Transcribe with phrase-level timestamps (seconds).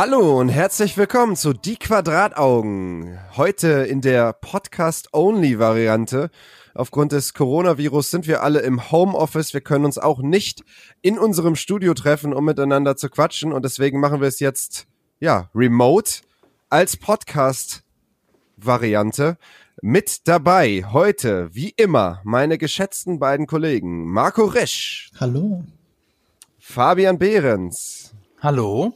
[0.00, 3.18] Hallo und herzlich willkommen zu Die Quadrataugen.
[3.36, 6.30] Heute in der Podcast-Only-Variante.
[6.72, 9.54] Aufgrund des Coronavirus sind wir alle im Homeoffice.
[9.54, 10.62] Wir können uns auch nicht
[11.02, 13.52] in unserem Studio treffen, um miteinander zu quatschen.
[13.52, 14.86] Und deswegen machen wir es jetzt,
[15.18, 16.20] ja, remote
[16.70, 19.36] als Podcast-Variante.
[19.82, 25.10] Mit dabei heute, wie immer, meine geschätzten beiden Kollegen Marco Resch.
[25.18, 25.64] Hallo.
[26.60, 28.14] Fabian Behrens.
[28.40, 28.94] Hallo.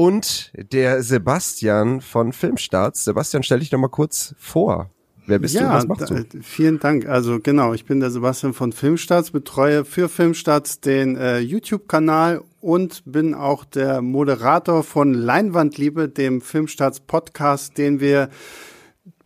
[0.00, 3.04] Und der Sebastian von Filmstarts.
[3.04, 4.88] Sebastian, stell dich doch mal kurz vor.
[5.26, 6.24] Wer bist ja, du was machst du?
[6.40, 7.06] Vielen Dank.
[7.06, 13.02] Also genau, ich bin der Sebastian von Filmstarts, betreue für Filmstarts den äh, YouTube-Kanal und
[13.04, 18.30] bin auch der Moderator von Leinwandliebe, dem Filmstarts Podcast, den wir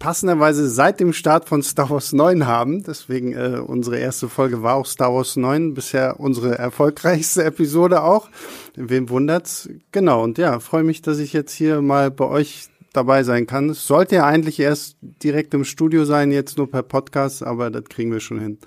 [0.05, 2.83] passenderweise seit dem Start von Star Wars 9 haben.
[2.83, 8.29] Deswegen äh, unsere erste Folge war auch Star Wars 9, bisher unsere erfolgreichste Episode auch.
[8.77, 9.67] Wem wundert's?
[9.93, 13.71] Genau, und ja, freue mich, dass ich jetzt hier mal bei euch dabei sein kann.
[13.71, 17.85] Es sollte ja eigentlich erst direkt im Studio sein, jetzt nur per Podcast, aber das
[17.85, 18.59] kriegen wir schon hin.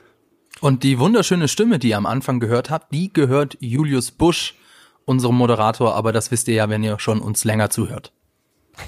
[0.59, 4.55] Und die wunderschöne Stimme, die ihr am Anfang gehört habt, die gehört Julius Busch,
[5.05, 8.11] unserem Moderator, aber das wisst ihr ja, wenn ihr schon uns länger zuhört.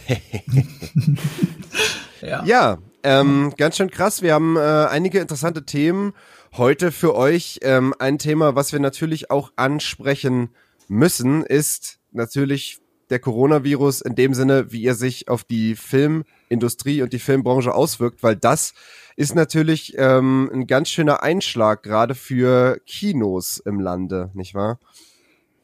[2.21, 4.21] Ja, ja ähm, ganz schön krass.
[4.21, 6.13] Wir haben äh, einige interessante Themen
[6.57, 7.59] heute für euch.
[7.61, 10.49] Ähm, ein Thema, was wir natürlich auch ansprechen
[10.87, 17.13] müssen, ist natürlich der Coronavirus in dem Sinne, wie er sich auf die Filmindustrie und
[17.13, 18.73] die Filmbranche auswirkt, weil das
[19.15, 24.79] ist natürlich ähm, ein ganz schöner Einschlag gerade für Kinos im Lande, nicht wahr?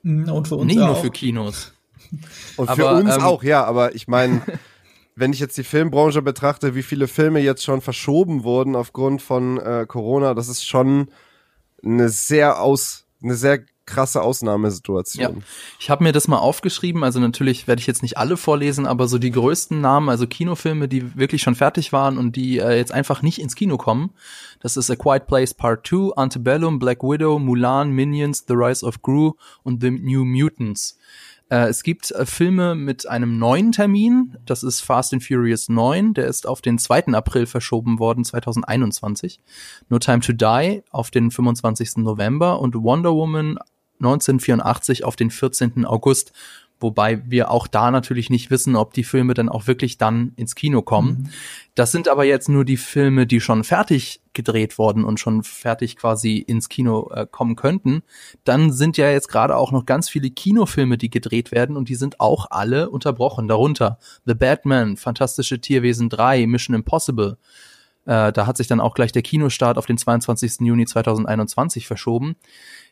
[0.03, 0.87] Und für uns Nicht auch.
[0.87, 1.73] nur für Kinos.
[2.57, 4.41] Und aber, für uns ähm, auch, ja, aber ich meine,
[5.15, 9.57] wenn ich jetzt die Filmbranche betrachte, wie viele Filme jetzt schon verschoben wurden aufgrund von
[9.57, 11.09] äh, Corona, das ist schon
[11.83, 15.37] eine sehr aus, eine sehr krasse Ausnahmesituation.
[15.37, 15.43] Ja.
[15.79, 19.07] Ich habe mir das mal aufgeschrieben, also natürlich werde ich jetzt nicht alle vorlesen, aber
[19.07, 22.91] so die größten Namen, also Kinofilme, die wirklich schon fertig waren und die äh, jetzt
[22.91, 24.11] einfach nicht ins Kino kommen.
[24.59, 29.01] Das ist A Quiet Place Part 2, Antebellum, Black Widow, Mulan, Minions, The Rise of
[29.01, 30.97] Gru und The New Mutants.
[31.49, 34.37] Äh, es gibt äh, Filme mit einem neuen Termin.
[34.45, 36.13] Das ist Fast and Furious 9.
[36.13, 37.07] Der ist auf den 2.
[37.13, 39.39] April verschoben worden, 2021.
[39.89, 41.97] No Time to Die auf den 25.
[41.97, 43.57] November und Wonder Woman
[43.99, 45.85] 1984 auf den 14.
[45.85, 46.33] August.
[46.79, 50.55] Wobei wir auch da natürlich nicht wissen, ob die Filme dann auch wirklich dann ins
[50.55, 51.09] Kino kommen.
[51.09, 51.29] Mhm.
[51.73, 55.95] Das sind aber jetzt nur die Filme, die schon fertig gedreht worden und schon fertig
[55.95, 58.03] quasi ins Kino äh, kommen könnten.
[58.43, 61.95] Dann sind ja jetzt gerade auch noch ganz viele Kinofilme, die gedreht werden und die
[61.95, 63.47] sind auch alle unterbrochen.
[63.47, 67.37] Darunter The Batman, Fantastische Tierwesen 3, Mission Impossible.
[68.05, 70.59] Äh, da hat sich dann auch gleich der Kinostart auf den 22.
[70.61, 72.35] Juni 2021 verschoben.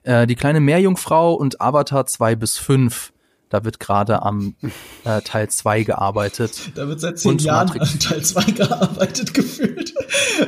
[0.04, 3.14] Äh, die kleine Meerjungfrau und Avatar 2 bis 5
[3.50, 4.56] da wird gerade am
[5.04, 6.72] äh, Teil 2 gearbeitet.
[6.76, 9.94] Da wird seit zehn Jahren an Teil 2 gearbeitet gefühlt.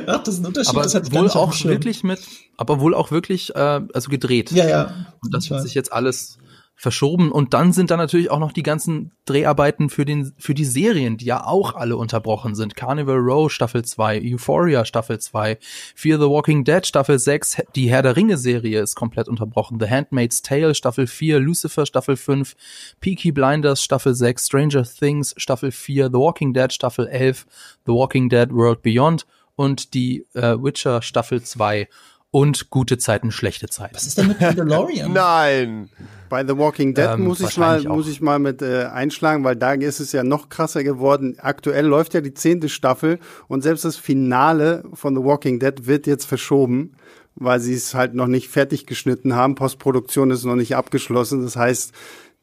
[0.06, 0.70] Ach, das ist ein Unterschied.
[0.70, 2.20] Aber das hat wohl auch wirklich mit,
[2.56, 4.50] aber wohl auch wirklich, äh, also gedreht.
[4.52, 5.06] Ja, ja.
[5.22, 6.38] Und das wird sich jetzt alles
[6.76, 7.32] verschoben.
[7.32, 11.16] Und dann sind da natürlich auch noch die ganzen Dreharbeiten für den, für die Serien,
[11.16, 12.76] die ja auch alle unterbrochen sind.
[12.76, 15.58] Carnival Row Staffel 2, Euphoria Staffel 2,
[15.94, 19.80] Fear the Walking Dead Staffel 6, die Herr der Ringe Serie ist komplett unterbrochen.
[19.80, 22.54] The Handmaid's Tale Staffel 4, Lucifer Staffel 5,
[23.00, 27.46] Peaky Blinders Staffel 6, Stranger Things Staffel 4, The Walking Dead Staffel 11,
[27.86, 29.26] The Walking Dead World Beyond
[29.56, 31.88] und die äh, Witcher Staffel 2
[32.30, 33.94] und gute Zeiten, schlechte Zeiten.
[33.94, 35.12] Was ist denn mit Mandalorian?
[35.14, 35.90] Nein.
[36.28, 39.56] Bei The Walking Dead ähm, muss ich mal muss ich mal mit äh, einschlagen, weil
[39.56, 41.36] da ist es ja noch krasser geworden.
[41.38, 46.06] Aktuell läuft ja die zehnte Staffel und selbst das Finale von The Walking Dead wird
[46.06, 46.96] jetzt verschoben,
[47.36, 49.54] weil sie es halt noch nicht fertig geschnitten haben.
[49.54, 51.42] Postproduktion ist noch nicht abgeschlossen.
[51.42, 51.92] Das heißt,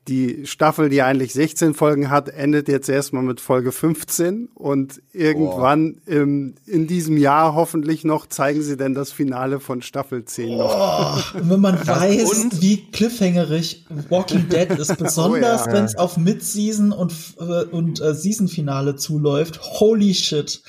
[0.07, 6.01] die Staffel, die eigentlich 16 Folgen hat, endet jetzt erstmal mit Folge 15 und irgendwann
[6.05, 10.75] im, in diesem Jahr hoffentlich noch zeigen sie denn das Finale von Staffel 10 noch.
[10.75, 12.61] Oh, wenn man weiß, und?
[12.61, 15.73] wie cliffhangerig Walking Dead ist, besonders oh ja.
[15.73, 20.61] wenn es auf Mid-Season und, äh, und äh, Season-Finale zuläuft, holy shit.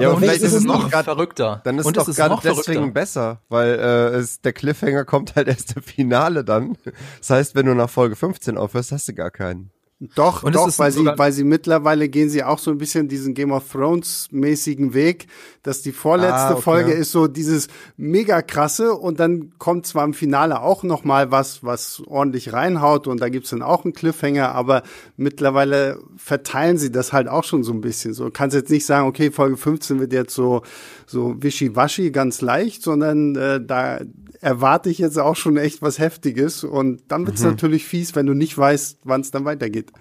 [0.00, 1.60] Ja, aber und vielleicht ist es noch grad, verrückter.
[1.64, 5.48] Dann ist und es doch gerade deswegen besser, weil äh, es, der Cliffhanger kommt halt
[5.48, 6.76] erst im Finale dann.
[7.18, 9.70] Das heißt, wenn du nach Folge 15 aufhörst, hast du gar keinen.
[10.14, 13.34] Doch, und doch, weil sie, weil sie mittlerweile gehen sie auch so ein bisschen diesen
[13.34, 15.26] Game of Thrones mäßigen Weg,
[15.62, 16.62] dass die vorletzte ah, okay.
[16.62, 17.68] Folge ist so dieses
[17.98, 23.08] mega krasse und dann kommt zwar im Finale auch noch mal was, was ordentlich reinhaut
[23.08, 24.84] und da gibt's dann auch einen Cliffhanger, aber
[25.18, 28.14] mittlerweile verteilen sie das halt auch schon so ein bisschen.
[28.14, 30.62] So kannst jetzt nicht sagen, okay, Folge 15 wird jetzt so
[31.04, 34.00] so wischiwaschi ganz leicht, sondern äh, da
[34.40, 37.50] erwarte ich jetzt auch schon echt was Heftiges und dann wird's mhm.
[37.50, 39.92] natürlich fies, wenn du nicht weißt, wann es dann weitergeht.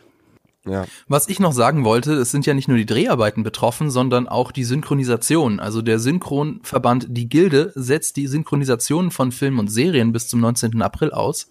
[0.66, 0.86] Ja.
[1.08, 4.52] Was ich noch sagen wollte, es sind ja nicht nur die Dreharbeiten betroffen, sondern auch
[4.52, 5.60] die Synchronisation.
[5.60, 10.82] Also der Synchronverband Die Gilde setzt die Synchronisation von Filmen und Serien bis zum 19.
[10.82, 11.48] April aus.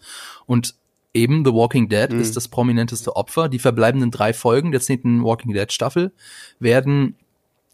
[0.47, 0.75] Und
[1.15, 2.21] eben The Walking Dead mhm.
[2.21, 3.49] ist das prominenteste Opfer.
[3.49, 5.25] Die verbleibenden drei Folgen der 10.
[5.25, 6.13] Walking Dead Staffel
[6.61, 7.17] werden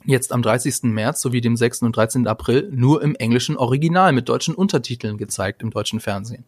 [0.05, 0.85] jetzt am 30.
[0.85, 1.83] März sowie dem 6.
[1.83, 2.27] und 13.
[2.27, 6.45] April nur im englischen Original mit deutschen Untertiteln gezeigt im deutschen Fernsehen.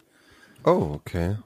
[0.65, 1.37] Oh, okay.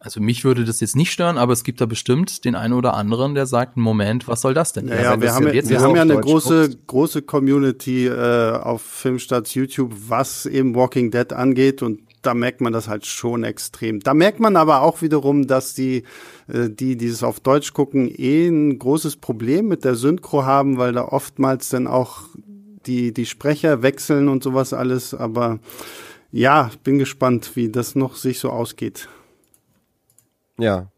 [0.00, 2.94] Also mich würde das jetzt nicht stören, aber es gibt da bestimmt den einen oder
[2.94, 4.86] anderen, der sagt, Moment, was soll das denn?
[4.86, 6.86] Ja, ja wir, haben, ja, wir haben ja eine große, guckst.
[6.86, 12.72] große Community äh, auf Filmstarts YouTube, was eben Walking Dead angeht und da merkt man
[12.72, 14.00] das halt schon extrem.
[14.00, 16.04] Da merkt man aber auch wiederum, dass die,
[16.48, 20.92] äh, die dieses auf Deutsch gucken, eh ein großes Problem mit der Synchro haben, weil
[20.92, 22.22] da oftmals dann auch
[22.86, 25.14] die, die Sprecher wechseln und sowas alles.
[25.14, 25.58] Aber
[26.30, 29.08] ja, bin gespannt, wie das noch sich so ausgeht.
[30.58, 30.90] Ja.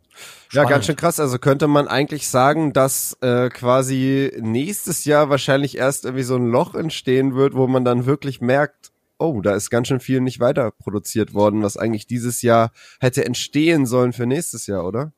[0.49, 0.69] Spannend.
[0.69, 1.20] Ja, ganz schön krass.
[1.20, 6.49] Also könnte man eigentlich sagen, dass äh, quasi nächstes Jahr wahrscheinlich erst irgendwie so ein
[6.49, 8.89] Loch entstehen wird, wo man dann wirklich merkt,
[9.20, 13.25] oh, da ist ganz schön viel nicht weiter produziert worden, was eigentlich dieses Jahr hätte
[13.25, 15.12] entstehen sollen für nächstes Jahr, oder?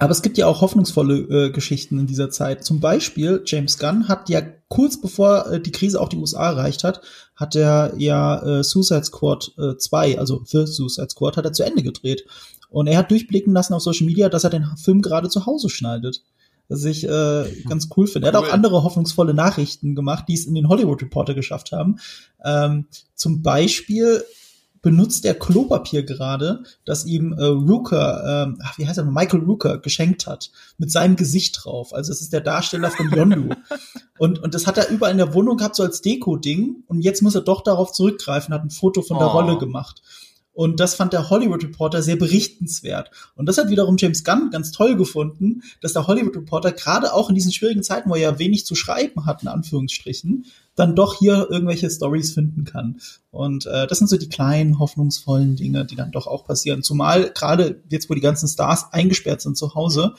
[0.00, 1.16] Aber es gibt ja auch hoffnungsvolle
[1.46, 2.64] äh, Geschichten in dieser Zeit.
[2.64, 6.84] Zum Beispiel James Gunn hat ja kurz bevor äh, die Krise auch die USA erreicht
[6.84, 7.00] hat,
[7.34, 11.64] hat er ja äh, Suicide Squad äh, 2, also The Suicide Squad, hat er zu
[11.64, 12.24] Ende gedreht.
[12.70, 15.68] Und er hat durchblicken lassen auf Social Media, dass er den Film gerade zu Hause
[15.68, 16.22] schneidet.
[16.68, 18.28] Was ich äh, ganz cool finde.
[18.28, 21.98] Er hat auch andere hoffnungsvolle Nachrichten gemacht, die es in den Hollywood Reporter geschafft haben.
[22.44, 24.22] Ähm, zum Beispiel
[24.82, 29.78] benutzt er Klopapier gerade, das ihm äh, Rooker, ähm, ach, wie heißt er, Michael Rooker
[29.78, 31.92] geschenkt hat, mit seinem Gesicht drauf.
[31.92, 33.54] Also es ist der Darsteller von Yondu.
[34.18, 36.84] und, und das hat er überall in der Wohnung gehabt, so als Deko-Ding.
[36.86, 39.32] Und jetzt muss er doch darauf zurückgreifen, hat ein Foto von der oh.
[39.32, 40.02] Rolle gemacht.
[40.58, 43.12] Und das fand der Hollywood Reporter sehr berichtenswert.
[43.36, 47.28] Und das hat wiederum James Gunn ganz toll gefunden, dass der Hollywood Reporter gerade auch
[47.28, 51.16] in diesen schwierigen Zeiten, wo er ja wenig zu schreiben hat, in Anführungsstrichen, dann doch
[51.16, 53.00] hier irgendwelche Stories finden kann.
[53.30, 56.82] Und äh, das sind so die kleinen, hoffnungsvollen Dinge, die dann doch auch passieren.
[56.82, 60.14] Zumal gerade jetzt, wo die ganzen Stars eingesperrt sind zu Hause,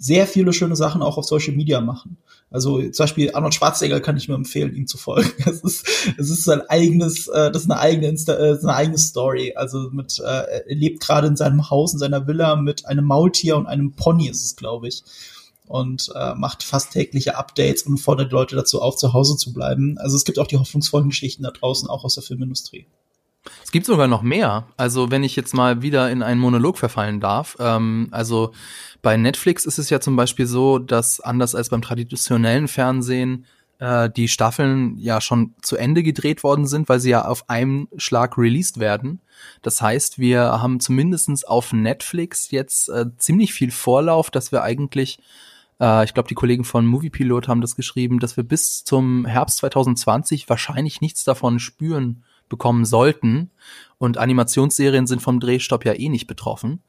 [0.00, 2.16] sehr viele schöne Sachen auch auf Social Media machen.
[2.50, 5.30] Also zum Beispiel Arnold Schwarzenegger kann ich nur empfehlen, ihm zu folgen.
[5.46, 5.86] Es ist,
[6.16, 9.52] es ist sein eigenes, äh, das ist eine eigene, Insta äh, eine eigene Story.
[9.56, 13.58] Also mit, äh, er lebt gerade in seinem Haus, in seiner Villa mit einem Maultier
[13.58, 15.04] und einem Pony ist es, glaube ich.
[15.66, 19.98] Und äh, macht fast tägliche Updates und fordert Leute dazu auf, zu Hause zu bleiben.
[19.98, 22.86] Also es gibt auch die hoffnungsvollen Geschichten da draußen, auch aus der Filmindustrie.
[23.64, 24.66] Es gibt sogar noch mehr.
[24.76, 27.56] Also wenn ich jetzt mal wieder in einen Monolog verfallen darf.
[27.58, 28.52] Ähm, also
[29.02, 33.46] bei Netflix ist es ja zum Beispiel so, dass anders als beim traditionellen Fernsehen
[33.78, 37.88] äh, die Staffeln ja schon zu Ende gedreht worden sind, weil sie ja auf einen
[37.96, 39.20] Schlag released werden.
[39.62, 45.18] Das heißt, wir haben zumindestens auf Netflix jetzt äh, ziemlich viel Vorlauf, dass wir eigentlich
[45.80, 49.58] äh, ich glaube, die Kollegen von Moviepilot haben das geschrieben, dass wir bis zum Herbst
[49.58, 53.50] 2020 wahrscheinlich nichts davon spüren bekommen sollten.
[53.96, 56.82] Und Animationsserien sind vom Drehstopp ja eh nicht betroffen.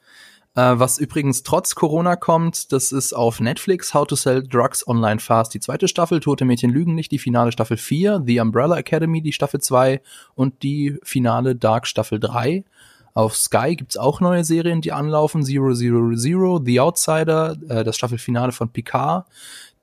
[0.53, 5.21] Äh, was übrigens trotz Corona kommt, das ist auf Netflix How to Sell Drugs Online
[5.21, 9.21] Fast, die zweite Staffel, Tote Mädchen lügen nicht, die finale Staffel 4, The Umbrella Academy,
[9.21, 10.01] die Staffel 2
[10.35, 12.65] und die finale Dark Staffel 3.
[13.13, 15.43] Auf Sky gibt's auch neue Serien, die anlaufen.
[15.43, 19.27] Zero Zero Zero, The Outsider, äh, das Staffelfinale von Picard,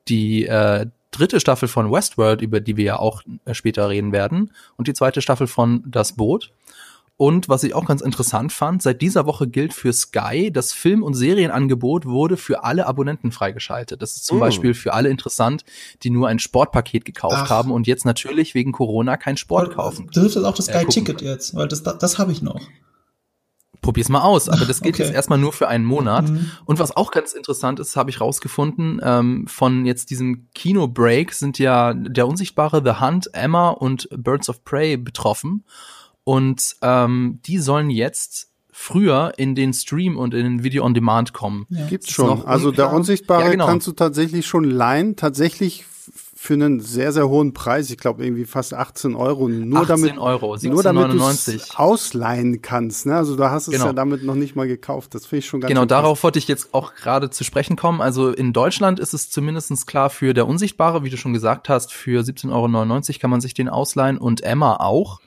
[0.07, 4.51] die äh, dritte Staffel von Westworld, über die wir ja auch äh, später reden werden,
[4.77, 6.51] und die zweite Staffel von Das Boot.
[7.17, 11.03] Und was ich auch ganz interessant fand, seit dieser Woche gilt für Sky, das Film-
[11.03, 14.01] und Serienangebot wurde für alle Abonnenten freigeschaltet.
[14.01, 14.39] Das ist zum mm.
[14.39, 15.65] Beispiel für alle interessant,
[16.03, 17.49] die nur ein Sportpaket gekauft Ach.
[17.49, 20.09] haben und jetzt natürlich wegen Corona kein Sport kaufen.
[20.11, 21.55] Trifft das auch das äh, Sky-Ticket jetzt?
[21.55, 22.61] Weil das, das, das habe ich noch.
[23.81, 25.03] Probier's mal aus, aber das gilt okay.
[25.03, 26.29] jetzt erstmal nur für einen Monat.
[26.29, 26.51] Mhm.
[26.65, 31.59] Und was auch ganz interessant ist, habe ich rausgefunden, ähm, von jetzt diesem Kino-Break sind
[31.59, 35.63] ja der unsichtbare The Hunt, Emma und Birds of Prey betroffen.
[36.23, 41.33] Und ähm, die sollen jetzt früher in den Stream und in den Video on Demand
[41.33, 41.65] kommen.
[41.69, 41.85] Ja.
[41.87, 42.45] Gibt's schon.
[42.45, 43.65] Also der Unsichtbare ja, genau.
[43.65, 45.15] kannst du tatsächlich schon leihen.
[45.15, 45.85] Tatsächlich
[46.41, 47.89] für einen sehr, sehr hohen Preis.
[47.89, 49.49] Ich glaube irgendwie fast 18 Euro.
[49.49, 51.21] Nur 18 damit, Euro, nur damit du
[51.75, 53.07] ausleihen kannst.
[53.07, 53.17] Ne?
[53.17, 53.83] Also da hast du genau.
[53.83, 55.13] es ja damit noch nicht mal gekauft.
[55.13, 57.99] Das finde ich schon ganz Genau, darauf wollte ich jetzt auch gerade zu sprechen kommen.
[57.99, 61.91] Also in Deutschland ist es zumindestens klar für der Unsichtbare, wie du schon gesagt hast,
[61.91, 65.19] für 17,99 Euro kann man sich den ausleihen und Emma auch.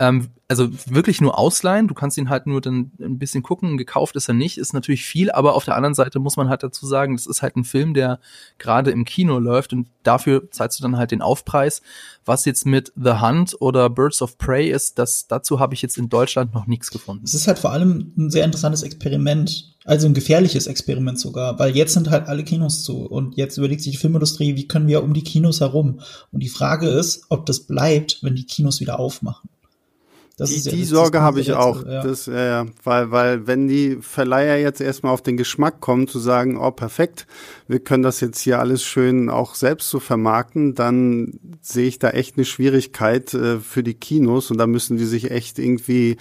[0.00, 1.88] Ähm, also wirklich nur ausleihen.
[1.88, 3.76] Du kannst ihn halt nur dann ein bisschen gucken.
[3.76, 6.62] Gekauft ist er nicht, ist natürlich viel, aber auf der anderen Seite muss man halt
[6.62, 8.18] dazu sagen, das ist halt ein Film, der
[8.58, 11.80] gerade im Kino läuft und dafür zahlst du dann halt den Aufpreis.
[12.24, 15.96] Was jetzt mit The Hunt oder Birds of Prey ist, das, dazu habe ich jetzt
[15.96, 17.24] in Deutschland noch nichts gefunden.
[17.24, 21.74] Es ist halt vor allem ein sehr interessantes Experiment, also ein gefährliches Experiment sogar, weil
[21.74, 25.02] jetzt sind halt alle Kinos zu und jetzt überlegt sich die Filmindustrie, wie können wir
[25.04, 26.00] um die Kinos herum?
[26.32, 29.48] Und die Frage ist, ob das bleibt, wenn die Kinos wieder aufmachen.
[30.36, 32.02] Das die, ja, die Sorge habe ich auch, ja.
[32.02, 36.58] Das, äh, weil, weil wenn die Verleiher jetzt erstmal auf den Geschmack kommen, zu sagen,
[36.58, 37.28] oh perfekt,
[37.68, 42.10] wir können das jetzt hier alles schön auch selbst so vermarkten, dann sehe ich da
[42.10, 46.16] echt eine Schwierigkeit äh, für die Kinos und da müssen die sich echt irgendwie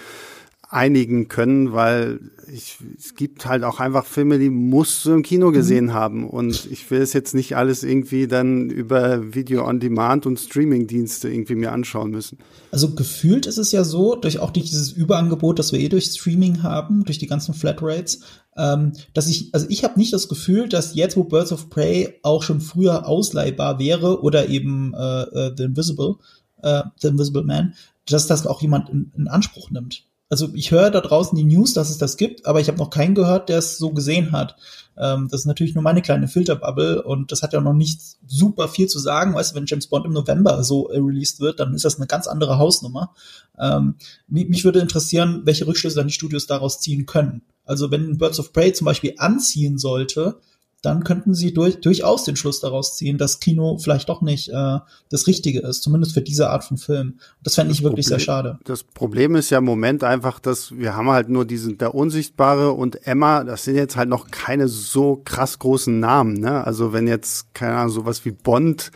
[0.73, 2.19] einigen können, weil
[2.51, 5.53] ich, es gibt halt auch einfach Filme, die musst du im Kino mhm.
[5.53, 5.93] gesehen mhm.
[5.93, 10.39] haben und ich will es jetzt nicht alles irgendwie dann über Video on Demand und
[10.39, 12.37] Streaming-Dienste irgendwie mir anschauen müssen.
[12.71, 16.05] Also gefühlt ist es ja so, durch auch durch dieses Überangebot, das wir eh durch
[16.05, 18.21] Streaming haben, durch die ganzen Flatrates,
[18.57, 22.19] ähm, dass ich, also ich habe nicht das Gefühl, dass jetzt, wo Birds of Prey
[22.23, 26.15] auch schon früher ausleihbar wäre oder eben äh, äh, The Invisible,
[26.61, 27.73] äh, The Invisible Man,
[28.07, 31.73] dass das auch jemand in, in Anspruch nimmt also ich höre da draußen die News,
[31.73, 34.55] dass es das gibt, aber ich habe noch keinen gehört, der es so gesehen hat.
[34.97, 38.67] Ähm, das ist natürlich nur meine kleine Filterbubble und das hat ja noch nicht super
[38.67, 39.33] viel zu sagen.
[39.33, 42.07] Weißt du, wenn James Bond im November so äh, released wird, dann ist das eine
[42.07, 43.13] ganz andere Hausnummer.
[43.59, 43.95] Ähm,
[44.27, 47.41] mich, mich würde interessieren, welche Rückschlüsse dann die Studios daraus ziehen können.
[47.65, 50.39] Also wenn Birds of Prey zum Beispiel anziehen sollte,
[50.83, 54.79] dann könnten sie durch, durchaus den Schluss daraus ziehen, dass Kino vielleicht doch nicht äh,
[55.09, 57.19] das Richtige ist, zumindest für diese Art von Film.
[57.41, 58.59] Das fände ich das wirklich Problem, sehr schade.
[58.65, 62.73] Das Problem ist ja im Moment einfach, dass wir haben halt nur diesen der Unsichtbare
[62.73, 66.33] und Emma, das sind jetzt halt noch keine so krass großen Namen.
[66.33, 66.67] Ne?
[66.67, 68.91] Also wenn jetzt, keine Ahnung, sowas wie Bond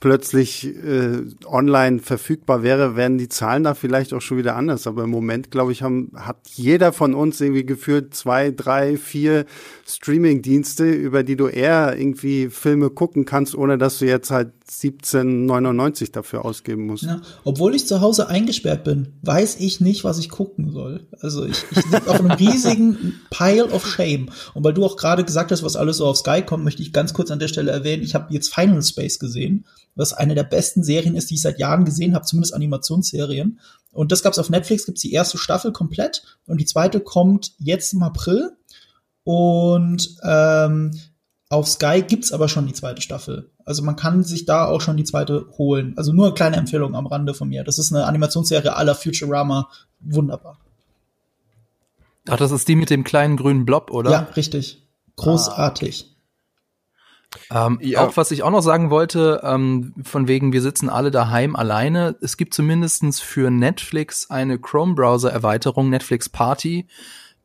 [0.00, 4.86] plötzlich äh, online verfügbar wäre, wären die Zahlen da vielleicht auch schon wieder anders.
[4.86, 9.44] Aber im Moment, glaube ich, haben, hat jeder von uns irgendwie geführt zwei, drei, vier
[9.86, 16.12] Streaming-Dienste, über die du eher irgendwie Filme gucken kannst, ohne dass du jetzt halt 17,99
[16.12, 17.04] dafür ausgeben musst.
[17.04, 21.06] Ja, obwohl ich zu Hause eingesperrt bin, weiß ich nicht, was ich gucken soll.
[21.20, 24.30] Also ich, ich sitze auf einem riesigen Pile of Shame.
[24.54, 26.92] Und weil du auch gerade gesagt hast, was alles so auf Sky kommt, möchte ich
[26.92, 29.64] ganz kurz an der Stelle erwähnen, ich habe jetzt Final Space gesehen
[29.98, 33.58] was eine der besten Serien ist, die ich seit Jahren gesehen habe, zumindest Animationsserien.
[33.90, 37.92] Und das gab's auf Netflix, gibt's die erste Staffel komplett und die zweite kommt jetzt
[37.92, 38.52] im April.
[39.24, 40.92] Und ähm,
[41.50, 43.50] auf Sky gibt's aber schon die zweite Staffel.
[43.64, 45.94] Also man kann sich da auch schon die zweite holen.
[45.96, 47.64] Also nur eine kleine Empfehlung am Rande von mir.
[47.64, 49.70] Das ist eine Animationsserie aller Futurama.
[50.00, 50.58] Wunderbar.
[52.28, 54.10] Ach, das ist die mit dem kleinen grünen Blob, oder?
[54.10, 54.86] Ja, richtig.
[55.16, 56.04] Großartig.
[56.04, 56.18] Ah, okay.
[57.50, 58.06] Ähm, ja.
[58.06, 62.16] Auch was ich auch noch sagen wollte, ähm, von wegen, wir sitzen alle daheim alleine.
[62.20, 66.86] Es gibt zumindestens für Netflix eine Chrome-Browser-Erweiterung, Netflix Party.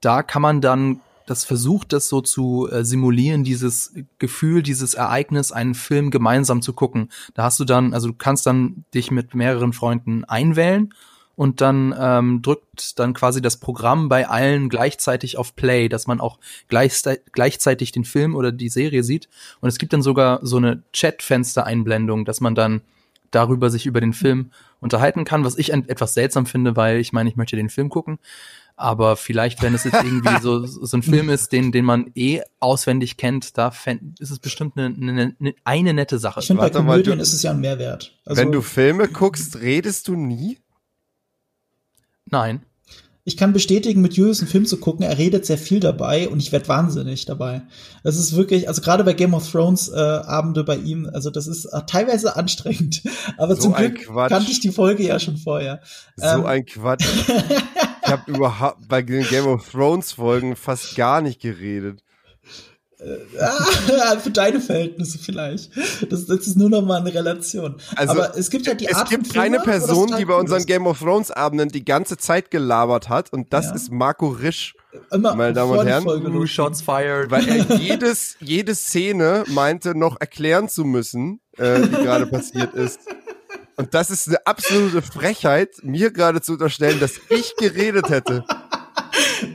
[0.02, 5.52] Da kann man dann, das versucht das so zu äh, simulieren, dieses Gefühl, dieses Ereignis,
[5.52, 7.10] einen Film gemeinsam zu gucken.
[7.34, 10.94] Da hast du dann, also du kannst dann dich mit mehreren Freunden einwählen
[11.36, 16.20] und dann ähm, drückt dann quasi das Programm bei allen gleichzeitig auf Play, dass man
[16.22, 19.30] auch gleichzeitig den Film oder die Serie sieht.
[19.60, 22.82] Und es gibt dann sogar so eine Chat-Fenster-Einblendung, dass man dann
[23.32, 27.30] darüber sich über den Film unterhalten kann, was ich etwas seltsam finde, weil ich meine,
[27.30, 28.20] ich möchte den Film gucken.
[28.76, 32.42] Aber vielleicht, wenn es jetzt irgendwie so, so ein Film ist, den, den man eh
[32.60, 33.72] auswendig kennt, da
[34.20, 36.40] ist es bestimmt eine, eine, eine nette Sache.
[36.40, 38.18] Ich finde, bei Komödien ist es ja ein Mehrwert.
[38.26, 40.58] Also, wenn du Filme guckst, redest du nie?
[42.26, 42.66] Nein.
[43.26, 46.40] Ich kann bestätigen, mit Julius einen Film zu gucken, er redet sehr viel dabei und
[46.40, 47.62] ich werde wahnsinnig dabei.
[48.04, 51.48] Das ist wirklich, also gerade bei Game of Thrones äh, Abende bei ihm, also das
[51.48, 53.02] ist äh, teilweise anstrengend.
[53.38, 54.30] Aber so zum Glück Quatsch.
[54.30, 55.80] kannte ich die Folge ja schon vorher.
[56.18, 57.06] So ähm, ein Quatsch.
[58.14, 62.04] ich habe überhaupt bei den Game of Thrones Folgen fast gar nicht geredet.
[63.00, 65.72] Äh, für deine Verhältnisse vielleicht.
[66.12, 67.78] Das, das ist nur noch mal eine Relation.
[67.96, 70.86] Also, Aber es gibt ja die Art Es gibt keine Person, die bei unseren Game
[70.86, 73.74] of Thrones Abenden die ganze Zeit gelabert hat und das ja.
[73.74, 74.76] ist Marco Risch.
[75.12, 76.04] Immer meine Damen und Herren.
[76.04, 77.32] Blue Shots fired.
[77.32, 83.00] Weil er jedes, jede Szene meinte, noch erklären zu müssen, äh, die gerade passiert ist.
[83.76, 88.46] Und das ist eine absolute Frechheit, mir gerade zu unterstellen, dass ich geredet hätte.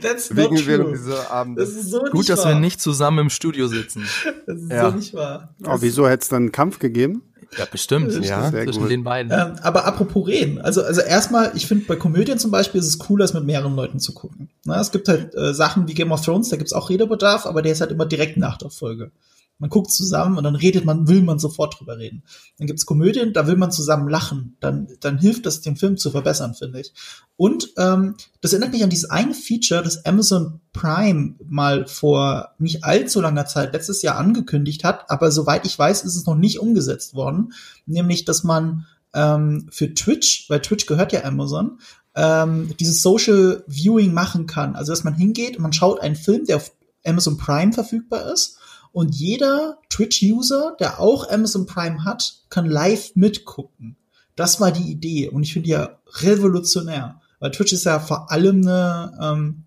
[0.01, 0.91] That's Wegen not true.
[0.93, 1.59] Dieser Abend.
[1.59, 2.53] Das ist so Gut, nicht dass wahr.
[2.53, 4.07] wir nicht zusammen im Studio sitzen.
[4.45, 4.89] Das ist ja.
[4.89, 5.53] so nicht wahr.
[5.65, 7.23] Oh, wieso hätte es dann einen Kampf gegeben?
[7.57, 8.13] Ja, bestimmt.
[8.23, 8.91] Ja, zwischen gut.
[8.91, 9.31] den beiden.
[9.31, 10.61] Ähm, aber apropos reden.
[10.61, 13.75] Also, also erstmal, ich finde bei Komödien zum Beispiel ist es cooler, es mit mehreren
[13.75, 14.49] Leuten zu gucken.
[14.65, 17.63] Na, es gibt halt äh, Sachen wie Game of Thrones, da gibt's auch Redebedarf, aber
[17.63, 19.11] der ist halt immer direkt nach der Folge.
[19.59, 22.23] Man guckt zusammen und dann redet man, will man sofort drüber reden.
[22.57, 24.55] Dann gibt's Komödien, da will man zusammen lachen.
[24.61, 26.93] Dann, dann hilft das, den Film zu verbessern, finde ich.
[27.35, 32.85] Und ähm, das erinnert mich an dieses eine Feature, das Amazon Prime mal vor nicht
[32.85, 36.59] allzu langer Zeit letztes Jahr angekündigt hat, aber soweit ich weiß, ist es noch nicht
[36.59, 37.51] umgesetzt worden.
[37.85, 41.79] Nämlich, dass man ähm, für Twitch, weil Twitch gehört ja Amazon,
[42.15, 44.77] ähm, dieses Social Viewing machen kann.
[44.77, 46.71] Also dass man hingeht und man schaut einen Film, der auf
[47.05, 48.57] Amazon Prime verfügbar ist
[48.91, 53.95] und jeder Twitch-User, der auch Amazon Prime hat, kann live mitgucken.
[54.35, 58.61] Das war die Idee und ich finde ja revolutionär, weil Twitch ist ja vor allem
[58.61, 59.63] eine ähm,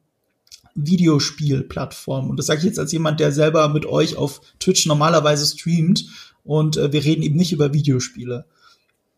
[0.74, 5.46] Videospielplattform und das sage ich jetzt als jemand, der selber mit euch auf Twitch normalerweise
[5.46, 6.06] streamt
[6.44, 8.46] und äh, wir reden eben nicht über Videospiele.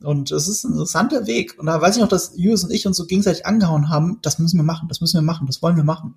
[0.02, 1.58] Und es ist ein interessanter Weg.
[1.58, 4.38] Und da weiß ich noch, dass Julius und ich uns so gegenseitig angehauen haben, das
[4.38, 6.14] müssen wir machen, das müssen wir machen, das wollen wir machen.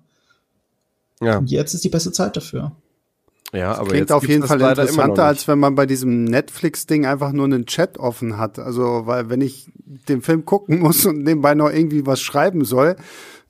[1.20, 1.38] Ja.
[1.38, 2.72] Und jetzt ist die beste Zeit dafür.
[3.52, 7.46] Ja, aber klingt auf jeden Fall interessanter, als wenn man bei diesem Netflix-Ding einfach nur
[7.46, 8.58] einen Chat offen hat.
[8.58, 12.96] Also, weil wenn ich den Film gucken muss und nebenbei noch irgendwie was schreiben soll,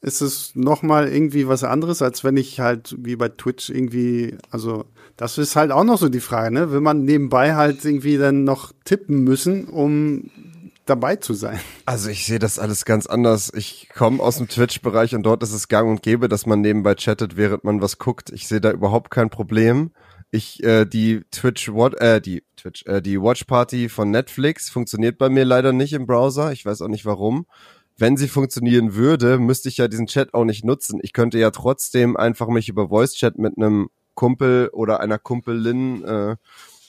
[0.00, 4.36] ist es noch mal irgendwie was anderes, als wenn ich halt wie bei Twitch irgendwie,
[4.50, 4.84] also
[5.16, 6.70] das ist halt auch noch so die Frage, ne?
[6.70, 10.30] Will man nebenbei halt irgendwie dann noch tippen müssen, um
[10.88, 11.58] dabei zu sein?
[11.86, 13.52] Also ich sehe das alles ganz anders.
[13.54, 16.94] Ich komme aus dem Twitch-Bereich und dort ist es gang und gäbe, dass man nebenbei
[16.94, 18.30] chattet, während man was guckt.
[18.30, 19.92] Ich sehe da überhaupt kein Problem.
[20.30, 25.30] Ich, äh, die Twitch, äh, die Twitch, äh, die Watch Party von Netflix funktioniert bei
[25.30, 26.52] mir leider nicht im Browser.
[26.52, 27.46] Ich weiß auch nicht warum.
[27.96, 31.00] Wenn sie funktionieren würde, müsste ich ja diesen Chat auch nicht nutzen.
[31.02, 36.04] Ich könnte ja trotzdem einfach mich über Voice Chat mit einem Kumpel oder einer Kumpelin
[36.04, 36.36] äh,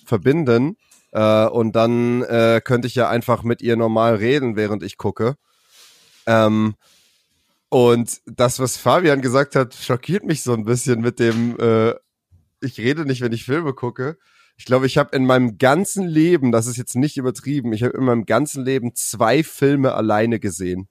[0.05, 0.77] verbinden.
[1.11, 5.35] Äh, und dann äh, könnte ich ja einfach mit ihr normal reden, während ich gucke.
[6.25, 6.75] Ähm,
[7.69, 11.93] und das, was Fabian gesagt hat, schockiert mich so ein bisschen mit dem, äh,
[12.61, 14.17] ich rede nicht, wenn ich Filme gucke.
[14.57, 17.95] Ich glaube, ich habe in meinem ganzen Leben, das ist jetzt nicht übertrieben, ich habe
[17.97, 20.89] in meinem ganzen Leben zwei Filme alleine gesehen.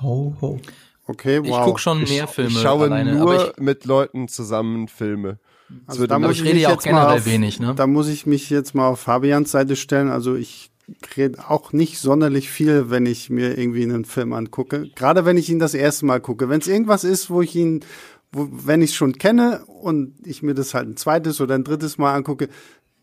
[0.00, 0.58] Oh, oh.
[1.06, 1.46] Okay, wow.
[1.46, 2.50] Ich gucke schon mehr Filme.
[2.50, 5.38] Ich schaue alleine, nur ich, mit Leuten zusammen Filme.
[5.86, 7.74] Also da muss ich rede ja auch generell auf, wenig, ne?
[7.74, 10.08] Da muss ich mich jetzt mal auf Fabians Seite stellen.
[10.08, 10.70] Also ich
[11.16, 14.88] rede auch nicht sonderlich viel, wenn ich mir irgendwie einen Film angucke.
[14.94, 16.48] Gerade wenn ich ihn das erste Mal gucke.
[16.48, 17.84] Wenn es irgendwas ist, wo ich ihn,
[18.32, 21.64] wo, wenn ich es schon kenne und ich mir das halt ein zweites oder ein
[21.64, 22.48] drittes Mal angucke,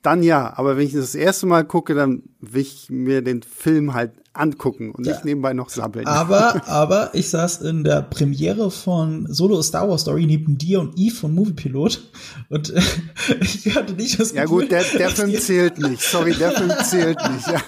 [0.01, 0.57] dann ja.
[0.57, 4.91] Aber wenn ich das erste Mal gucke, dann will ich mir den Film halt angucken
[4.91, 5.13] und ja.
[5.13, 6.07] nicht nebenbei noch sabbeln.
[6.07, 10.97] Aber, aber ich saß in der Premiere von Solo Star Wars Story neben dir und
[10.97, 12.01] Eve von Moviepilot
[12.49, 12.81] und äh,
[13.41, 16.01] ich hatte nicht das Gefühl, Ja gut, der, der Film zählt nicht.
[16.01, 17.47] Sorry, der Film zählt nicht.
[17.47, 17.61] Ja.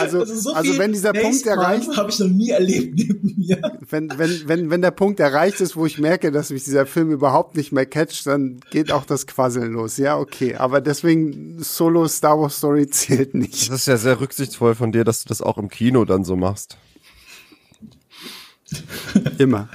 [0.00, 3.60] Also, also, so also wenn dieser Punkt erreicht, habe ich noch nie erlebt neben mir.
[3.88, 7.10] Wenn, wenn, wenn, wenn der Punkt erreicht ist, wo ich merke, dass mich dieser Film
[7.10, 9.96] überhaupt nicht mehr catcht, dann geht auch das Quasseln los.
[9.96, 10.54] Ja, okay.
[10.56, 13.70] Aber deswegen Solo Star Wars Story zählt nicht.
[13.70, 16.36] Das ist ja sehr rücksichtsvoll von dir, dass du das auch im Kino dann so
[16.36, 16.78] machst.
[19.38, 19.68] Immer.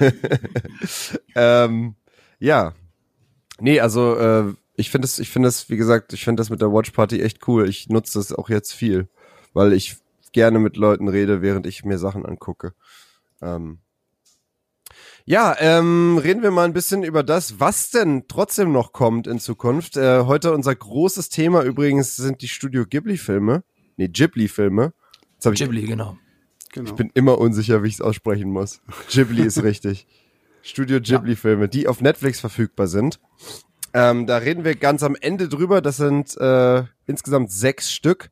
[1.34, 1.94] ähm,
[2.38, 2.72] ja.
[3.60, 6.60] Nee, also äh, ich finde es, ich finde es, wie gesagt, ich finde das mit
[6.60, 7.68] der Watch Party echt cool.
[7.68, 9.08] Ich nutze das auch jetzt viel,
[9.52, 9.96] weil ich
[10.32, 12.74] gerne mit Leuten rede, während ich mir Sachen angucke.
[13.40, 13.78] Ähm,
[15.26, 19.38] ja, ähm, reden wir mal ein bisschen über das, was denn trotzdem noch kommt in
[19.38, 19.96] Zukunft.
[19.96, 23.62] Äh, heute unser großes Thema übrigens sind die Studio Ghibli-Filme
[23.96, 24.92] nee, Ghibli-Filme.
[25.40, 26.16] Ghibli, ich, genau.
[26.72, 26.90] genau.
[26.90, 28.80] Ich bin immer unsicher, wie ich es aussprechen muss.
[29.10, 30.06] Ghibli ist richtig.
[30.62, 33.20] Studio Ghibli-Filme, die auf Netflix verfügbar sind.
[33.92, 35.80] Ähm, da reden wir ganz am Ende drüber.
[35.80, 38.30] Das sind äh, insgesamt sechs Stück,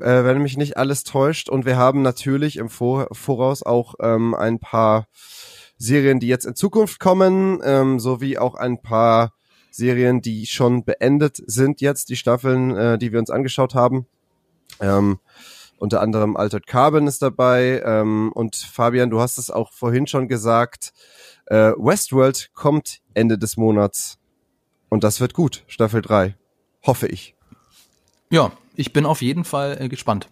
[0.00, 1.48] äh, wenn mich nicht alles täuscht.
[1.48, 5.08] Und wir haben natürlich im Vor Voraus auch ähm, ein paar
[5.78, 9.34] Serien, die jetzt in Zukunft kommen, ähm, sowie auch ein paar
[9.70, 14.06] Serien, die schon beendet sind jetzt, die Staffeln, äh, die wir uns angeschaut haben.
[14.80, 15.18] Ähm,
[15.78, 17.82] unter anderem Altered Carbon ist dabei.
[17.84, 20.92] Ähm, und Fabian, du hast es auch vorhin schon gesagt.
[21.46, 24.18] Äh, Westworld kommt Ende des Monats.
[24.88, 25.64] Und das wird gut.
[25.66, 26.36] Staffel 3.
[26.82, 27.34] Hoffe ich.
[28.30, 30.28] Ja, ich bin auf jeden Fall äh, gespannt.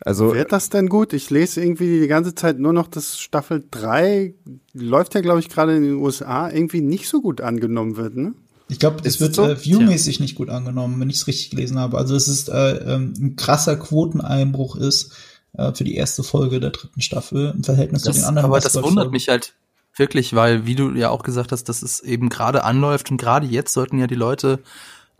[0.00, 1.12] Also wird das denn gut?
[1.12, 4.34] Ich lese irgendwie die ganze Zeit nur noch, dass Staffel 3
[4.72, 8.34] läuft ja, glaube ich, gerade in den USA irgendwie nicht so gut angenommen wird, ne?
[8.70, 9.44] Ich glaube, es wird so?
[9.44, 10.22] äh, viewmäßig ja.
[10.22, 11.98] nicht gut angenommen, wenn ich es richtig gelesen habe.
[11.98, 15.12] Also es ist äh, ähm, ein krasser Quoteneinbruch ist
[15.54, 18.46] äh, für die erste Folge der dritten Staffel im Verhältnis das, zu den anderen.
[18.46, 19.54] Aber das wundert mich halt
[19.96, 23.46] wirklich, weil, wie du ja auch gesagt hast, dass es eben gerade anläuft und gerade
[23.46, 24.60] jetzt sollten ja die Leute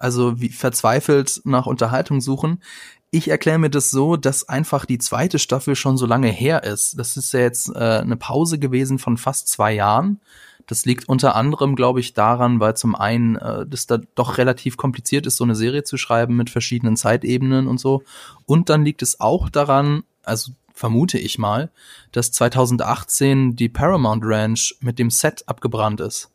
[0.01, 2.63] also wie verzweifelt nach Unterhaltung suchen.
[3.11, 6.99] Ich erkläre mir das so, dass einfach die zweite Staffel schon so lange her ist.
[6.99, 10.21] Das ist ja jetzt äh, eine Pause gewesen von fast zwei Jahren
[10.67, 14.77] Das liegt unter anderem, glaube ich, daran, weil zum einen äh, das da doch relativ
[14.77, 18.03] kompliziert ist, so eine Serie zu schreiben mit verschiedenen Zeitebenen und so.
[18.47, 21.71] Und dann liegt es auch daran, also vermute ich mal,
[22.13, 26.31] dass 2018 die Paramount Ranch mit dem Set abgebrannt ist.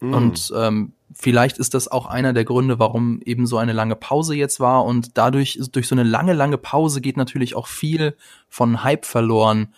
[0.00, 0.14] Mm.
[0.14, 4.34] Und ähm, vielleicht ist das auch einer der Gründe, warum eben so eine lange Pause
[4.34, 4.84] jetzt war.
[4.84, 8.16] Und dadurch, durch so eine lange, lange Pause geht natürlich auch viel
[8.48, 9.68] von Hype verloren.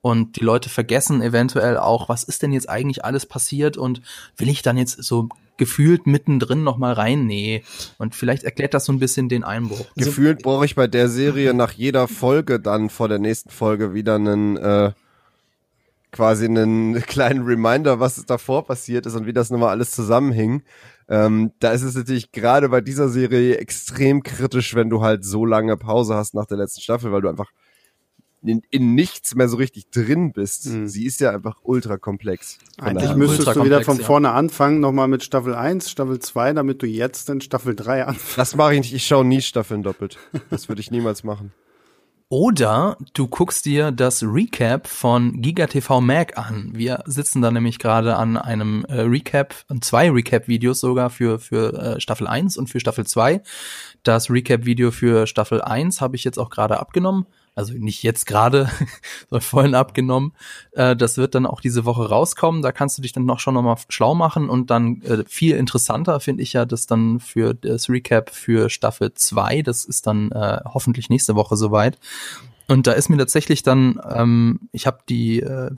[0.00, 4.00] Und die Leute vergessen eventuell auch, was ist denn jetzt eigentlich alles passiert und
[4.36, 7.26] will ich dann jetzt so gefühlt mittendrin noch mal rein?
[7.26, 7.64] Nee.
[7.98, 9.86] Und vielleicht erklärt das so ein bisschen den Einbruch.
[9.96, 13.92] Also gefühlt brauche ich bei der Serie nach jeder Folge dann vor der nächsten Folge
[13.92, 14.92] wieder einen äh,
[16.12, 20.62] quasi einen kleinen Reminder, was davor passiert ist und wie das nochmal alles zusammenhing.
[21.08, 25.44] Ähm, da ist es natürlich gerade bei dieser Serie extrem kritisch, wenn du halt so
[25.44, 27.50] lange Pause hast nach der letzten Staffel, weil du einfach
[28.42, 30.66] in, in nichts mehr so richtig drin bist.
[30.66, 30.88] Mhm.
[30.88, 32.58] Sie ist ja einfach ultra komplex.
[32.78, 34.34] Eigentlich müsstest du wieder von vorne ja.
[34.34, 38.38] anfangen, nochmal mit Staffel 1, Staffel 2, damit du jetzt in Staffel 3 anfängst.
[38.38, 38.94] Das mache ich nicht.
[38.94, 40.18] Ich schaue nie Staffeln doppelt.
[40.50, 41.52] Das würde ich niemals machen.
[42.30, 46.72] Oder du guckst dir das Recap von GigaTV Mag an.
[46.74, 52.00] Wir sitzen da nämlich gerade an einem äh, Recap, zwei Recap-Videos sogar für, für äh,
[52.00, 53.40] Staffel 1 und für Staffel 2.
[54.02, 57.26] Das Recap-Video für Staffel 1 habe ich jetzt auch gerade abgenommen
[57.58, 58.70] also nicht jetzt gerade,
[59.28, 60.32] sondern vorhin abgenommen.
[60.72, 62.62] Äh, das wird dann auch diese Woche rauskommen.
[62.62, 66.20] Da kannst du dich dann noch schon nochmal schlau machen und dann äh, viel interessanter
[66.20, 69.62] finde ich ja das dann für das Recap für Staffel 2.
[69.62, 71.98] Das ist dann äh, hoffentlich nächste Woche soweit.
[72.68, 75.70] Und da ist mir tatsächlich dann, ähm, ich habe die äh,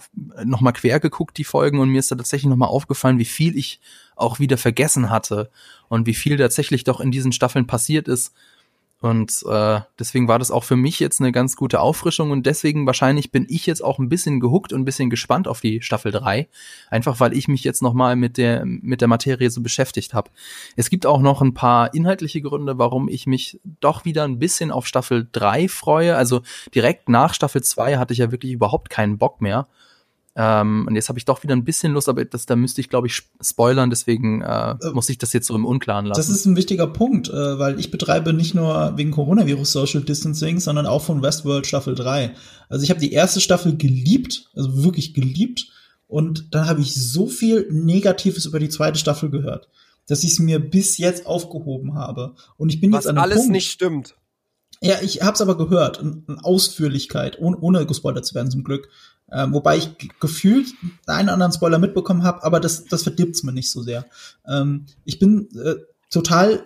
[0.44, 3.80] nochmal quer geguckt, die Folgen, und mir ist da tatsächlich nochmal aufgefallen, wie viel ich
[4.16, 5.50] auch wieder vergessen hatte
[5.88, 8.34] und wie viel tatsächlich doch in diesen Staffeln passiert ist
[9.00, 12.84] und äh, deswegen war das auch für mich jetzt eine ganz gute Auffrischung und deswegen
[12.84, 16.12] wahrscheinlich bin ich jetzt auch ein bisschen gehuckt und ein bisschen gespannt auf die Staffel
[16.12, 16.48] 3.
[16.90, 20.30] Einfach weil ich mich jetzt nochmal mit der, mit der Materie so beschäftigt habe.
[20.76, 24.70] Es gibt auch noch ein paar inhaltliche Gründe, warum ich mich doch wieder ein bisschen
[24.70, 26.16] auf Staffel 3 freue.
[26.16, 26.42] Also
[26.74, 29.66] direkt nach Staffel 2 hatte ich ja wirklich überhaupt keinen Bock mehr.
[30.36, 32.88] Ähm, und jetzt habe ich doch wieder ein bisschen Lust, aber das, da müsste ich,
[32.88, 36.20] glaube ich, spoilern, deswegen äh, äh, muss ich das jetzt so im Unklaren lassen.
[36.20, 40.60] Das ist ein wichtiger Punkt, äh, weil ich betreibe nicht nur wegen Coronavirus Social Distancing,
[40.60, 42.32] sondern auch von Westworld Staffel 3.
[42.68, 45.72] Also ich habe die erste Staffel geliebt, also wirklich geliebt,
[46.10, 49.68] und dann habe ich so viel Negatives über die zweite Staffel gehört,
[50.08, 52.34] dass ich es mir bis jetzt aufgehoben habe.
[52.56, 54.16] Und ich bin Was jetzt an einem alles Punkt, nicht stimmt.
[54.82, 58.64] Ja, ich habe es aber gehört, in, in Ausführlichkeit, ohne, ohne gespoilert zu werden zum
[58.64, 58.88] Glück.
[59.32, 60.68] Ähm, wobei ich gefühlt
[61.06, 64.06] einen anderen Spoiler mitbekommen habe, aber das, das verdirbt's mir nicht so sehr.
[64.46, 65.76] Ähm, ich bin äh,
[66.10, 66.64] total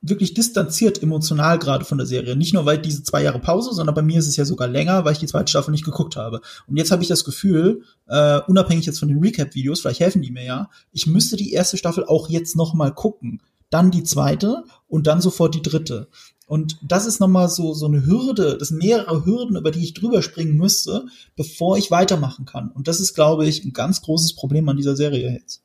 [0.00, 2.36] wirklich distanziert emotional gerade von der Serie.
[2.36, 5.04] Nicht nur, weil diese zwei Jahre Pause, sondern bei mir ist es ja sogar länger,
[5.04, 6.40] weil ich die zweite Staffel nicht geguckt habe.
[6.66, 10.30] Und jetzt habe ich das Gefühl, äh, unabhängig jetzt von den Recap-Videos, vielleicht helfen die
[10.30, 13.42] mir ja, ich müsste die erste Staffel auch jetzt noch mal gucken.
[13.70, 16.08] Dann die zweite und dann sofort die dritte.
[16.48, 19.92] Und das ist nochmal so, so eine Hürde, das sind mehrere Hürden, über die ich
[19.92, 21.04] drüber springen müsste,
[21.36, 22.70] bevor ich weitermachen kann.
[22.70, 25.60] Und das ist, glaube ich, ein ganz großes Problem an dieser Serie jetzt.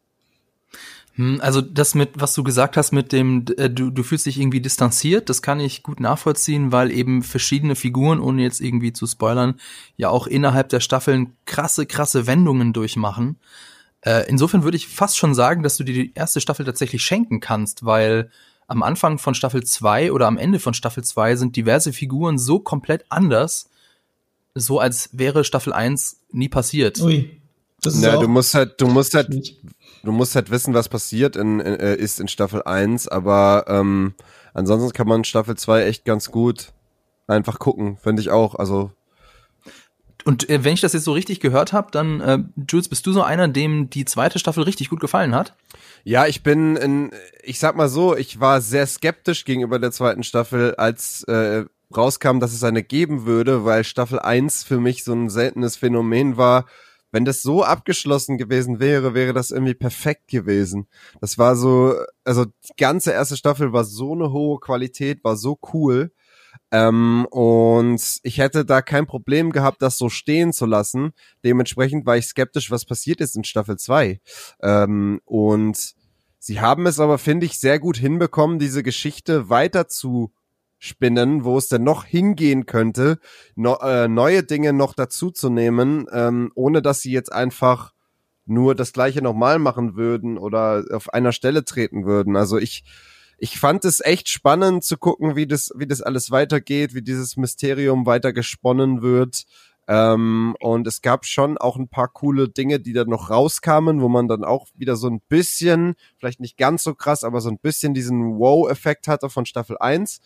[1.15, 4.37] Hm, also das mit, was du gesagt hast, mit dem, äh, du, du fühlst dich
[4.37, 9.07] irgendwie distanziert, das kann ich gut nachvollziehen, weil eben verschiedene Figuren, ohne jetzt irgendwie zu
[9.07, 9.55] spoilern,
[9.95, 13.37] ja auch innerhalb der Staffeln krasse, krasse Wendungen durchmachen.
[14.01, 17.39] Äh, insofern würde ich fast schon sagen, dass du dir die erste Staffel tatsächlich schenken
[17.39, 18.29] kannst, weil
[18.73, 22.59] am Anfang von Staffel 2 oder am Ende von Staffel 2 sind diverse Figuren so
[22.59, 23.69] komplett anders,
[24.55, 26.99] so als wäre Staffel 1 nie passiert.
[26.99, 27.39] Ui.
[27.81, 29.29] Das ist ja, du musst halt, du musst halt,
[30.03, 34.15] du musst halt wissen, was passiert in, in, äh, ist in Staffel 1, aber ähm,
[34.53, 36.71] ansonsten kann man Staffel 2 echt ganz gut
[37.27, 38.55] einfach gucken, finde ich auch.
[38.55, 38.91] Also
[40.25, 43.11] und äh, wenn ich das jetzt so richtig gehört habe, dann, äh, Jules, bist du
[43.11, 45.55] so einer, dem die zweite Staffel richtig gut gefallen hat?
[46.03, 47.11] Ja, ich bin in,
[47.43, 52.39] ich sag mal so, ich war sehr skeptisch gegenüber der zweiten Staffel, als äh, rauskam,
[52.39, 56.65] dass es eine geben würde, weil Staffel 1 für mich so ein seltenes Phänomen war.
[57.11, 60.87] Wenn das so abgeschlossen gewesen wäre, wäre das irgendwie perfekt gewesen.
[61.21, 65.59] Das war so, also die ganze erste Staffel war so eine hohe Qualität, war so
[65.73, 66.11] cool.
[66.73, 71.13] Ähm, und ich hätte da kein Problem gehabt, das so stehen zu lassen.
[71.43, 74.19] Dementsprechend war ich skeptisch, was passiert ist in Staffel 2.
[74.63, 75.93] Ähm, und
[76.39, 80.33] sie haben es aber, finde ich, sehr gut hinbekommen, diese Geschichte weiter zu
[80.79, 83.19] spinnen, wo es denn noch hingehen könnte,
[83.55, 87.93] no, äh, neue Dinge noch dazu zu nehmen, ähm, ohne dass sie jetzt einfach
[88.45, 92.35] nur das gleiche nochmal machen würden oder auf einer Stelle treten würden.
[92.35, 92.83] Also ich
[93.37, 97.37] ich fand es echt spannend zu gucken, wie das, wie das alles weitergeht, wie dieses
[97.37, 99.45] Mysterium weiter gesponnen wird.
[99.87, 104.07] Ähm, und es gab schon auch ein paar coole Dinge, die dann noch rauskamen, wo
[104.07, 107.59] man dann auch wieder so ein bisschen, vielleicht nicht ganz so krass, aber so ein
[107.59, 110.21] bisschen diesen Wow-Effekt hatte von Staffel 1.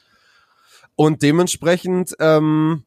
[0.96, 2.84] Und dementsprechend, ähm,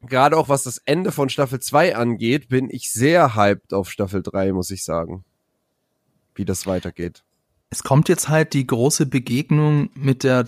[0.00, 4.22] gerade auch was das Ende von Staffel 2 angeht, bin ich sehr hyped auf Staffel
[4.22, 5.24] 3, muss ich sagen.
[6.34, 7.24] Wie das weitergeht.
[7.70, 10.46] Es kommt jetzt halt die große Begegnung mit der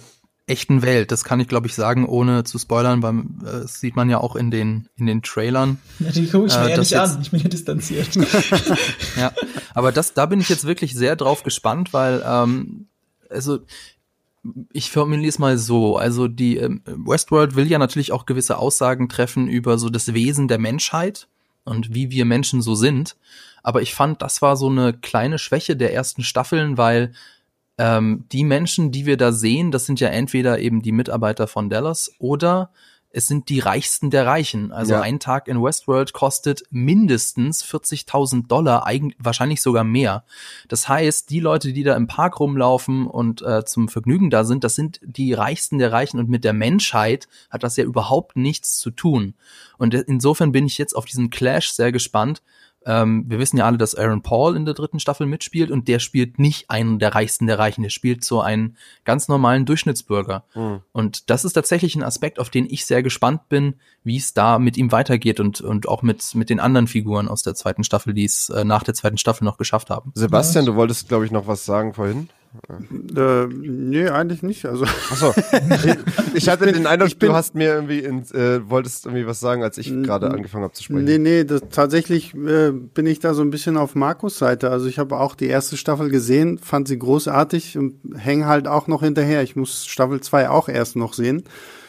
[0.49, 1.13] echten Welt.
[1.13, 4.19] Das kann ich, glaube ich, sagen, ohne zu spoilern, weil äh, das sieht man ja
[4.19, 5.79] auch in den, in den Trailern.
[5.99, 8.15] Ja, die gucke ich mir äh, ja nicht an, ich bin ja distanziert.
[9.17, 9.33] ja,
[9.75, 12.87] aber das, da bin ich jetzt wirklich sehr drauf gespannt, weil, ähm,
[13.29, 13.59] also,
[14.73, 19.09] ich formuliere es mal so, also die ähm, Westworld will ja natürlich auch gewisse Aussagen
[19.09, 21.29] treffen über so das Wesen der Menschheit
[21.65, 23.17] und wie wir Menschen so sind.
[23.63, 27.13] Aber ich fand, das war so eine kleine Schwäche der ersten Staffeln, weil
[27.79, 31.71] ähm, die Menschen, die wir da sehen, das sind ja entweder eben die Mitarbeiter von
[31.71, 32.71] Dallas oder
[33.11, 34.71] es sind die Reichsten der Reichen.
[34.71, 35.01] Also ja.
[35.01, 40.25] ein Tag in Westworld kostet mindestens 40.000 Dollar, eigentlich, wahrscheinlich sogar mehr.
[40.69, 44.63] Das heißt, die Leute, die da im Park rumlaufen und äh, zum Vergnügen da sind,
[44.63, 48.79] das sind die Reichsten der Reichen und mit der Menschheit hat das ja überhaupt nichts
[48.79, 49.35] zu tun.
[49.79, 52.43] Und insofern bin ich jetzt auf diesen Clash sehr gespannt,
[52.89, 55.99] ähm, wir wissen ja alle, dass Aaron Paul in der dritten Staffel mitspielt und der
[55.99, 60.45] spielt nicht einen der Reichsten der Reichen, der spielt so einen ganz normalen Durchschnittsbürger.
[60.55, 60.81] Mhm.
[60.93, 63.75] Und das ist tatsächlich ein Aspekt, auf den ich sehr gespannt bin,
[64.05, 67.43] wie es da mit ihm weitergeht und, und auch mit, mit den anderen Figuren aus
[67.43, 70.11] der zweiten Staffel, die es äh, nach der zweiten Staffel noch geschafft haben.
[70.15, 72.31] Sebastian, du wolltest, glaube ich, noch was sagen vorhin.
[73.17, 74.65] Äh, nee, eigentlich nicht.
[74.67, 74.85] Also.
[74.85, 75.35] Achso.
[76.35, 79.63] Ich hatte den Eindruck, bin, du hast mir irgendwie in, äh, wolltest irgendwie was sagen,
[79.63, 81.05] als ich gerade angefangen habe zu sprechen.
[81.05, 84.71] Nee, nee, das, tatsächlich äh, bin ich da so ein bisschen auf Markus Seite.
[84.71, 88.87] Also ich habe auch die erste Staffel gesehen, fand sie großartig und hänge halt auch
[88.87, 89.43] noch hinterher.
[89.43, 91.45] Ich muss Staffel 2 auch erst noch sehen.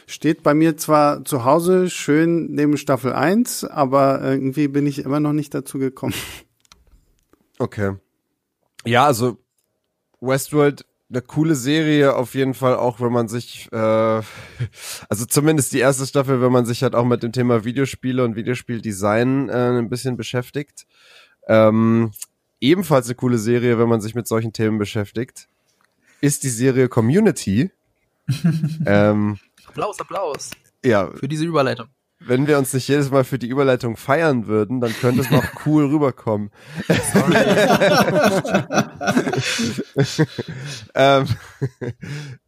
[0.07, 5.19] Steht bei mir zwar zu Hause schön neben Staffel 1, aber irgendwie bin ich immer
[5.19, 6.15] noch nicht dazu gekommen.
[7.59, 7.95] Okay.
[8.85, 9.37] Ja, also
[10.21, 13.75] Westworld eine coole Serie auf jeden Fall, auch wenn man sich, äh,
[15.09, 18.35] also zumindest die erste Staffel, wenn man sich halt auch mit dem Thema Videospiele und
[18.35, 20.85] Videospieldesign äh, ein bisschen beschäftigt.
[21.47, 22.11] Ähm,
[22.61, 25.47] ebenfalls eine coole Serie, wenn man sich mit solchen Themen beschäftigt,
[26.21, 27.71] ist die Serie Community.
[28.85, 30.51] ähm, Applaus, Applaus.
[30.85, 31.09] Ja.
[31.11, 31.87] Für diese Überleitung
[32.19, 35.45] wenn wir uns nicht jedes Mal für die Überleitung feiern würden, dann könnte es noch
[35.65, 36.51] cool rüberkommen.
[40.95, 41.27] ähm,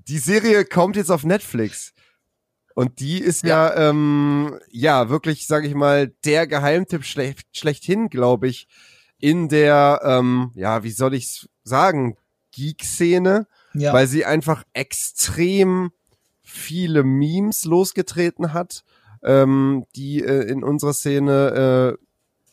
[0.07, 1.93] die Serie kommt jetzt auf Netflix.
[2.75, 8.09] Und die ist ja, ja, ähm, ja wirklich, sage ich mal, der Geheimtipp schlecht, schlechthin,
[8.09, 8.67] glaube ich,
[9.19, 12.17] in der, ähm, ja, wie soll ich sagen,
[12.51, 13.93] Geek-Szene, ja.
[13.93, 15.91] weil sie einfach extrem
[16.41, 18.83] viele Memes losgetreten hat
[19.23, 22.05] ähm, die äh, in unserer Szene äh,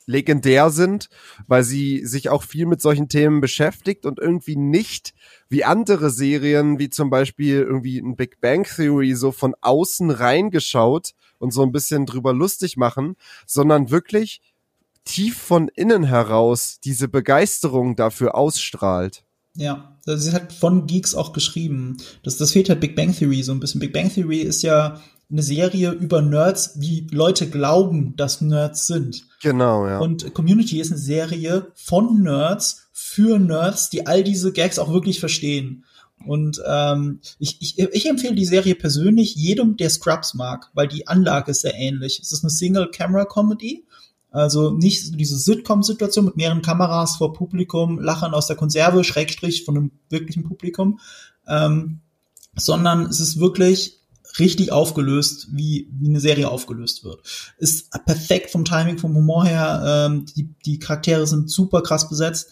[0.09, 1.11] legendär sind,
[1.46, 5.12] weil sie sich auch viel mit solchen Themen beschäftigt und irgendwie nicht
[5.50, 11.12] wie andere Serien, wie zum Beispiel irgendwie ein Big Bang Theory, so von außen reingeschaut
[11.38, 14.40] und so ein bisschen drüber lustig machen, sondern wirklich
[15.04, 19.24] tief von innen heraus diese Begeisterung dafür ausstrahlt.
[19.54, 21.98] Ja, das ist halt von Geeks auch geschrieben.
[22.22, 23.81] Das, das fehlt halt Big Bang Theory so ein bisschen.
[23.81, 29.26] Big Bang Theory ist ja eine Serie über Nerds, wie Leute glauben, dass Nerds sind.
[29.42, 29.98] Genau, ja.
[29.98, 35.20] Und Community ist eine Serie von Nerds für Nerds, die all diese Gags auch wirklich
[35.20, 35.84] verstehen.
[36.26, 41.06] Und ähm, ich, ich, ich empfehle die Serie persönlich jedem, der Scrubs mag, weil die
[41.06, 42.20] Anlage ist sehr ähnlich.
[42.20, 43.84] Es ist eine Single-Camera-Comedy,
[44.30, 49.64] also nicht so diese Sitcom-Situation mit mehreren Kameras vor Publikum, Lachen aus der Konserve, Schrägstrich
[49.64, 50.98] von einem wirklichen Publikum,
[51.46, 52.00] ähm,
[52.56, 53.97] sondern es ist wirklich
[54.38, 57.20] richtig aufgelöst, wie, wie eine Serie aufgelöst wird.
[57.59, 59.83] Ist perfekt vom Timing, vom Humor her.
[59.87, 62.51] Ähm, die, die Charaktere sind super krass besetzt.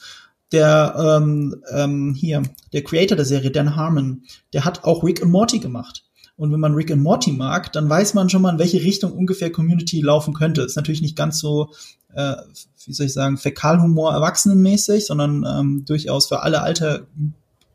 [0.53, 4.23] Der ähm, ähm, hier, der Creator der Serie, Dan Harmon,
[4.53, 6.05] der hat auch Rick and Morty gemacht.
[6.37, 9.13] Und wenn man Rick and Morty mag, dann weiß man schon mal, in welche Richtung
[9.13, 10.63] ungefähr Community laufen könnte.
[10.63, 11.73] Ist natürlich nicht ganz so,
[12.15, 12.37] äh,
[12.85, 17.07] wie soll ich sagen, Fäkalhumor erwachsenenmäßig, sondern ähm, durchaus für alle Alter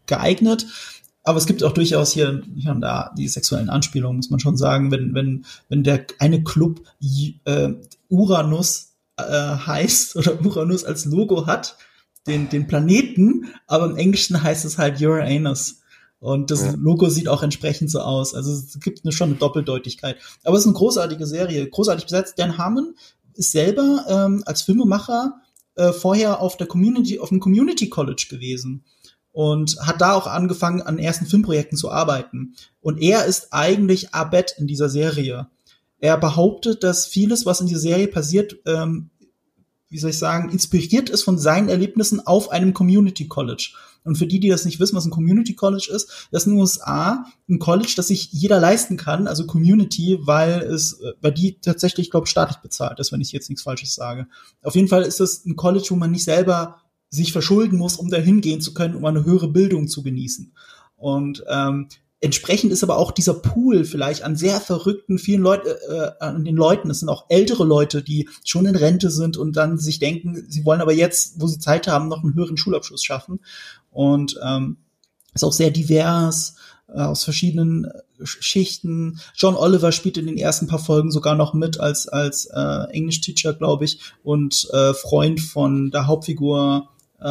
[0.05, 0.67] geeignet
[1.23, 4.57] aber es gibt auch durchaus hier, hier und da die sexuellen Anspielungen, muss man schon
[4.57, 6.81] sagen, wenn, wenn, wenn der eine Club
[7.45, 7.69] äh,
[8.09, 11.77] Uranus äh, heißt oder Uranus als Logo hat,
[12.27, 15.81] den, den Planeten, aber im Englischen heißt es halt Uranus.
[16.19, 16.73] Und das ja.
[16.77, 18.35] Logo sieht auch entsprechend so aus.
[18.35, 20.17] Also es gibt eine, schon eine Doppeldeutigkeit.
[20.43, 22.35] Aber es ist eine großartige Serie, großartig besetzt.
[22.37, 22.93] Dan Harmon
[23.33, 25.41] ist selber ähm, als Filmemacher
[25.75, 28.83] äh, vorher auf der Community, auf dem Community College gewesen
[29.31, 32.55] und hat da auch angefangen, an ersten Filmprojekten zu arbeiten.
[32.81, 35.47] Und er ist eigentlich Abed in dieser Serie.
[35.99, 39.09] Er behauptet, dass vieles, was in dieser Serie passiert, ähm,
[39.89, 43.73] wie soll ich sagen, inspiriert ist von seinen Erlebnissen auf einem Community College.
[44.03, 46.53] Und für die, die das nicht wissen, was ein Community College ist, das ist in
[46.53, 51.59] den USA ein College, das sich jeder leisten kann, also Community, weil es, weil die
[51.59, 54.27] tatsächlich, glaube staatlich bezahlt ist, wenn ich jetzt nichts Falsches sage.
[54.63, 56.80] Auf jeden Fall ist das ein College, wo man nicht selber
[57.11, 60.53] sich verschulden muss, um dahin gehen zu können, um eine höhere Bildung zu genießen.
[60.95, 61.87] Und ähm,
[62.21, 66.55] entsprechend ist aber auch dieser Pool vielleicht an sehr verrückten vielen Leuten, äh, an den
[66.55, 70.45] Leuten, es sind auch ältere Leute, die schon in Rente sind und dann sich denken,
[70.47, 73.41] sie wollen aber jetzt, wo sie Zeit haben, noch einen höheren Schulabschluss schaffen.
[73.91, 74.77] Und ähm,
[75.33, 76.55] ist auch sehr divers,
[76.87, 77.87] äh, aus verschiedenen
[78.23, 79.19] Schichten.
[79.35, 83.53] John Oliver spielt in den ersten paar Folgen sogar noch mit als als äh, Englisch-Teacher,
[83.53, 86.89] glaube ich, und äh, Freund von der Hauptfigur,
[87.21, 87.25] äh,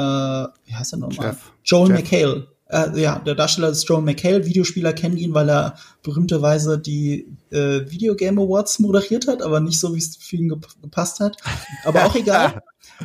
[0.66, 1.28] wie heißt er nochmal?
[1.28, 1.52] Jeff.
[1.64, 1.98] Joel Jeff.
[1.98, 2.46] McHale.
[2.68, 4.46] Äh, ja, der Darsteller ist Joel McHale.
[4.46, 9.80] Videospieler kennen ihn, weil er berühmterweise die äh, Video Game Awards moderiert hat, aber nicht
[9.80, 11.36] so, wie es für ihn gep gepasst hat.
[11.84, 12.62] Aber auch egal.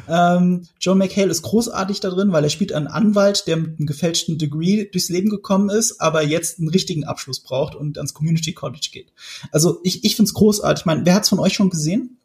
[0.07, 3.87] ähm, Joel McHale ist großartig da drin, weil er spielt einen Anwalt, der mit einem
[3.87, 8.53] gefälschten Degree durchs Leben gekommen ist, aber jetzt einen richtigen Abschluss braucht und ans Community
[8.53, 9.11] College geht.
[9.51, 10.81] Also ich, ich finde es großartig.
[10.81, 12.17] Ich meine, wer hat's von euch schon gesehen?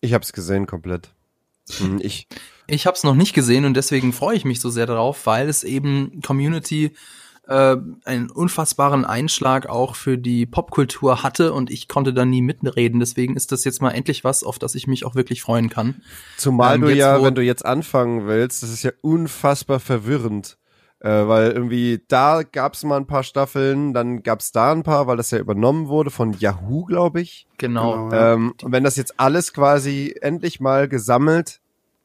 [0.00, 1.10] Ich habe es gesehen komplett.
[1.78, 2.26] Hm, ich
[2.66, 5.48] ich habe es noch nicht gesehen und deswegen freue ich mich so sehr darauf, weil
[5.48, 6.92] es eben Community
[7.48, 13.00] äh, einen unfassbaren Einschlag auch für die Popkultur hatte und ich konnte da nie mitreden.
[13.00, 16.00] Deswegen ist das jetzt mal endlich was, auf das ich mich auch wirklich freuen kann.
[16.36, 20.56] Zumal ähm, du ja, wenn du jetzt anfangen willst, das ist ja unfassbar verwirrend.
[21.02, 25.16] Äh, weil irgendwie da gab's mal ein paar Staffeln, dann gab's da ein paar, weil
[25.16, 27.46] das ja übernommen wurde von Yahoo, glaube ich.
[27.56, 28.10] Genau.
[28.10, 31.59] genau ähm, und wenn das jetzt alles quasi endlich mal gesammelt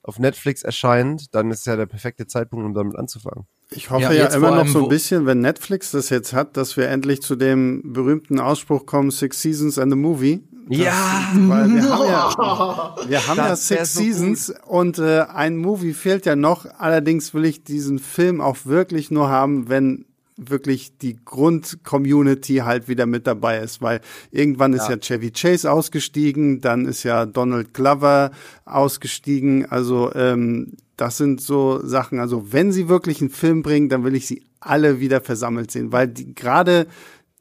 [0.05, 3.45] auf Netflix erscheint, dann ist ja der perfekte Zeitpunkt, um damit anzufangen.
[3.71, 6.77] Ich hoffe ja, ja immer noch so ein bisschen, wenn Netflix das jetzt hat, dass
[6.77, 10.43] wir endlich zu dem berühmten Ausspruch kommen, Six Seasons and a Movie.
[10.67, 14.67] Das, ja, weil wir haben ja, wir haben ja Six so Seasons gut.
[14.67, 16.65] und äh, ein Movie fehlt ja noch.
[16.77, 20.05] Allerdings will ich diesen Film auch wirklich nur haben, wenn
[20.37, 24.91] wirklich die Grund-Community halt wieder mit dabei ist, weil irgendwann ist ja.
[24.91, 28.31] ja Chevy Chase ausgestiegen, dann ist ja Donald Glover
[28.65, 34.03] ausgestiegen, also ähm, das sind so Sachen, also wenn sie wirklich einen Film bringen, dann
[34.03, 36.87] will ich sie alle wieder versammelt sehen, weil die gerade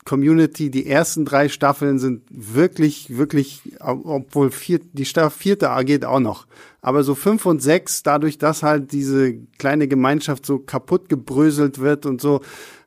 [0.04, 6.20] Community, die ersten drei Staffeln sind wirklich, wirklich, obwohl vier, die Staffel vierte geht auch
[6.20, 6.46] noch.
[6.82, 12.04] Aber so fünf und sechs, dadurch, dass halt diese kleine Gemeinschaft so kaputt gebröselt wird
[12.04, 12.42] und so,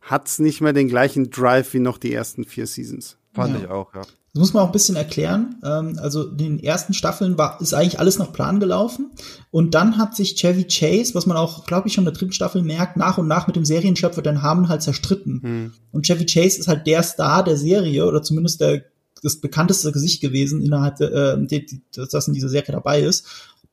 [0.10, 3.18] hat's nicht mehr den gleichen Drive wie noch die ersten vier Seasons.
[3.34, 3.62] Fand ja.
[3.62, 4.02] ich auch, ja.
[4.34, 5.56] Das muss man auch ein bisschen erklären.
[5.64, 9.12] Ähm, also in den ersten Staffeln war, ist eigentlich alles nach Plan gelaufen.
[9.50, 12.34] Und dann hat sich Chevy Chase, was man auch, glaube ich, schon in der dritten
[12.34, 15.42] Staffel merkt, nach und nach mit dem Serienschöpfer Dan Harmon halt zerstritten.
[15.42, 15.74] Hm.
[15.92, 18.84] Und Chevy Chase ist halt der Star der Serie oder zumindest der,
[19.24, 21.66] das bekannteste Gesicht gewesen innerhalb der, äh,
[21.96, 23.26] das in dieser Serie dabei ist.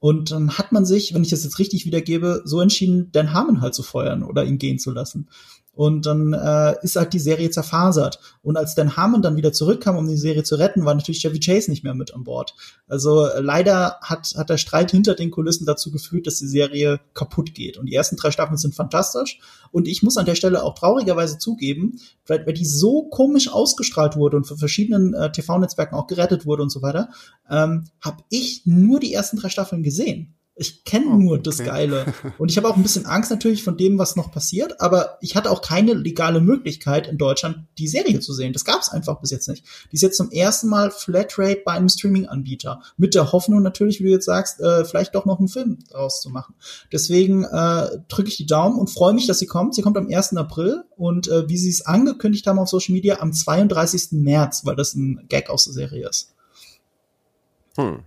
[0.05, 3.61] Und dann hat man sich, wenn ich das jetzt richtig wiedergebe, so entschieden, Dan Harmon
[3.63, 5.29] halt zu feuern oder ihn gehen zu lassen.
[5.75, 8.21] Und dann äh, ist halt die Serie zerfasert.
[8.43, 11.41] Und als Dan Harmon dann wieder zurückkam, um die Serie zu retten, war natürlich Chevy
[11.41, 12.55] Chase nicht mehr mit an Bord.
[12.87, 17.01] Also äh, leider hat, hat der Streit hinter den Kulissen dazu geführt, dass die Serie
[17.13, 17.77] kaputt geht.
[17.77, 19.41] Und die ersten drei Staffeln sind fantastisch.
[19.73, 24.17] Und ich muss an der Stelle auch traurigerweise zugeben, weil, weil die so komisch ausgestrahlt
[24.17, 27.09] wurde und von verschiedenen äh, TV-Netzwerken auch gerettet wurde und so weiter,
[27.51, 30.35] ähm, habe ich nur die ersten drei Staffeln gesehen.
[30.57, 31.43] Ich kenne oh, nur okay.
[31.43, 32.15] das Geile.
[32.39, 35.35] Und ich habe auch ein bisschen Angst natürlich von dem, was noch passiert, aber ich
[35.35, 38.53] hatte auch keine legale Möglichkeit in Deutschland, die Serie zu sehen.
[38.53, 39.65] Das gab es einfach bis jetzt nicht.
[39.91, 42.83] Die ist jetzt zum ersten Mal Flatrate bei einem Streaming-Anbieter.
[42.97, 46.21] Mit der Hoffnung natürlich, wie du jetzt sagst, äh, vielleicht doch noch einen Film daraus
[46.21, 46.55] zu machen.
[46.93, 49.75] Deswegen äh, drücke ich die Daumen und freue mich, dass sie kommt.
[49.75, 50.37] Sie kommt am 1.
[50.37, 54.13] April und äh, wie sie es angekündigt haben auf Social Media, am 32.
[54.13, 56.33] März, weil das ein Gag aus der Serie ist.
[57.77, 58.05] Hm.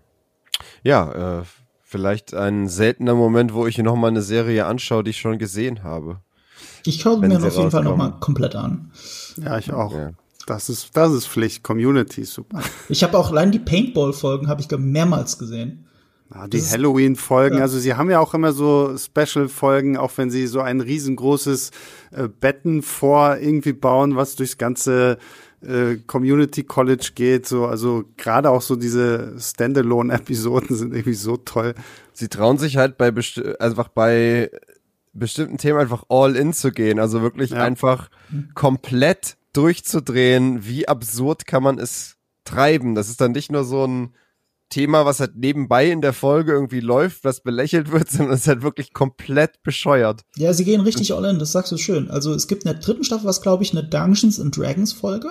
[0.84, 1.44] Ja, äh
[1.90, 5.86] Vielleicht ein seltener Moment, wo ich noch mal eine Serie anschaue, die ich schon gesehen
[5.86, 6.20] habe.
[6.84, 8.92] Ich schaue mir auf jeden Fall noch mal komplett an.
[9.38, 9.94] Ja, ich auch.
[9.94, 10.12] Ja.
[10.48, 11.64] Das ist, das ist Pflicht.
[11.64, 12.62] Community, super.
[12.90, 15.86] Ich habe auch allein die Paintball-Folgen, habe ich mehrmals gesehen.
[16.34, 17.64] Ja, die Halloween-Folgen, ja.
[17.64, 21.72] also sie haben ja auch immer so Special-Folgen, auch wenn sie so ein riesengroßes
[22.12, 25.20] äh, Betten vor irgendwie bauen, was durchs ganze
[25.62, 31.74] äh, Community College geht, so, also gerade auch so diese Standalone-Episoden sind irgendwie so toll.
[32.14, 33.14] Sie trauen sich halt bei
[33.60, 34.52] einfach bei
[35.14, 37.64] bestimmten Themen einfach all in zu gehen, also wirklich ja.
[37.64, 38.10] einfach
[38.54, 42.94] komplett durchzudrehen, wie absurd kann man es treiben.
[42.94, 44.14] Das ist dann nicht nur so ein
[44.70, 48.48] Thema, was halt nebenbei in der Folge irgendwie läuft, was belächelt wird, sondern es ist
[48.48, 50.22] halt wirklich komplett bescheuert.
[50.36, 52.10] Ja, sie gehen richtig all in, das sagst du schön.
[52.10, 55.30] Also es gibt in der dritten Staffel, was glaube ich, eine Dungeons and Dragons Folge.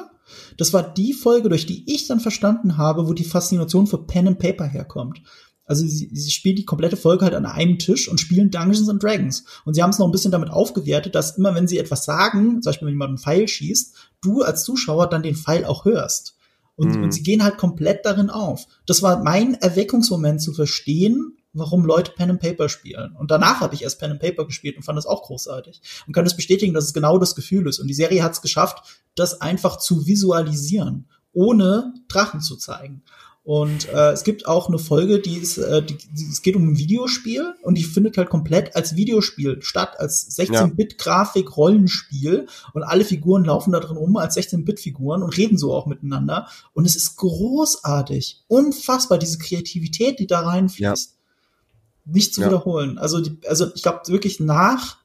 [0.56, 4.28] Das war die Folge, durch die ich dann verstanden habe, wo die Faszination für Pen
[4.28, 5.20] and Paper herkommt.
[5.66, 9.02] Also sie, sie spielen die komplette Folge halt an einem Tisch und spielen Dungeons and
[9.02, 9.44] Dragons.
[9.64, 12.62] Und sie haben es noch ein bisschen damit aufgewertet, dass immer wenn sie etwas sagen,
[12.62, 16.35] zum Beispiel wenn jemand einen Pfeil schießt, du als Zuschauer dann den Pfeil auch hörst.
[16.76, 17.04] Und, mhm.
[17.04, 18.66] und sie gehen halt komplett darin auf.
[18.86, 23.16] Das war mein Erweckungsmoment zu verstehen, warum Leute Pen and Paper spielen.
[23.16, 25.80] Und danach habe ich erst Pen and Paper gespielt und fand das auch großartig.
[26.06, 27.78] Und kann das bestätigen, dass es genau das Gefühl ist.
[27.78, 33.02] Und die Serie hat es geschafft, das einfach zu visualisieren, ohne Drachen zu zeigen.
[33.46, 36.66] Und äh, es gibt auch eine Folge, die ist, äh, die, die, es geht um
[36.66, 43.04] ein Videospiel und die findet halt komplett als Videospiel statt, als 16-Bit-Grafik, Rollenspiel und alle
[43.04, 46.48] Figuren laufen da drin rum als 16-Bit-Figuren und reden so auch miteinander.
[46.74, 51.10] Und es ist großartig, unfassbar, diese Kreativität, die da reinfließt.
[51.12, 52.12] Ja.
[52.12, 52.48] Nicht zu ja.
[52.48, 52.98] wiederholen.
[52.98, 54.96] Also, die, also ich glaube wirklich nach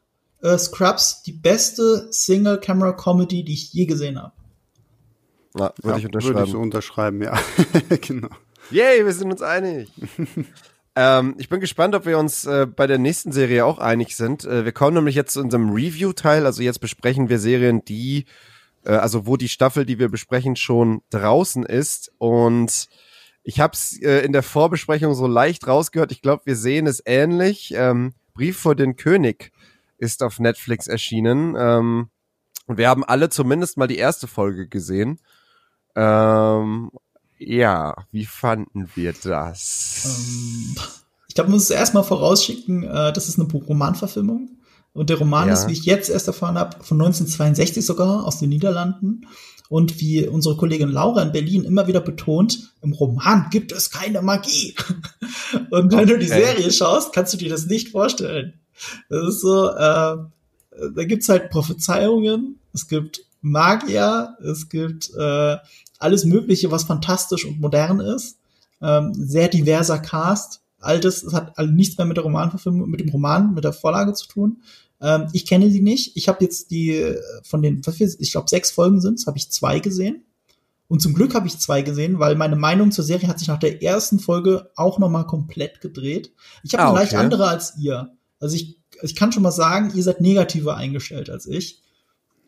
[0.42, 4.34] äh, Scrubs die beste Single-Camera-Comedy, die ich je gesehen habe.
[5.56, 6.36] Ja, würde ja, ich unterschreiben.
[6.36, 7.40] Würde ich so unterschreiben, ja.
[8.02, 8.30] genau.
[8.70, 9.92] Yay, wir sind uns einig.
[10.96, 14.46] ähm, ich bin gespannt, ob wir uns äh, bei der nächsten Serie auch einig sind.
[14.46, 16.46] Äh, wir kommen nämlich jetzt zu unserem Review-Teil.
[16.46, 18.26] Also jetzt besprechen wir Serien, die,
[18.86, 22.14] äh, also wo die Staffel, die wir besprechen, schon draußen ist.
[22.18, 22.88] Und
[23.44, 26.12] ich habe es äh, in der Vorbesprechung so leicht rausgehört.
[26.12, 27.74] Ich glaube, wir sehen es ähnlich.
[27.76, 29.52] Ähm, Brief vor den König
[29.98, 31.56] ist auf Netflix erschienen.
[31.58, 32.10] Ähm,
[32.68, 35.20] und wir haben alle zumindest mal die erste Folge gesehen.
[35.96, 36.92] Ähm,
[37.38, 40.06] ja, wie fanden wir das?
[40.06, 40.76] Ähm,
[41.28, 44.50] ich glaube, man muss es erstmal vorausschicken, äh, das ist eine Romanverfilmung.
[44.94, 45.54] Und der Roman ja.
[45.54, 49.26] ist, wie ich jetzt erst erfahren habe, von 1962 sogar aus den Niederlanden.
[49.70, 54.22] Und wie unsere Kollegin Laura in Berlin immer wieder betont, im Roman gibt es keine
[54.22, 54.76] Magie.
[55.72, 56.06] Und wenn okay.
[56.06, 58.60] du die Serie schaust, kannst du dir das nicht vorstellen.
[59.08, 60.18] Das ist so, äh,
[60.96, 65.58] da gibt's halt Prophezeiungen, es gibt Magier, es gibt äh,
[66.00, 68.38] alles Mögliche, was fantastisch und modern ist.
[68.82, 70.62] Ähm, sehr diverser Cast.
[70.80, 74.14] All das hat all nichts mehr mit der Romanverfilmung, mit dem Roman, mit der Vorlage
[74.14, 74.62] zu tun.
[75.02, 76.16] Ähm, ich kenne die nicht.
[76.16, 77.82] Ich habe jetzt die äh, von den,
[78.20, 80.24] ich glaube, sechs Folgen sind habe ich zwei gesehen.
[80.88, 83.60] Und zum Glück habe ich zwei gesehen, weil meine Meinung zur Serie hat sich nach
[83.60, 86.34] der ersten Folge auch noch mal komplett gedreht.
[86.64, 88.12] Ich habe ah, eine leicht andere als ihr.
[88.42, 91.82] Also ich, ich kann schon mal sagen, ihr seid negativer eingestellt als ich.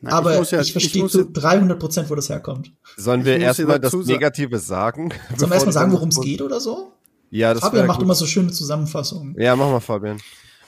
[0.03, 2.73] Na, aber ich, ja, ich verstehe zu 300 Prozent, wo das herkommt.
[2.97, 5.13] Sollen wir erstmal das Negative sagen?
[5.37, 6.91] Sollen wir erstmal sagen, worum es geht oder so?
[7.29, 8.03] Ja, das Fabian macht gut.
[8.03, 9.33] immer so schöne Zusammenfassungen.
[9.39, 10.17] Ja, mach mal, Fabian.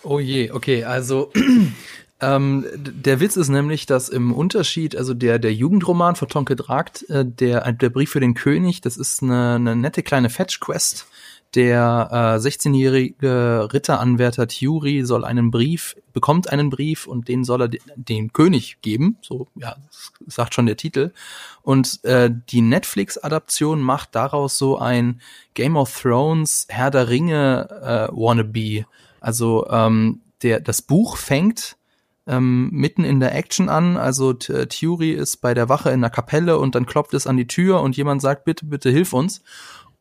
[0.04, 1.34] Oh je, okay, also
[2.22, 7.04] ähm, der Witz ist nämlich, dass im Unterschied, also der, der Jugendroman von Tonke Dragt,
[7.10, 11.08] äh, der, der Brief für den König, das ist eine, eine nette kleine Fetch-Quest,
[11.54, 17.68] der äh, 16-jährige Ritteranwärter Thuri soll einen Brief, bekommt einen Brief und den soll er
[17.68, 19.18] de den König geben.
[19.22, 19.76] So, ja,
[20.26, 21.12] sagt schon der Titel.
[21.62, 25.22] Und äh, die Netflix-Adaption macht daraus so ein
[25.54, 27.70] Game of Thrones Herr der Ringe
[28.12, 28.86] äh, Wannabe.
[29.22, 31.78] Also ähm, der, das Buch fängt
[32.28, 33.98] ähm, mitten in der Action an.
[33.98, 37.48] Also Thuri ist bei der Wache in der Kapelle und dann klopft es an die
[37.48, 39.42] Tür und jemand sagt, bitte, bitte hilf uns.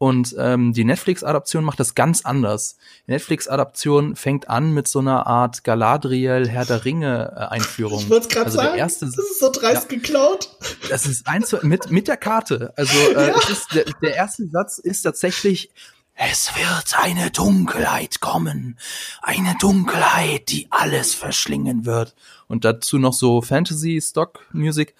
[0.04, 2.76] Und ähm, die Netflix-Adaption macht das ganz anders.
[3.06, 8.00] Die Netflix-Adaption fängt an mit so einer Art Galadriel Herr der Ringe-Einführung.
[8.00, 10.58] Ich wollte gerade also sagen, erste, das ist so dreist ja, geklaut.
[10.90, 12.74] Das ist eins mit mit der Karte.
[12.76, 13.34] Also äh, ja.
[13.50, 15.70] ist, der, der erste Satz ist tatsächlich
[16.16, 18.78] es wird eine Dunkelheit kommen.
[19.22, 22.14] Eine Dunkelheit, die alles verschlingen wird.
[22.46, 24.94] Und dazu noch so Fantasy-Stock-Music.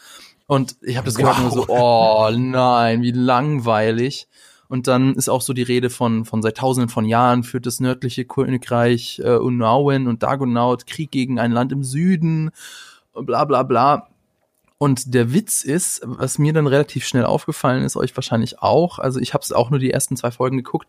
[0.46, 1.20] Und ich habe das wow.
[1.20, 4.28] gehört und so, oh nein, wie langweilig.
[4.74, 7.78] Und dann ist auch so die Rede von, von seit tausenden von Jahren führt das
[7.78, 12.50] nördliche Königreich äh, Unauen und Dagonaut Krieg gegen ein Land im Süden,
[13.12, 14.08] bla bla bla.
[14.76, 19.20] Und der Witz ist, was mir dann relativ schnell aufgefallen ist, euch wahrscheinlich auch, also
[19.20, 20.88] ich habe es auch nur die ersten zwei Folgen geguckt,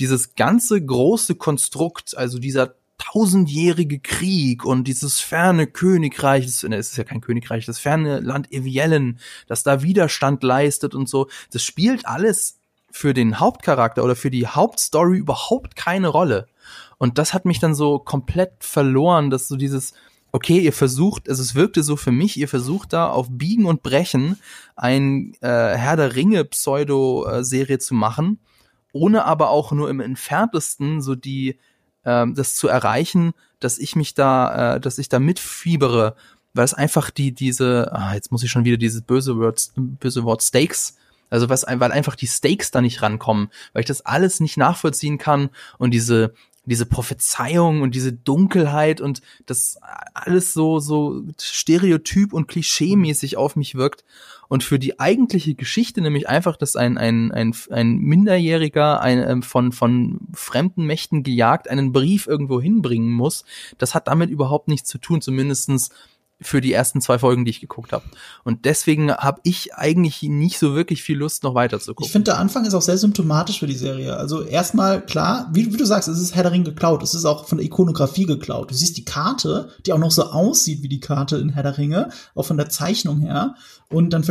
[0.00, 7.04] dieses ganze große Konstrukt, also dieser tausendjährige Krieg und dieses ferne Königreich, es ist ja
[7.04, 12.58] kein Königreich, das ferne Land Eviellen, das da Widerstand leistet und so, das spielt alles
[12.92, 16.46] für den Hauptcharakter oder für die Hauptstory überhaupt keine Rolle.
[16.98, 19.94] Und das hat mich dann so komplett verloren, dass so dieses,
[20.30, 23.82] okay, ihr versucht, also es wirkte so für mich, ihr versucht da auf Biegen und
[23.82, 24.38] Brechen
[24.76, 28.38] ein äh, Herr der Ringe Pseudo-Serie zu machen,
[28.92, 31.58] ohne aber auch nur im entferntesten so die,
[32.04, 36.14] äh, das zu erreichen, dass ich mich da, äh, dass ich da mitfiebere,
[36.54, 40.24] weil es einfach die, diese, ah, jetzt muss ich schon wieder dieses böse Wort, böse
[40.24, 40.96] Wort Stakes
[41.32, 45.16] Also was, weil einfach die Stakes da nicht rankommen, weil ich das alles nicht nachvollziehen
[45.16, 46.34] kann und diese,
[46.66, 49.78] diese Prophezeiung und diese Dunkelheit und das
[50.12, 54.04] alles so, so stereotyp und klischeemäßig auf mich wirkt.
[54.48, 59.42] Und für die eigentliche Geschichte, nämlich einfach, dass ein, ein, ein, ein Minderjähriger ein, ähm,
[59.42, 63.46] von, von fremden Mächten gejagt einen Brief irgendwo hinbringen muss,
[63.78, 65.88] das hat damit überhaupt nichts zu tun, zumindestens
[66.42, 68.04] für die ersten zwei Folgen, die ich geguckt habe.
[68.44, 72.06] Und deswegen habe ich eigentlich nicht so wirklich viel Lust, noch weiter zu gucken.
[72.06, 74.16] Ich finde, der Anfang ist auch sehr symptomatisch für die Serie.
[74.16, 77.02] Also erstmal, klar, wie, wie du sagst, es ist Herr der Ring geklaut.
[77.02, 78.70] Es ist auch von der Ikonografie geklaut.
[78.70, 81.78] Du siehst die Karte, die auch noch so aussieht wie die Karte in Herr der
[81.78, 83.54] Ringe, auch von der Zeichnung her.
[83.88, 84.24] Und dann,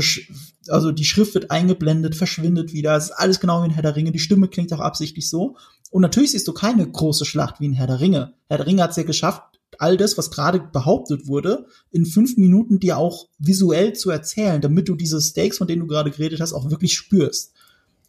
[0.68, 2.96] also die Schrift wird eingeblendet, verschwindet wieder.
[2.96, 4.12] Es ist alles genau wie in Herr der Ringe.
[4.12, 5.56] Die Stimme klingt auch absichtlich so.
[5.92, 8.34] Und natürlich siehst du keine große Schlacht wie in Herr der Ringe.
[8.48, 9.44] Herr der Ringe hat es ja geschafft,
[9.80, 14.90] all das, was gerade behauptet wurde, in fünf Minuten dir auch visuell zu erzählen, damit
[14.90, 17.54] du diese Stakes, von denen du gerade geredet hast, auch wirklich spürst.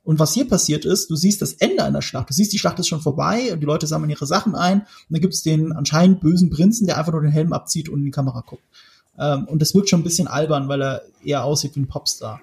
[0.04, 2.28] Und was hier passiert ist, du siehst das Ende einer Schlacht.
[2.28, 4.80] Du siehst, die Schlacht ist schon vorbei und die Leute sammeln ihre Sachen ein.
[4.80, 8.00] Und dann gibt es den anscheinend bösen Prinzen, der einfach nur den Helm abzieht und
[8.00, 8.64] in die Kamera guckt.
[9.18, 12.40] Ähm, und das wirkt schon ein bisschen albern, weil er eher aussieht wie ein Popstar.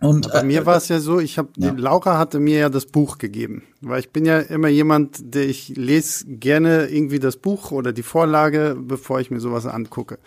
[0.00, 1.72] Und bei äh, mir war es ja so, ich habe ja.
[1.76, 5.70] Laura hatte mir ja das Buch gegeben, weil ich bin ja immer jemand, der ich
[5.76, 10.18] lese gerne irgendwie das Buch oder die Vorlage, bevor ich mir sowas angucke.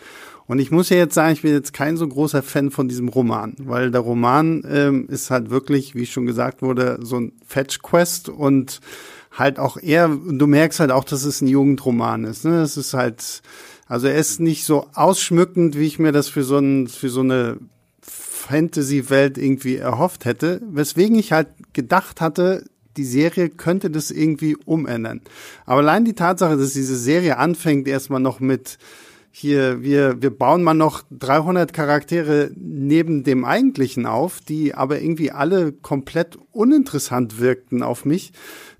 [0.46, 3.08] Und ich muss ja jetzt sagen, ich bin jetzt kein so großer Fan von diesem
[3.08, 7.80] Roman, weil der Roman ähm, ist halt wirklich, wie schon gesagt wurde, so ein Fetch
[7.80, 8.80] Quest und
[9.30, 12.44] halt auch eher, du merkst halt auch, dass es ein Jugendroman ist.
[12.44, 12.60] Ne?
[12.60, 13.40] Es ist halt,
[13.86, 17.20] also er ist nicht so ausschmückend, wie ich mir das für so ein, für so
[17.20, 17.56] eine
[18.42, 22.64] Fantasy-Welt irgendwie erhofft hätte, weswegen ich halt gedacht hatte,
[22.96, 25.22] die Serie könnte das irgendwie umändern.
[25.64, 28.78] Aber allein die Tatsache, dass diese Serie anfängt erstmal noch mit
[29.34, 35.30] hier, wir, wir bauen mal noch 300 Charaktere neben dem eigentlichen auf, die aber irgendwie
[35.30, 38.32] alle komplett uninteressant wirkten auf mich,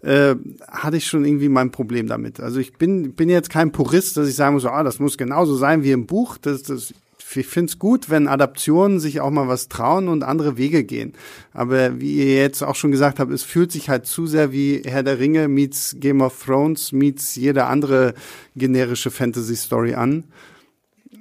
[0.03, 0.35] äh,
[0.69, 2.39] hatte ich schon irgendwie mein Problem damit.
[2.39, 5.57] Also ich bin, bin jetzt kein Purist, dass ich sagen muss, ah, das muss genauso
[5.57, 6.37] sein wie im Buch.
[6.37, 6.93] Das, das,
[7.37, 11.13] ich finde es gut, wenn Adaptionen sich auch mal was trauen und andere Wege gehen.
[11.53, 14.83] Aber wie ihr jetzt auch schon gesagt habt, es fühlt sich halt zu sehr wie
[14.85, 18.15] Herr der Ringe meets Game of Thrones meets jede andere
[18.57, 20.25] generische Fantasy-Story an.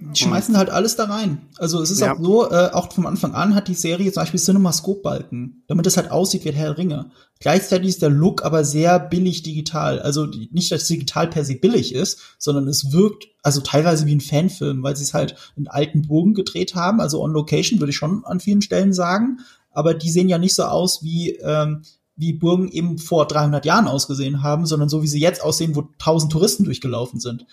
[0.01, 1.47] Die schmeißen halt alles da rein.
[1.57, 2.15] Also es ist ja.
[2.15, 5.95] auch so, äh, auch vom Anfang an hat die Serie zum Beispiel Cinemascope-Balken, damit es
[5.95, 7.11] halt aussieht wie Herr Ringe.
[7.39, 9.99] Gleichzeitig ist der Look aber sehr billig digital.
[9.99, 14.21] Also nicht, dass digital per se billig ist, sondern es wirkt also teilweise wie ein
[14.21, 16.99] Fanfilm, weil sie es halt in alten Burgen gedreht haben.
[16.99, 19.39] Also on Location würde ich schon an vielen Stellen sagen.
[19.69, 21.83] Aber die sehen ja nicht so aus wie ähm,
[22.21, 25.89] wie Burgen eben vor 300 Jahren ausgesehen haben, sondern so wie sie jetzt aussehen, wo
[25.97, 27.45] tausend Touristen durchgelaufen sind.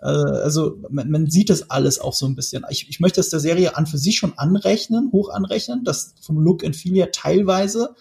[0.00, 2.64] Äh, also man, man sieht das alles auch so ein bisschen.
[2.70, 6.38] Ich, ich möchte es der Serie an für sich schon anrechnen, hoch anrechnen, dass vom
[6.38, 7.94] Look and Feel her teilweise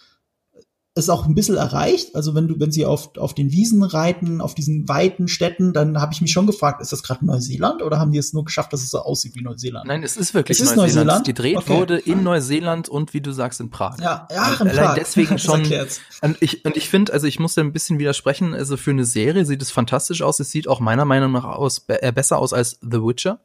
[0.97, 2.15] es auch ein bisschen erreicht.
[2.15, 6.01] Also wenn du, wenn sie auf, auf den Wiesen reiten, auf diesen weiten Städten, dann
[6.01, 8.73] habe ich mich schon gefragt, ist das gerade Neuseeland oder haben die es nur geschafft,
[8.73, 9.87] dass es so aussieht wie Neuseeland?
[9.87, 11.07] Nein, es ist wirklich es ist Neuseeland.
[11.07, 11.25] Neuseeland.
[11.25, 11.73] Gedreht okay.
[11.73, 13.99] wurde in Neuseeland und wie du sagst in Prag.
[13.99, 14.95] Ja, ja in Allein Prag.
[14.95, 15.63] deswegen schon.
[16.21, 18.53] und ich, und ich finde, also ich muss da ein bisschen widersprechen.
[18.53, 20.39] Also für eine Serie sieht es fantastisch aus.
[20.39, 23.39] Es sieht auch meiner Meinung nach aus, äh, besser aus als The Witcher.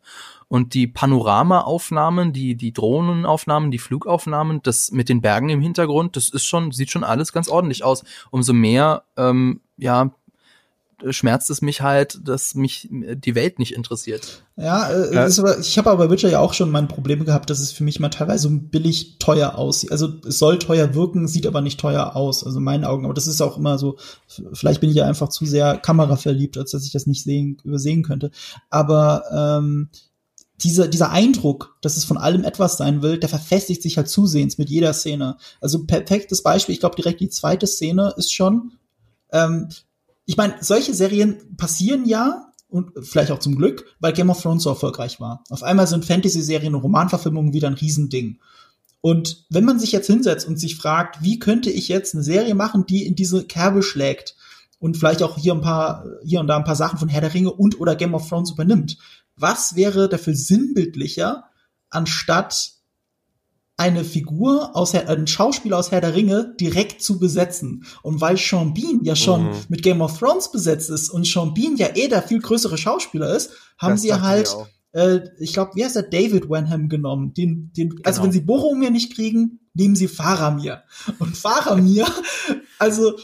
[0.52, 6.28] Und die Panoramaaufnahmen, die, die Drohnenaufnahmen, die Flugaufnahmen, das mit den Bergen im Hintergrund, das
[6.28, 8.04] ist schon, sieht schon alles ganz ordentlich aus.
[8.30, 10.10] Umso mehr, ähm, ja,
[11.08, 14.44] schmerzt es mich halt, dass mich die Welt nicht interessiert.
[14.56, 15.26] Ja, äh, ja.
[15.38, 17.84] Aber, ich habe aber bei Witcher ja auch schon meine Probleme gehabt, dass es für
[17.84, 19.90] mich mal teilweise so billig teuer aussieht.
[19.90, 23.06] Also es soll teuer wirken, sieht aber nicht teuer aus, also in meinen Augen.
[23.06, 23.96] Aber das ist auch immer so,
[24.52, 28.02] vielleicht bin ich ja einfach zu sehr kameraverliebt, als dass ich das nicht sehen, übersehen
[28.02, 28.30] könnte.
[28.68, 29.88] Aber ähm,
[30.62, 34.58] dieser, dieser Eindruck, dass es von allem etwas sein will, der verfestigt sich halt zusehends
[34.58, 35.36] mit jeder Szene.
[35.60, 38.72] Also perfektes Beispiel, ich glaube direkt die zweite Szene ist schon,
[39.32, 39.68] ähm,
[40.24, 44.62] ich meine, solche Serien passieren ja, und vielleicht auch zum Glück, weil Game of Thrones
[44.62, 45.44] so erfolgreich war.
[45.50, 48.38] Auf einmal sind Fantasy-Serien und Romanverfilmungen wieder ein Riesending.
[49.02, 52.54] Und wenn man sich jetzt hinsetzt und sich fragt, wie könnte ich jetzt eine Serie
[52.54, 54.36] machen, die in diese Kerbe schlägt
[54.78, 57.34] und vielleicht auch hier ein paar, hier und da ein paar Sachen von Herr der
[57.34, 58.96] Ringe und oder Game of Thrones übernimmt,
[59.36, 61.44] was wäre dafür sinnbildlicher,
[61.90, 62.72] anstatt
[63.76, 67.84] eine Figur aus ein Schauspieler aus Herr der Ringe direkt zu besetzen.
[68.02, 69.56] Und weil Sean Bean ja schon mhm.
[69.68, 73.34] mit Game of Thrones besetzt ist und Sean Bean ja eh der viel größere Schauspieler
[73.34, 74.54] ist, haben das sie halt,
[74.92, 77.34] äh, ich glaube, wie heißt der David Wenham genommen?
[77.34, 78.02] Den, den, genau.
[78.04, 80.82] Also wenn sie Boromir nicht kriegen, nehmen sie Faramir.
[81.18, 82.06] Und Faramir,
[82.78, 83.14] also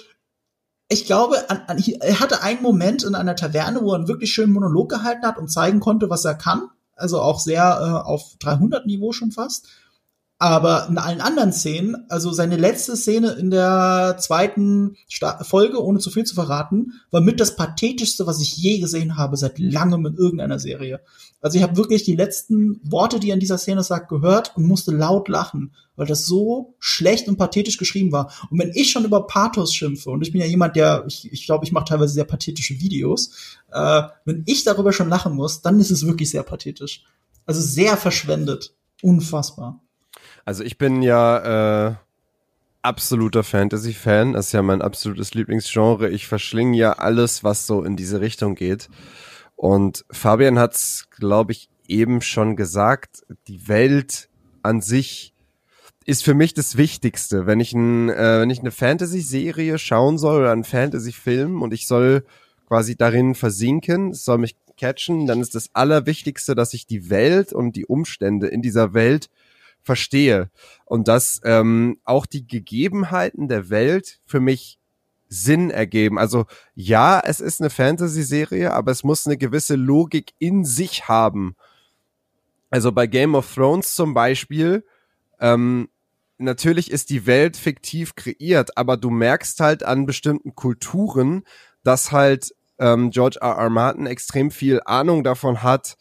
[0.88, 4.32] ich glaube, an, an, er hatte einen Moment in einer Taverne, wo er einen wirklich
[4.32, 6.70] schönen Monolog gehalten hat und zeigen konnte, was er kann.
[6.96, 9.68] Also auch sehr äh, auf 300 Niveau schon fast.
[10.40, 15.98] Aber in allen anderen Szenen, also seine letzte Szene in der zweiten Sta Folge, ohne
[15.98, 20.06] zu viel zu verraten, war mit das pathetischste, was ich je gesehen habe seit langem
[20.06, 21.00] in irgendeiner Serie.
[21.40, 24.64] Also ich habe wirklich die letzten Worte, die er in dieser Szene sagt, gehört und
[24.64, 28.32] musste laut lachen, weil das so schlecht und pathetisch geschrieben war.
[28.50, 31.46] Und wenn ich schon über Pathos schimpfe, und ich bin ja jemand, der, ich, ich
[31.46, 33.30] glaube, ich mache teilweise sehr pathetische Videos,
[33.72, 37.02] äh, wenn ich darüber schon lachen muss, dann ist es wirklich sehr pathetisch.
[37.44, 38.76] Also sehr verschwendet.
[39.02, 39.80] Unfassbar.
[40.48, 41.94] Also ich bin ja äh,
[42.80, 44.32] absoluter Fantasy-Fan.
[44.32, 46.08] Das ist ja mein absolutes Lieblingsgenre.
[46.08, 48.88] Ich verschlinge ja alles, was so in diese Richtung geht.
[49.56, 53.26] Und Fabian hat's, glaube ich, eben schon gesagt.
[53.46, 54.30] Die Welt
[54.62, 55.34] an sich
[56.06, 57.44] ist für mich das Wichtigste.
[57.44, 61.86] Wenn ich, ein, äh, wenn ich eine Fantasy-Serie schauen soll oder einen Fantasy-Film und ich
[61.86, 62.24] soll
[62.66, 67.52] quasi darin versinken, es soll mich catchen, dann ist das Allerwichtigste, dass ich die Welt
[67.52, 69.28] und die Umstände in dieser Welt
[69.88, 70.50] verstehe
[70.84, 74.78] und dass ähm, auch die Gegebenheiten der Welt für mich
[75.28, 76.18] Sinn ergeben.
[76.18, 81.56] Also ja, es ist eine Fantasy-Serie, aber es muss eine gewisse Logik in sich haben.
[82.68, 84.84] Also bei Game of Thrones zum Beispiel,
[85.40, 85.88] ähm,
[86.36, 91.44] natürlich ist die Welt fiktiv kreiert, aber du merkst halt an bestimmten Kulturen,
[91.82, 93.56] dass halt ähm, George R.
[93.56, 93.70] R.
[93.70, 95.96] Martin extrem viel Ahnung davon hat,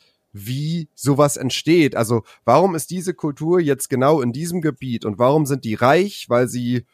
[0.46, 1.96] wie sowas entsteht.
[1.96, 6.26] Also warum ist diese Kultur jetzt genau in diesem Gebiet und warum sind die reich?
[6.30, 6.86] Weil sie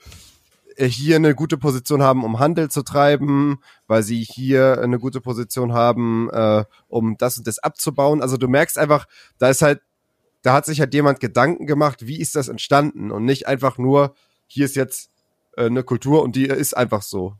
[0.75, 5.21] äh, hier eine gute Position haben, um Handel zu treiben, weil sie hier eine gute
[5.21, 8.21] Position haben, äh, um das und das abzubauen.
[8.21, 9.05] Also du merkst einfach,
[9.37, 9.81] da ist halt,
[10.41, 14.15] da hat sich halt jemand Gedanken gemacht, wie ist das entstanden und nicht einfach nur,
[14.47, 15.09] hier ist jetzt
[15.57, 17.35] äh, eine Kultur und die ist einfach so.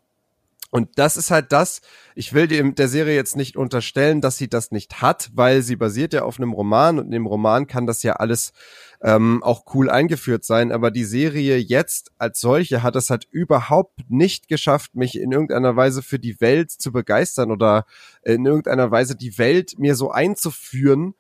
[0.74, 1.82] Und das ist halt das,
[2.16, 5.76] ich will dem, der Serie jetzt nicht unterstellen, dass sie das nicht hat, weil sie
[5.76, 8.54] basiert ja auf einem Roman und in dem Roman kann das ja alles
[9.00, 10.72] ähm, auch cool eingeführt sein.
[10.72, 15.76] Aber die Serie jetzt als solche hat es halt überhaupt nicht geschafft, mich in irgendeiner
[15.76, 17.86] Weise für die Welt zu begeistern oder
[18.24, 21.14] in irgendeiner Weise die Welt mir so einzuführen,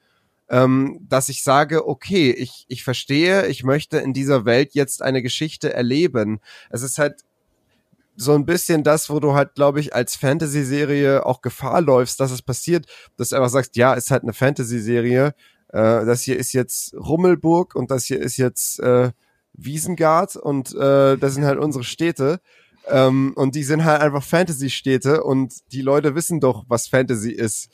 [0.49, 5.22] ähm, dass ich sage, okay, ich, ich verstehe, ich möchte in dieser Welt jetzt eine
[5.22, 6.39] Geschichte erleben.
[6.72, 7.24] Es ist halt
[8.16, 12.32] so ein bisschen das, wo du halt, glaube ich, als Fantasy-Serie auch Gefahr läufst, dass
[12.32, 12.86] es passiert,
[13.18, 15.34] dass du einfach sagst, ja, ist halt eine Fantasy-Serie,
[15.70, 19.11] äh, das hier ist jetzt Rummelburg und das hier ist jetzt äh,
[19.53, 22.39] Wiesengard und äh, das sind halt unsere Städte.
[22.88, 27.70] Ähm, und die sind halt einfach Fantasy-Städte und die Leute wissen doch, was Fantasy ist.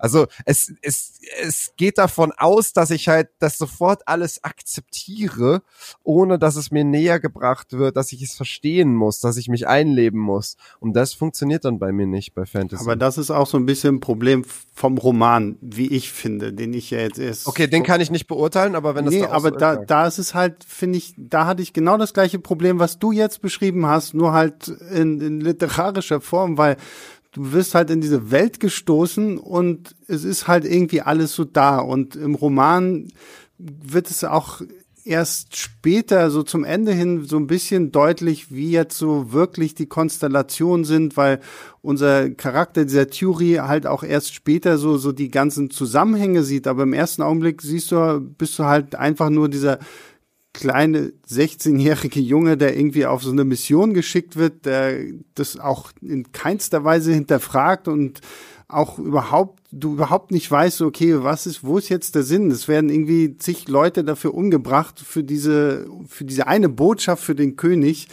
[0.00, 5.62] Also es, es, es geht davon aus, dass ich halt das sofort alles akzeptiere,
[6.02, 9.68] ohne dass es mir näher gebracht wird, dass ich es verstehen muss, dass ich mich
[9.68, 10.56] einleben muss.
[10.80, 12.82] Und das funktioniert dann bei mir nicht bei Fantasy.
[12.82, 14.44] Aber das ist auch so ein bisschen ein Problem
[14.74, 17.46] vom Roman, wie ich finde, den ich ja jetzt erst.
[17.46, 20.06] Okay, den kann ich nicht beurteilen, aber wenn das nee, da aber so da, da
[20.06, 23.42] ist es halt, finde ich, da hatte ich genau das gleiche Problem, was du jetzt
[23.42, 26.76] beschrieben hast, nur halt in, in literarischer Form, weil
[27.32, 31.78] du wirst halt in diese Welt gestoßen und es ist halt irgendwie alles so da.
[31.78, 33.08] Und im Roman
[33.58, 34.62] wird es auch
[35.04, 39.86] erst später, so zum Ende hin, so ein bisschen deutlich, wie jetzt so wirklich die
[39.86, 41.40] Konstellationen sind, weil
[41.82, 46.66] unser Charakter, dieser Theory, halt auch erst später so, so die ganzen Zusammenhänge sieht.
[46.66, 49.78] Aber im ersten Augenblick siehst du, bist du halt einfach nur dieser
[50.52, 54.98] kleine 16-jährige Junge, der irgendwie auf so eine Mission geschickt wird, der
[55.34, 58.20] das auch in keinster Weise hinterfragt und
[58.68, 62.50] auch überhaupt, du überhaupt nicht weißt, okay, was ist, wo ist jetzt der Sinn?
[62.50, 67.56] Es werden irgendwie zig Leute dafür umgebracht für diese, für diese eine Botschaft für den
[67.56, 68.08] König.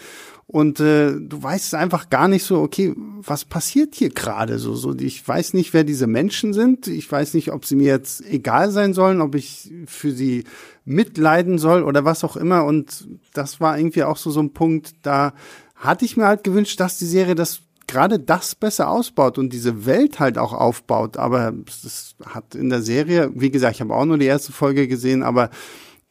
[0.49, 4.95] Und äh, du weißt einfach gar nicht so, okay, was passiert hier gerade so, so.
[4.95, 6.87] Ich weiß nicht, wer diese Menschen sind.
[6.87, 10.45] Ich weiß nicht, ob sie mir jetzt egal sein sollen, ob ich für sie
[10.85, 12.63] mitleiden soll oder was auch immer.
[12.63, 15.33] Und das war irgendwie auch so so ein Punkt, da
[15.75, 19.85] hatte ich mir halt gewünscht, dass die Serie das gerade das besser ausbaut und diese
[19.85, 21.17] Welt halt auch aufbaut.
[21.17, 24.87] Aber das hat in der Serie, wie gesagt, ich habe auch nur die erste Folge
[24.87, 25.49] gesehen, aber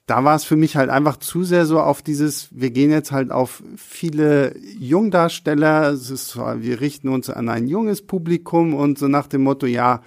[0.07, 3.11] da war es für mich halt einfach zu sehr so auf dieses, wir gehen jetzt
[3.11, 9.09] halt auf viele Jungdarsteller, es ist, wir richten uns an ein junges Publikum und so
[9.09, 10.03] nach dem Motto, ja,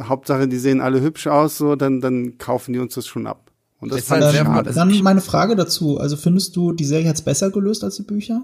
[0.00, 3.50] Hauptsache, die sehen alle hübsch aus, so, dann, dann kaufen die uns das schon ab.
[3.80, 4.72] Und das, fand ich schade.
[4.72, 8.42] Dann meine Frage dazu, also findest du, die Serie hat's besser gelöst als die Bücher?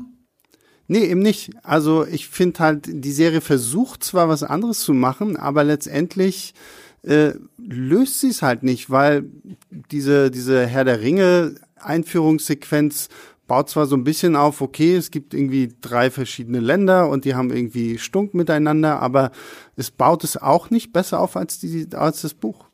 [0.86, 1.50] Nee, eben nicht.
[1.62, 6.54] Also ich finde halt, die Serie versucht zwar was anderes zu machen, aber letztendlich
[7.04, 9.24] äh, löst sie es halt nicht, weil
[9.90, 13.08] diese, diese Herr der Ringe Einführungssequenz
[13.46, 17.34] baut zwar so ein bisschen auf, okay, es gibt irgendwie drei verschiedene Länder und die
[17.34, 19.32] haben irgendwie Stunk miteinander, aber
[19.76, 22.66] es baut es auch nicht besser auf als, die, als das Buch.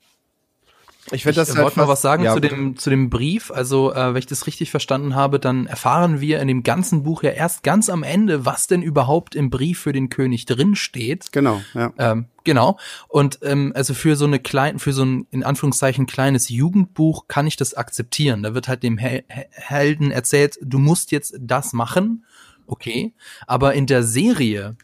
[1.12, 3.50] Ich, ich das halt wollte mal was sagen ja, zu dem zu dem Brief.
[3.50, 7.22] Also, äh, wenn ich das richtig verstanden habe, dann erfahren wir in dem ganzen Buch
[7.22, 11.32] ja erst ganz am Ende, was denn überhaupt im Brief für den König drin steht.
[11.32, 11.92] Genau, ja.
[11.98, 12.78] Ähm, genau.
[13.08, 17.46] Und ähm, also für so eine klein, für so ein in Anführungszeichen kleines Jugendbuch kann
[17.46, 18.42] ich das akzeptieren.
[18.42, 22.24] Da wird halt dem Hel Helden erzählt, du musst jetzt das machen.
[22.66, 23.14] Okay,
[23.48, 24.76] aber in der Serie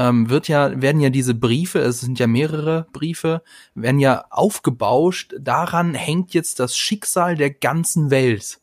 [0.00, 3.42] ähm, wird ja, werden ja diese Briefe, es sind ja mehrere Briefe,
[3.74, 8.60] werden ja aufgebauscht, daran hängt jetzt das Schicksal der ganzen Welt.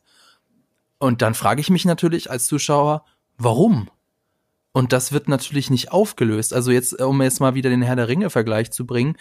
[0.98, 3.04] Und dann frage ich mich natürlich als Zuschauer,
[3.36, 3.88] warum?
[4.72, 6.52] Und das wird natürlich nicht aufgelöst.
[6.52, 9.16] Also jetzt, um jetzt mal wieder den Herr der Ringe-Vergleich zu bringen,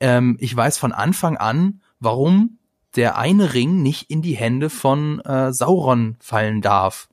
[0.00, 2.58] ähm, ich weiß von Anfang an, warum
[2.96, 7.08] der eine Ring nicht in die Hände von äh, Sauron fallen darf.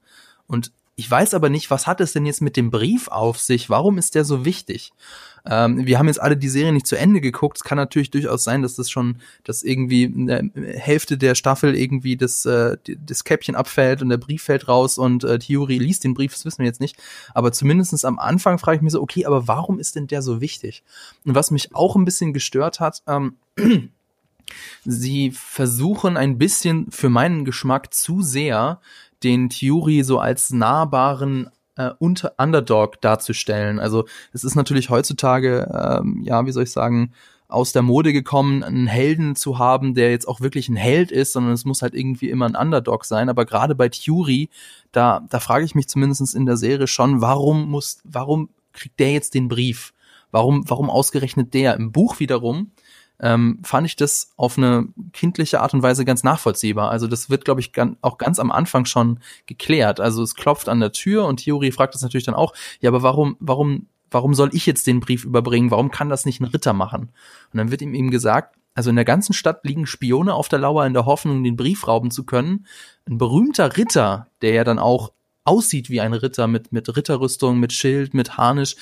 [0.48, 3.70] Und ich weiß aber nicht, was hat es denn jetzt mit dem Brief auf sich?
[3.70, 4.92] Warum ist der so wichtig?
[5.46, 7.56] Ähm, wir haben jetzt alle die Serie nicht zu Ende geguckt.
[7.56, 12.18] Es kann natürlich durchaus sein, dass das schon, dass irgendwie eine Hälfte der Staffel irgendwie
[12.18, 16.16] das, äh, das Käppchen abfällt und der Brief fällt raus und äh, Theory liest den
[16.16, 16.98] Brief, das wissen wir jetzt nicht.
[17.34, 20.42] Aber zumindestens am Anfang frage ich mich so, okay, aber warum ist denn der so
[20.42, 20.84] wichtig?
[21.24, 23.38] Und was mich auch ein bisschen gestört hat, ähm,
[24.84, 28.82] sie versuchen ein bisschen für meinen Geschmack zu sehr
[29.24, 33.80] den Theory so als nahbaren äh, unter Underdog darzustellen.
[33.80, 37.14] Also es ist natürlich heutzutage, ähm, ja, wie soll ich sagen,
[37.48, 41.34] aus der Mode gekommen, einen Helden zu haben, der jetzt auch wirklich ein Held ist,
[41.34, 43.28] sondern es muss halt irgendwie immer ein Underdog sein.
[43.28, 44.50] Aber gerade bei Theory,
[44.92, 49.14] da, da frage ich mich zumindest in der Serie schon, warum muss, warum kriegt der
[49.14, 49.94] jetzt den Brief?
[50.32, 51.76] Warum, warum ausgerechnet der?
[51.76, 52.72] Im Buch wiederum
[53.22, 56.90] ähm, fand ich das auf eine kindliche Art und Weise ganz nachvollziehbar.
[56.90, 60.00] Also das wird, glaube ich, auch ganz am Anfang schon geklärt.
[60.00, 63.04] Also es klopft an der Tür und Theorie fragt das natürlich dann auch, ja, aber
[63.04, 65.72] warum, warum, warum soll ich jetzt den Brief überbringen?
[65.72, 67.10] Warum kann das nicht ein Ritter machen?
[67.52, 70.60] Und dann wird ihm eben gesagt, also in der ganzen Stadt liegen Spione auf der
[70.60, 72.66] Lauer in der Hoffnung, den Brief rauben zu können.
[73.10, 75.12] Ein berühmter Ritter, der ja dann auch
[75.44, 78.76] aussieht wie ein Ritter mit, mit Ritterrüstung, mit Schild, mit Harnisch.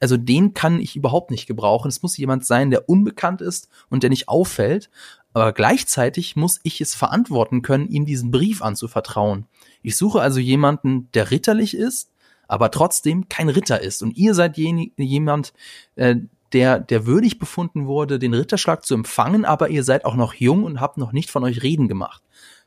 [0.00, 1.88] Also den kann ich überhaupt nicht gebrauchen.
[1.88, 4.90] Es muss jemand sein, der unbekannt ist und der nicht auffällt.
[5.32, 9.46] Aber gleichzeitig muss ich es verantworten können, ihm diesen Brief anzuvertrauen.
[9.82, 12.10] Ich suche also jemanden, der ritterlich ist,
[12.46, 14.02] aber trotzdem kein Ritter ist.
[14.02, 15.52] Und ihr seid jemand,
[15.96, 16.16] äh,
[16.52, 20.62] der, der würdig befunden wurde, den Ritterschlag zu empfangen, aber ihr seid auch noch jung
[20.62, 22.22] und habt noch nicht von euch reden gemacht.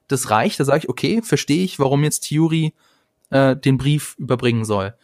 [0.07, 2.73] Das reicht, da sage ich, okay, verstehe ich, warum jetzt Theory
[3.29, 4.95] äh, den Brief überbringen soll.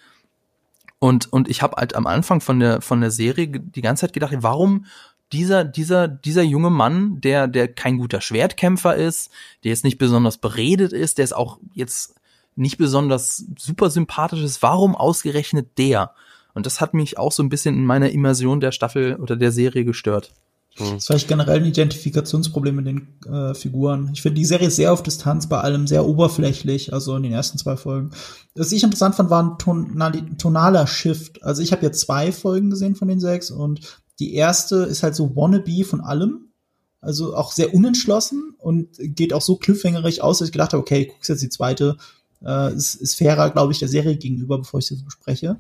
[1.00, 4.14] Und, und ich habe halt am Anfang von der, von der Serie die ganze Zeit
[4.14, 4.86] gedacht, warum
[5.34, 9.32] dieser, dieser, dieser junge Mann, der, der kein guter Schwertkämpfer ist,
[9.64, 12.16] der jetzt nicht besonders beredet ist, der ist auch jetzt
[12.56, 16.14] nicht besonders super sympathisch ist, warum ausgerechnet der?
[16.54, 19.52] Und das hat mich auch so ein bisschen in meiner Immersion der Staffel oder der
[19.52, 20.34] Serie gestört.
[20.80, 20.96] Mhm.
[20.96, 24.10] Das war ich generell ein Identifikationsproblem mit den äh, Figuren.
[24.14, 27.58] Ich finde die Serie sehr auf Distanz, bei allem sehr oberflächlich, also in den ersten
[27.58, 28.12] zwei Folgen.
[28.56, 31.44] Was ich interessant fand, war ein tonali tonaler Shift.
[31.44, 33.82] Also ich habe jetzt zwei Folgen gesehen von den sechs und
[34.20, 36.50] die erste ist halt so wannabe von allem.
[37.02, 41.06] Also auch sehr unentschlossen und geht auch so cliffhangerig aus, dass ich gedacht habe, okay,
[41.06, 41.98] guckst jetzt die zweite.
[42.42, 45.60] Äh, ist, ist fairer, glaube ich, der Serie gegenüber, bevor ich sie so bespreche.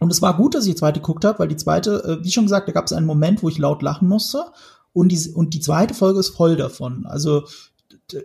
[0.00, 2.30] Und es war gut, dass ich die zweite geguckt habe, weil die zweite, äh, wie
[2.30, 4.46] schon gesagt, da gab es einen Moment, wo ich laut lachen musste.
[4.92, 7.06] Und die, und die zweite Folge ist voll davon.
[7.06, 7.44] Also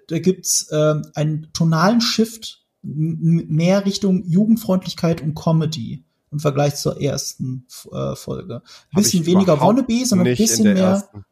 [0.07, 7.67] da gibt's äh, einen tonalen Shift mehr Richtung Jugendfreundlichkeit und Comedy im Vergleich zur ersten
[7.91, 8.61] äh, Folge.
[8.91, 10.87] Ein bisschen weniger Wannabe, sondern ein bisschen mehr.
[10.87, 11.25] Ersten.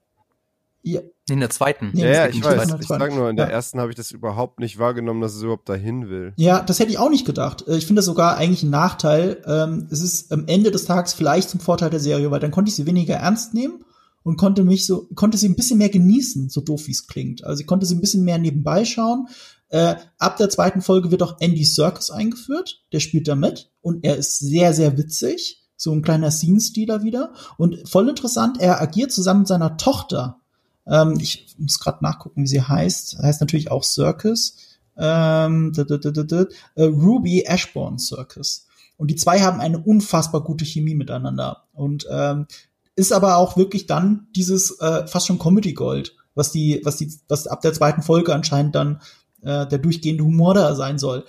[0.83, 1.01] Ja.
[1.29, 1.91] In der zweiten.
[1.93, 2.75] Ja, ja ich weiß.
[2.79, 3.53] Ich sag nur, in der ja.
[3.53, 6.33] ersten habe ich das überhaupt nicht wahrgenommen, dass es überhaupt dahin will.
[6.35, 7.65] Ja, das hätte ich auch nicht gedacht.
[7.67, 9.41] Äh, ich finde das sogar eigentlich ein Nachteil.
[9.45, 12.69] Ähm, es ist am Ende des Tages vielleicht zum Vorteil der Serie, weil dann konnte
[12.69, 13.85] ich sie weniger ernst nehmen
[14.23, 17.45] und konnte mich so, konnte sie ein bisschen mehr genießen, so doof wie es klingt.
[17.45, 19.27] Also ich konnte sie ein bisschen mehr nebenbei schauen.
[19.69, 22.83] Äh, ab der zweiten Folge wird auch Andy Serkis eingeführt.
[22.91, 25.63] Der spielt da mit und er ist sehr, sehr witzig.
[25.77, 27.33] So ein kleiner Scene-Stealer wieder.
[27.57, 30.42] Und voll interessant, er agiert zusammen mit seiner Tochter
[30.87, 33.19] ähm, ich muss gerade nachgucken, wie sie heißt.
[33.19, 34.57] Heißt natürlich auch Circus.
[34.97, 38.67] Ähm, äh, Ruby Ashbourne Circus.
[38.97, 41.63] Und die zwei haben eine unfassbar gute Chemie miteinander.
[41.73, 42.47] Und ähm,
[42.95, 47.11] ist aber auch wirklich dann dieses äh, fast schon Comedy Gold, was die, was die,
[47.27, 49.01] was ab der zweiten Folge anscheinend dann
[49.41, 51.25] äh, der durchgehende Humor da sein soll.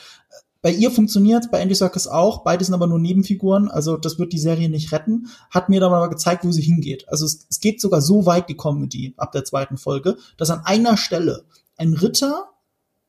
[0.64, 2.42] Bei ihr funktioniert, bei Andy Serkis auch.
[2.42, 5.28] Beide sind aber nur Nebenfiguren, also das wird die Serie nicht retten.
[5.50, 7.06] Hat mir aber gezeigt, wo sie hingeht.
[7.06, 10.64] Also es, es geht sogar so weit, die Comedy, ab der zweiten Folge, dass an
[10.64, 11.44] einer Stelle
[11.76, 12.48] ein Ritter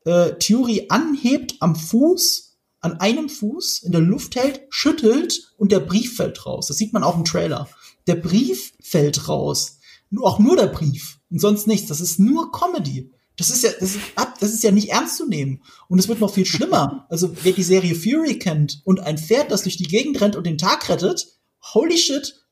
[0.04, 5.80] äh, Theorie anhebt am Fuß, an einem Fuß in der Luft hält, schüttelt und der
[5.80, 6.68] Brief fällt raus.
[6.68, 7.70] Das sieht man auch im Trailer.
[8.06, 9.78] Der Brief fällt raus.
[10.22, 11.88] auch nur der Brief und sonst nichts.
[11.88, 13.15] Das ist nur Comedy.
[13.38, 14.02] Das ist ja, das ist,
[14.40, 15.62] das ist ja nicht ernst zu nehmen.
[15.88, 17.06] Und es wird noch viel schlimmer.
[17.10, 20.46] Also, wer die Serie Fury kennt und ein Pferd, das durch die Gegend rennt und
[20.46, 21.28] den Tag rettet,
[21.74, 22.46] holy shit,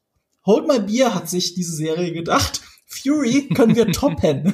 [0.46, 2.62] Hold My Beer hat sich diese Serie gedacht.
[2.86, 4.54] Fury können wir toppen.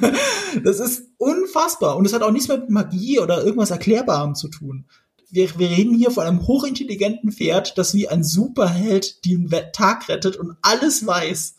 [0.62, 1.96] Das ist unfassbar.
[1.96, 4.86] Und es hat auch nichts mit Magie oder irgendwas Erklärbarem zu tun.
[5.30, 10.36] Wir, wir reden hier von einem hochintelligenten Pferd, das wie ein Superheld den Tag rettet
[10.36, 11.56] und alles weiß.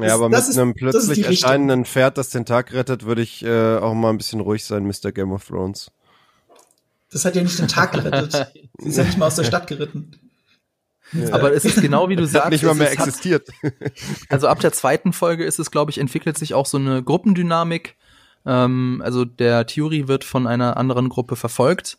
[0.00, 3.76] Ja, aber mit ist, einem plötzlich erscheinenden Pferd, das den Tag rettet, würde ich äh,
[3.76, 5.12] auch mal ein bisschen ruhig sein, Mr.
[5.12, 5.90] Game of Thrones.
[7.10, 8.52] Das hat ja nicht den Tag gerettet.
[8.78, 10.10] Sie ist ja nicht mal aus der Stadt geritten.
[11.12, 11.32] Ja.
[11.34, 12.44] Aber es ist genau wie du sagst.
[12.46, 13.48] Hat nicht mal mehr existiert.
[13.62, 13.72] Hat,
[14.28, 17.96] also ab der zweiten Folge ist es, glaube ich, entwickelt sich auch so eine Gruppendynamik.
[18.44, 21.98] Ähm, also der Theory wird von einer anderen Gruppe verfolgt.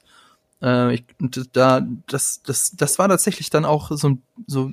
[0.62, 1.06] Äh, ich,
[1.54, 4.72] da, das, das, das war tatsächlich dann auch so, so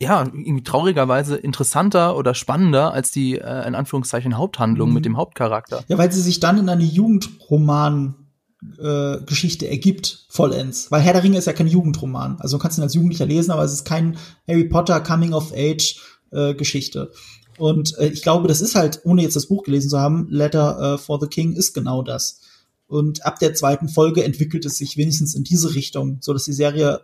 [0.00, 4.94] ja, irgendwie traurigerweise interessanter oder spannender als die, äh, in Anführungszeichen, Haupthandlung mhm.
[4.94, 5.84] mit dem Hauptcharakter.
[5.88, 8.14] Ja, weil sie sich dann in eine Jugendroman
[8.78, 10.90] äh, Geschichte ergibt, vollends.
[10.90, 12.38] Weil Herr der Ringe ist ja kein Jugendroman.
[12.40, 14.16] Also du kannst ihn als Jugendlicher lesen, aber es ist kein
[14.48, 16.00] Harry Potter Coming of Age
[16.32, 17.12] äh, Geschichte.
[17.58, 20.94] Und äh, ich glaube, das ist halt, ohne jetzt das Buch gelesen zu haben, Letter
[20.94, 22.40] äh, for the King ist genau das.
[22.86, 26.52] Und ab der zweiten Folge entwickelt es sich wenigstens in diese Richtung, so dass die
[26.52, 27.00] Serie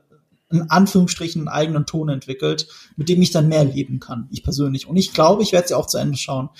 [0.50, 4.86] in Anführungsstrichen einen eigenen Ton entwickelt, mit dem ich dann mehr leben kann, ich persönlich.
[4.86, 6.50] Und ich glaube, ich werde sie auch zu Ende schauen.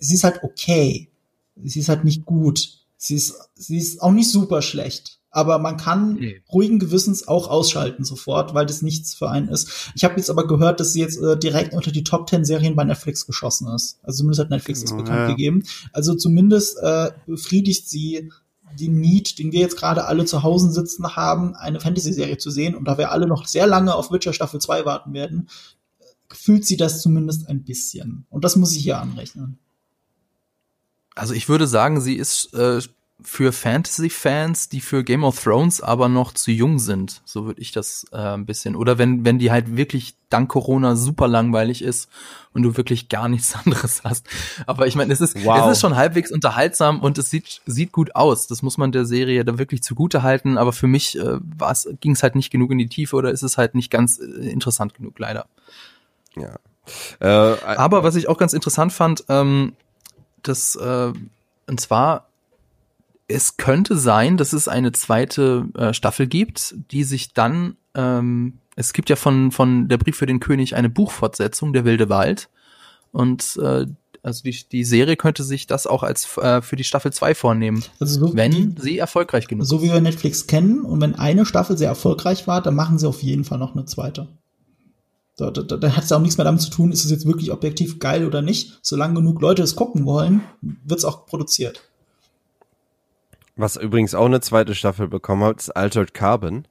[0.00, 1.10] Sie ist halt okay.
[1.62, 2.68] Sie ist halt nicht gut.
[2.96, 5.18] Sie ist, sie ist auch nicht super schlecht.
[5.30, 6.42] Aber man kann nee.
[6.52, 9.92] ruhigen Gewissens auch ausschalten sofort, weil das nichts für einen ist.
[9.94, 12.74] Ich habe jetzt aber gehört, dass sie jetzt äh, direkt unter die Top 10 Serien
[12.74, 13.98] bei Netflix geschossen ist.
[14.02, 15.26] Also zumindest hat Netflix das oh, bekannt ja.
[15.28, 15.64] gegeben.
[15.92, 18.30] Also zumindest äh, befriedigt sie
[18.78, 22.74] den Need, den wir jetzt gerade alle zu Hause sitzen haben, eine Fantasy-Serie zu sehen.
[22.74, 25.48] Und da wir alle noch sehr lange auf Witcher Staffel 2 warten werden,
[26.30, 28.26] fühlt sie das zumindest ein bisschen.
[28.30, 29.58] Und das muss ich hier anrechnen.
[31.14, 32.80] Also ich würde sagen, sie ist äh,
[33.20, 37.20] für Fantasy-Fans, die für Game of Thrones aber noch zu jung sind.
[37.24, 38.76] So würde ich das äh, ein bisschen.
[38.76, 42.08] Oder wenn, wenn die halt wirklich dank Corona super langweilig ist
[42.52, 44.28] und du wirklich gar nichts anderes hast.
[44.66, 45.66] Aber ich meine, es ist, wow.
[45.66, 48.46] es ist schon halbwegs unterhaltsam und es sieht, sieht gut aus.
[48.46, 50.56] Das muss man der Serie da wirklich zugute halten.
[50.56, 51.38] Aber für mich äh,
[52.00, 54.48] ging es halt nicht genug in die Tiefe oder ist es halt nicht ganz äh,
[54.48, 55.46] interessant genug, leider.
[56.36, 56.56] Ja.
[57.18, 59.72] Äh, aber was ich auch ganz interessant fand, ähm,
[60.44, 61.12] das, äh,
[61.66, 62.27] und zwar
[63.28, 68.94] es könnte sein, dass es eine zweite äh, Staffel gibt, die sich dann, ähm, es
[68.94, 72.48] gibt ja von, von Der Brief für den König eine Buchfortsetzung, Der wilde Wald.
[73.12, 73.86] Und äh,
[74.22, 77.84] also die, die Serie könnte sich das auch als äh, für die Staffel 2 vornehmen,
[78.00, 79.68] also so wenn die, sie erfolgreich genug ist.
[79.68, 83.08] So wie wir Netflix kennen und wenn eine Staffel sehr erfolgreich war, dann machen sie
[83.08, 84.28] auf jeden Fall noch eine zweite.
[85.36, 87.52] Da, da, da hat es auch nichts mehr damit zu tun, ist es jetzt wirklich
[87.52, 88.80] objektiv geil oder nicht.
[88.82, 91.87] Solange genug Leute es gucken wollen, wird es auch produziert.
[93.58, 96.68] Was übrigens auch eine zweite Staffel bekommen hat, ist Altered Carbon.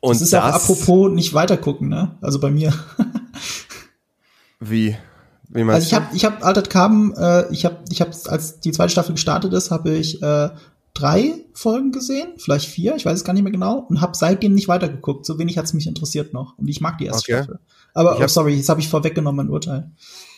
[0.00, 2.16] Und das ist das, auch apropos nicht weitergucken, ne?
[2.20, 2.72] Also bei mir.
[4.60, 4.96] wie?
[5.48, 8.60] Wie meinst also ich habe ich hab Altered Carbon, äh, ich habe ich habe als
[8.60, 10.50] die zweite Staffel gestartet ist, habe ich äh,
[10.94, 14.54] drei Folgen gesehen, vielleicht vier, ich weiß es gar nicht mehr genau, und habe seitdem
[14.54, 15.26] nicht weitergeguckt.
[15.26, 16.56] So wenig hat es mich interessiert noch.
[16.58, 17.42] Und ich mag die erste okay.
[17.42, 17.60] Staffel.
[17.92, 19.90] Aber oh, sorry, jetzt habe ich vorweggenommen mein Urteil.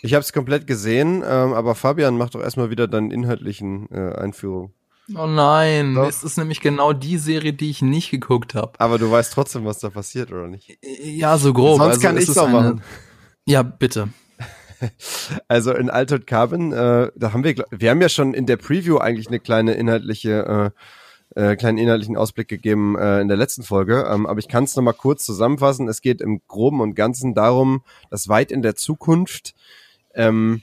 [0.02, 4.14] Ich habe es komplett gesehen, ähm, aber Fabian macht doch erstmal wieder deinen inhaltlichen äh,
[4.14, 4.72] Einführung.
[5.14, 6.08] Oh nein, Doch.
[6.08, 8.72] es ist nämlich genau die Serie, die ich nicht geguckt habe.
[8.78, 10.78] Aber du weißt trotzdem, was da passiert, oder nicht?
[11.04, 11.78] Ja, so grob.
[11.78, 12.82] Sonst also kann ich es auch machen.
[13.44, 14.08] Ja, bitte.
[15.48, 18.98] Also in Altered Carbon, äh, da haben wir, wir haben ja schon in der Preview
[18.98, 20.74] eigentlich eine kleine inhaltliche,
[21.34, 24.64] äh, äh, kleinen inhaltlichen Ausblick gegeben äh, in der letzten Folge, ähm, aber ich kann
[24.64, 25.88] es nochmal kurz zusammenfassen.
[25.88, 29.54] Es geht im Groben und Ganzen darum, dass weit in der Zukunft
[30.14, 30.60] ähm,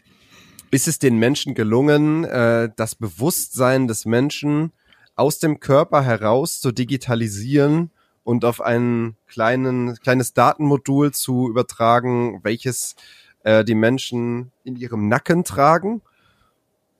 [0.73, 4.73] ist es den Menschen gelungen, äh, das Bewusstsein des Menschen
[5.15, 7.91] aus dem Körper heraus zu digitalisieren
[8.23, 12.95] und auf ein kleinen, kleines Datenmodul zu übertragen, welches
[13.43, 16.01] äh, die Menschen in ihrem Nacken tragen.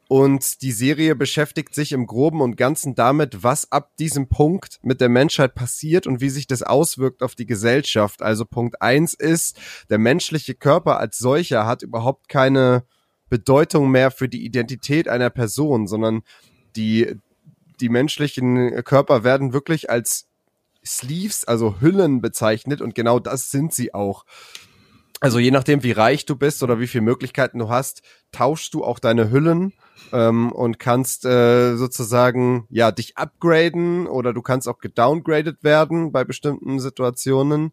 [0.08, 5.02] Und die Serie beschäftigt sich im Groben und Ganzen damit, was ab diesem Punkt mit
[5.02, 8.22] der Menschheit passiert und wie sich das auswirkt auf die Gesellschaft.
[8.22, 9.60] Also Punkt eins ist,
[9.90, 12.84] der menschliche Körper als solcher hat überhaupt keine
[13.34, 16.22] Bedeutung mehr für die Identität einer Person, sondern
[16.76, 17.16] die,
[17.82, 20.28] die menschlichen Körper werden wirklich als
[20.86, 24.26] Sleeves, also Hüllen bezeichnet und genau das sind sie auch.
[25.20, 28.84] Also je nachdem, wie reich du bist oder wie viele Möglichkeiten du hast, tauschst du
[28.84, 29.74] auch deine Hüllen
[30.12, 36.24] ähm, und kannst äh, sozusagen ja dich upgraden oder du kannst auch gedowngradet werden bei
[36.24, 37.72] bestimmten Situationen.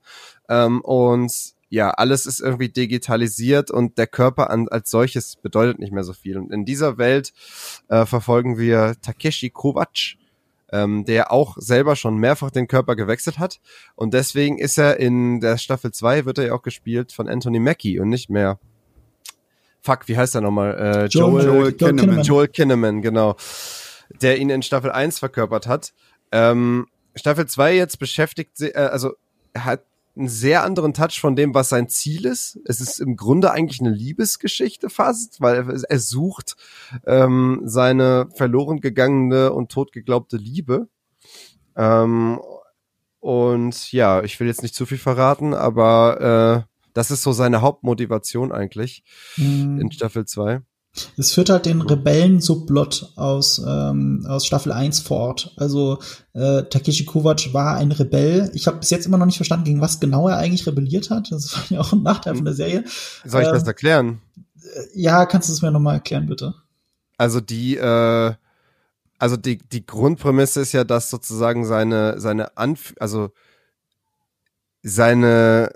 [0.49, 5.93] Ähm, und ja, alles ist irgendwie digitalisiert und der Körper an, als solches bedeutet nicht
[5.93, 6.37] mehr so viel.
[6.37, 7.33] Und in dieser Welt
[7.89, 10.17] äh, verfolgen wir Takeshi Kovacs,
[10.73, 13.61] ähm, der auch selber schon mehrfach den Körper gewechselt hat.
[13.95, 17.61] Und deswegen ist er in der Staffel 2 wird er ja auch gespielt von Anthony
[17.61, 18.59] Mackie und nicht mehr.
[19.81, 20.75] Fuck, wie heißt er nochmal?
[20.75, 22.23] Äh, Joel, Joel, Joel Kinnaman.
[22.25, 23.37] Joel Kinnaman, genau.
[24.21, 25.93] Der ihn in Staffel 1 verkörpert hat.
[26.33, 29.13] Ähm, Staffel 2 jetzt beschäftigt, äh, also
[29.57, 29.85] hat
[30.21, 32.61] einen sehr anderen Touch von dem, was sein Ziel ist.
[32.65, 36.57] Es ist im Grunde eigentlich eine Liebesgeschichte fast, weil er, er sucht
[37.07, 40.89] ähm, seine verloren gegangene und totgeglaubte Liebe.
[41.75, 42.39] Ähm,
[43.19, 47.63] und ja, ich will jetzt nicht zu viel verraten, aber äh, das ist so seine
[47.63, 49.03] Hauptmotivation eigentlich
[49.37, 49.81] mhm.
[49.81, 50.61] in Staffel 2.
[51.17, 55.55] Es führt halt den Rebellen-Subplot aus, ähm, aus Staffel 1 fort.
[55.57, 55.99] Also
[56.33, 58.51] äh, Takeshi Kovac war ein Rebell.
[58.55, 61.31] Ich habe bis jetzt immer noch nicht verstanden, gegen was genau er eigentlich rebelliert hat.
[61.31, 62.85] Das war ja auch ein Nachteil von der Serie.
[63.25, 64.21] Soll ich ähm, das erklären?
[64.37, 66.55] Äh, ja, kannst du es mir nochmal erklären, bitte?
[67.17, 68.35] Also die, äh,
[69.19, 73.31] also die, die Grundprämisse ist ja, dass sozusagen seine, seine Anf also
[74.83, 75.71] seine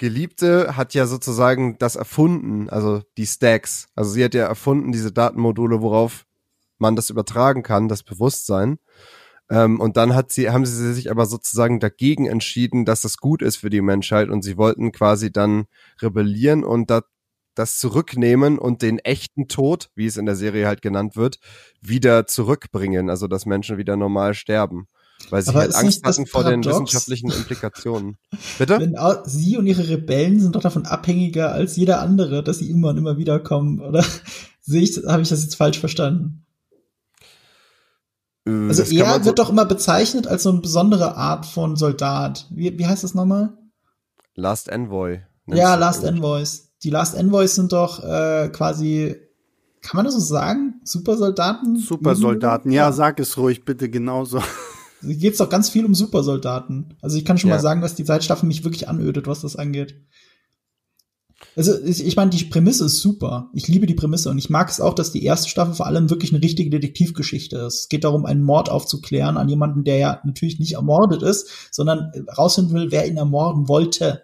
[0.00, 3.88] Geliebte hat ja sozusagen das erfunden, also die Stacks.
[3.94, 6.24] Also sie hat ja erfunden, diese Datenmodule, worauf
[6.78, 8.78] man das übertragen kann, das Bewusstsein.
[9.50, 13.42] Ähm, und dann hat sie, haben sie sich aber sozusagen dagegen entschieden, dass das gut
[13.42, 15.66] ist für die Menschheit und sie wollten quasi dann
[16.00, 17.02] rebellieren und da,
[17.54, 21.40] das zurücknehmen und den echten Tod, wie es in der Serie halt genannt wird,
[21.82, 24.88] wieder zurückbringen, also dass Menschen wieder normal sterben.
[25.28, 28.16] Weil sie Aber halt Angst hatten vor den wissenschaftlichen Implikationen.
[28.58, 28.78] Bitte?
[28.80, 32.88] Wenn sie und ihre Rebellen sind doch davon abhängiger als jeder andere, dass sie immer
[32.88, 34.04] und immer wieder kommen, oder
[34.60, 36.44] sehe ich, habe ich das jetzt falsch verstanden?
[38.46, 42.46] Äh, also er wird doch immer bezeichnet als so eine besondere Art von Soldat.
[42.50, 43.52] Wie, wie heißt das nochmal?
[44.34, 45.20] Last Envoy.
[45.46, 46.70] Ja, Last Envoys.
[46.82, 49.16] Die Last Envoys sind doch äh, quasi,
[49.82, 50.80] kann man das so sagen?
[50.84, 51.76] Supersoldaten?
[51.76, 54.40] Supersoldaten, ja, sag es ruhig bitte genauso
[55.02, 56.94] geht es doch ganz viel um Supersoldaten.
[57.00, 57.56] Also ich kann schon ja.
[57.56, 59.96] mal sagen, dass die Zeitstaffel mich wirklich anödet, was das angeht.
[61.56, 63.50] Also ich, ich meine, die Prämisse ist super.
[63.54, 66.10] Ich liebe die Prämisse und ich mag es auch, dass die erste Staffel vor allem
[66.10, 67.74] wirklich eine richtige Detektivgeschichte ist.
[67.74, 72.12] Es geht darum, einen Mord aufzuklären an jemanden, der ja natürlich nicht ermordet ist, sondern
[72.36, 74.22] rausfinden will, wer ihn ermorden wollte.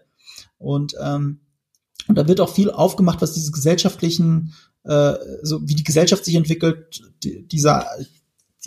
[0.58, 1.40] Und ähm,
[2.08, 4.54] und da wird auch viel aufgemacht, was diese gesellschaftlichen,
[4.84, 7.86] äh, so wie die Gesellschaft sich entwickelt, dieser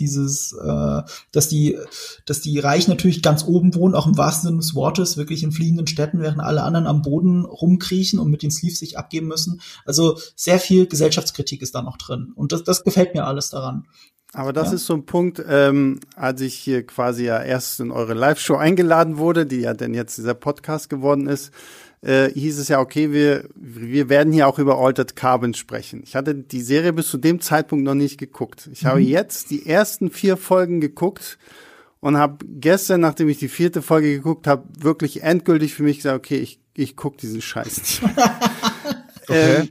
[0.00, 1.78] dieses, äh, dass die,
[2.26, 5.52] dass die Reichen natürlich ganz oben wohnen, auch im wahrsten Sinne des Wortes, wirklich in
[5.52, 9.60] fliegenden Städten, während alle anderen am Boden rumkriechen und mit den Sleeves sich abgeben müssen.
[9.84, 12.32] Also sehr viel Gesellschaftskritik ist da noch drin.
[12.34, 13.86] Und das, das gefällt mir alles daran.
[14.32, 14.74] Aber das ja.
[14.74, 19.18] ist so ein Punkt, ähm, als ich hier quasi ja erst in eure Live-Show eingeladen
[19.18, 21.52] wurde, die ja denn jetzt dieser Podcast geworden ist,
[22.02, 26.02] äh, hieß es ja, okay, wir, wir werden hier auch über Altered Carbon sprechen.
[26.02, 28.70] Ich hatte die Serie bis zu dem Zeitpunkt noch nicht geguckt.
[28.72, 28.88] Ich mhm.
[28.88, 31.38] habe jetzt die ersten vier Folgen geguckt
[32.00, 36.16] und habe gestern, nachdem ich die vierte Folge geguckt habe, wirklich endgültig für mich gesagt,
[36.16, 38.02] okay, ich, ich guck diesen Scheiß nicht.
[39.28, 39.56] okay.
[39.56, 39.68] ähm,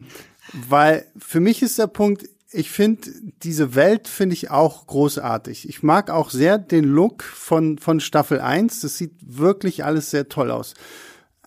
[0.53, 3.09] weil für mich ist der Punkt, ich finde,
[3.43, 5.69] diese Welt finde ich auch großartig.
[5.69, 8.82] Ich mag auch sehr den Look von, von Staffel 1.
[8.82, 10.73] Das sieht wirklich alles sehr toll aus.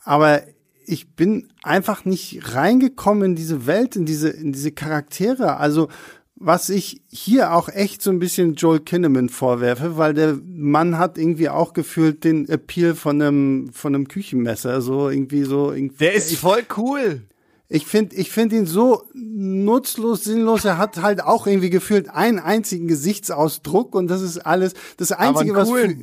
[0.04, 0.42] Aber
[0.92, 5.56] ich bin einfach nicht reingekommen in diese Welt, in diese, in diese Charaktere.
[5.56, 5.88] Also,
[6.34, 11.16] was ich hier auch echt so ein bisschen Joel Kinnaman vorwerfe, weil der Mann hat
[11.16, 15.72] irgendwie auch gefühlt den Appeal von einem, von einem Küchenmesser, so irgendwie so.
[15.72, 17.22] Irgendwie, der ist voll cool.
[17.68, 20.66] Ich finde, ich finde ihn so nutzlos, sinnlos.
[20.66, 24.74] Er hat halt auch irgendwie gefühlt einen einzigen Gesichtsausdruck und das ist alles.
[24.98, 25.96] Das Einzige, was für,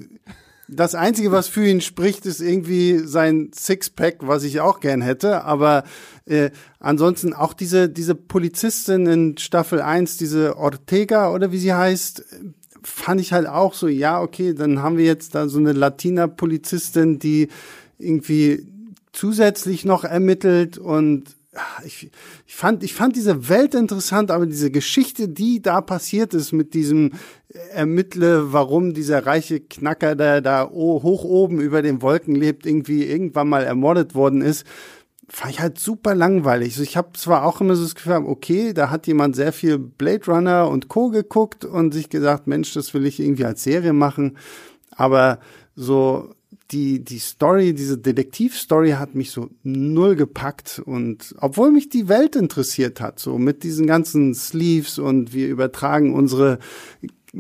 [0.72, 5.43] das Einzige, was für ihn spricht, ist irgendwie sein Sixpack, was ich auch gern hätte.
[5.43, 5.84] Aber
[6.26, 12.24] äh, ansonsten auch diese, diese Polizistin in Staffel 1, diese Ortega oder wie sie heißt,
[12.84, 17.20] fand ich halt auch so, ja, okay, dann haben wir jetzt da so eine Latina-Polizistin,
[17.20, 17.49] die
[17.97, 18.65] irgendwie
[19.11, 21.36] zusätzlich noch ermittelt und
[21.83, 22.11] ich,
[22.45, 26.73] ich, fand, ich fand diese Welt interessant, aber diese Geschichte, die da passiert ist mit
[26.73, 27.13] diesem
[27.73, 33.49] Ermittle, warum dieser reiche Knacker, der da hoch oben über den Wolken lebt, irgendwie irgendwann
[33.49, 34.65] mal ermordet worden ist,
[35.27, 36.79] fand ich halt super langweilig.
[36.79, 40.25] Ich habe zwar auch immer so das Gefühl, okay, da hat jemand sehr viel Blade
[40.27, 41.09] Runner und Co.
[41.09, 44.37] geguckt und sich gesagt, Mensch, das will ich irgendwie als Serie machen,
[44.91, 45.39] aber
[45.75, 46.33] so
[46.72, 52.36] die, die Story, diese Detektivstory hat mich so null gepackt und obwohl mich die Welt
[52.36, 56.59] interessiert hat, so mit diesen ganzen Sleeves und wir übertragen unsere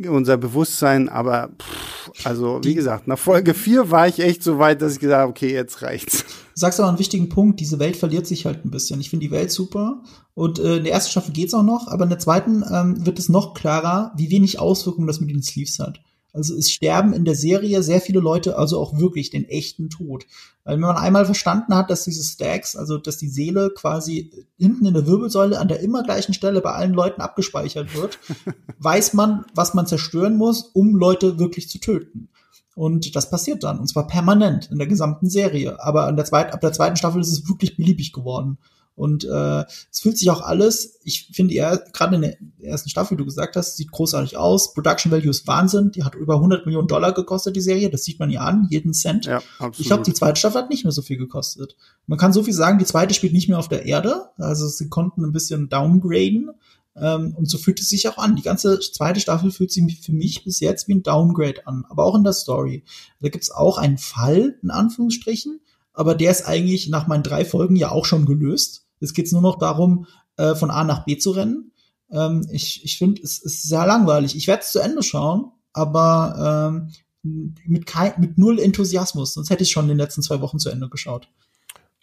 [0.07, 4.81] unser Bewusstsein, aber pff, also wie gesagt, nach Folge 4 war ich echt so weit,
[4.81, 6.25] dass ich gesagt habe, okay, jetzt reicht's.
[6.59, 8.99] Du sagst aber einen wichtigen Punkt, diese Welt verliert sich halt ein bisschen.
[8.99, 10.03] Ich finde die Welt super
[10.35, 13.17] und äh, in der ersten Staffel geht's auch noch, aber in der zweiten ähm, wird
[13.17, 16.01] es noch klarer, wie wenig Auswirkungen das mit den Sleeves hat.
[16.31, 20.25] Also es sterben in der Serie sehr viele Leute, also auch wirklich den echten Tod.
[20.63, 24.85] Weil wenn man einmal verstanden hat, dass diese Stacks, also dass die Seele quasi hinten
[24.85, 28.19] in der Wirbelsäule an der immer gleichen Stelle bei allen Leuten abgespeichert wird,
[28.79, 32.29] weiß man, was man zerstören muss, um Leute wirklich zu töten.
[32.75, 35.83] Und das passiert dann, und zwar permanent in der gesamten Serie.
[35.83, 38.57] Aber an der zweiten, ab der zweiten Staffel ist es wirklich beliebig geworden.
[38.99, 43.15] Und äh, es fühlt sich auch alles, ich finde ja, gerade in der ersten Staffel,
[43.15, 44.73] wie du gesagt hast, sieht großartig aus.
[44.73, 45.91] Production Value ist Wahnsinn.
[45.91, 47.89] Die hat über 100 Millionen Dollar gekostet, die Serie.
[47.89, 49.25] Das sieht man ja an, jeden Cent.
[49.25, 49.79] Ja, absolut.
[49.79, 51.77] Ich glaube, die zweite Staffel hat nicht mehr so viel gekostet.
[52.07, 54.31] Man kann so viel sagen, die zweite spielt nicht mehr auf der Erde.
[54.35, 56.51] Also sie konnten ein bisschen downgraden.
[56.97, 58.35] Ähm, und so fühlt es sich auch an.
[58.35, 61.85] Die ganze zweite Staffel fühlt sich für mich bis jetzt wie ein Downgrade an.
[61.87, 62.83] Aber auch in der Story.
[63.21, 65.61] Da gibt's auch einen Fall, in Anführungsstrichen.
[65.93, 68.88] Aber der ist eigentlich nach meinen drei Folgen ja auch schon gelöst.
[68.99, 71.71] Es geht nur noch darum, äh, von A nach B zu rennen.
[72.11, 74.35] Ähm, ich ich finde, es ist sehr langweilig.
[74.35, 76.91] Ich werde es zu Ende schauen, aber ähm,
[77.21, 79.33] mit, kein, mit null Enthusiasmus.
[79.33, 81.29] Sonst hätte ich schon in den letzten zwei Wochen zu Ende geschaut.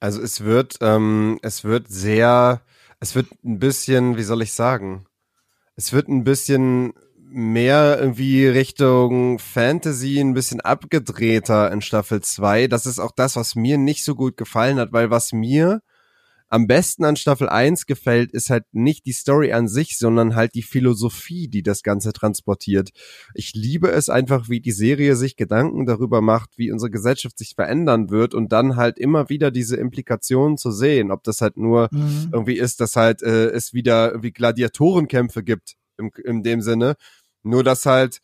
[0.00, 2.60] Also es wird, ähm, es wird sehr,
[3.00, 5.06] es wird ein bisschen, wie soll ich sagen,
[5.74, 6.92] es wird ein bisschen
[7.28, 12.68] mehr irgendwie Richtung Fantasy, ein bisschen abgedrehter in Staffel 2.
[12.68, 15.82] Das ist auch das, was mir nicht so gut gefallen hat, weil was mir
[16.48, 20.54] am besten an Staffel 1 gefällt, ist halt nicht die Story an sich, sondern halt
[20.54, 22.90] die Philosophie, die das Ganze transportiert.
[23.34, 27.54] Ich liebe es einfach, wie die Serie sich Gedanken darüber macht, wie unsere Gesellschaft sich
[27.54, 31.88] verändern wird und dann halt immer wieder diese Implikationen zu sehen, ob das halt nur
[31.90, 32.30] mhm.
[32.32, 36.96] irgendwie ist, dass halt äh, es wieder wie Gladiatorenkämpfe gibt, im, in dem Sinne.
[37.42, 38.20] Nur dass halt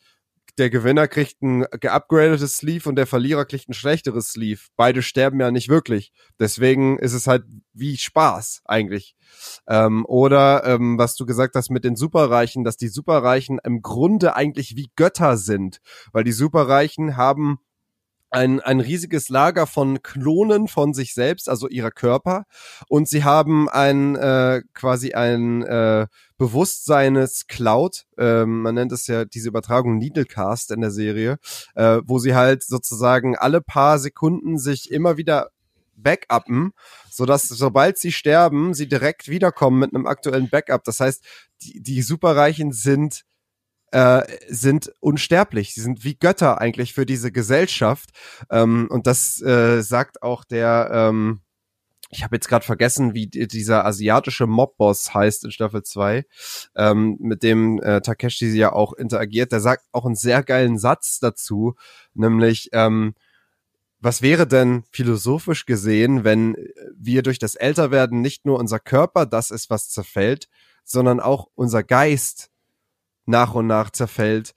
[0.57, 4.61] der Gewinner kriegt ein geupgradetes Sleeve und der Verlierer kriegt ein schlechteres Sleeve.
[4.75, 6.11] Beide sterben ja nicht wirklich.
[6.39, 7.43] Deswegen ist es halt
[7.73, 9.15] wie Spaß eigentlich.
[9.67, 14.35] Ähm, oder ähm, was du gesagt hast mit den Superreichen, dass die Superreichen im Grunde
[14.35, 15.79] eigentlich wie Götter sind,
[16.11, 17.59] weil die Superreichen haben
[18.33, 22.45] ein, ein riesiges Lager von Klonen von sich selbst, also ihrer Körper,
[22.89, 26.07] und sie haben ein äh, quasi ein äh,
[26.37, 31.37] Bewusstseines Cloud, ähm, man nennt es ja diese Übertragung Needlecast in der Serie,
[31.75, 35.49] äh, wo sie halt sozusagen alle paar Sekunden sich immer wieder
[35.95, 36.71] backuppen,
[37.09, 40.83] so dass sobald sie sterben, sie direkt wiederkommen mit einem aktuellen Backup.
[40.83, 41.23] Das heißt,
[41.61, 43.23] die, die Superreichen sind
[43.93, 45.75] äh, sind unsterblich.
[45.75, 48.09] Sie sind wie Götter eigentlich für diese Gesellschaft.
[48.49, 51.41] Ähm, und das äh, sagt auch der, ähm,
[52.09, 56.25] ich habe jetzt gerade vergessen, wie dieser asiatische Mobboss heißt in Staffel 2,
[56.75, 59.51] ähm, mit dem äh, Takeshi ja auch interagiert.
[59.51, 61.75] Der sagt auch einen sehr geilen Satz dazu,
[62.15, 63.13] nämlich, ähm,
[63.99, 66.55] was wäre denn philosophisch gesehen, wenn
[66.97, 70.49] wir durch das Älterwerden nicht nur unser Körper das ist, was zerfällt,
[70.83, 72.52] sondern auch unser Geist
[73.25, 74.53] nach und nach zerfällt.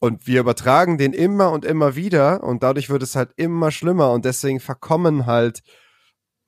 [0.00, 4.12] Und wir übertragen den immer und immer wieder und dadurch wird es halt immer schlimmer
[4.12, 5.62] und deswegen verkommen halt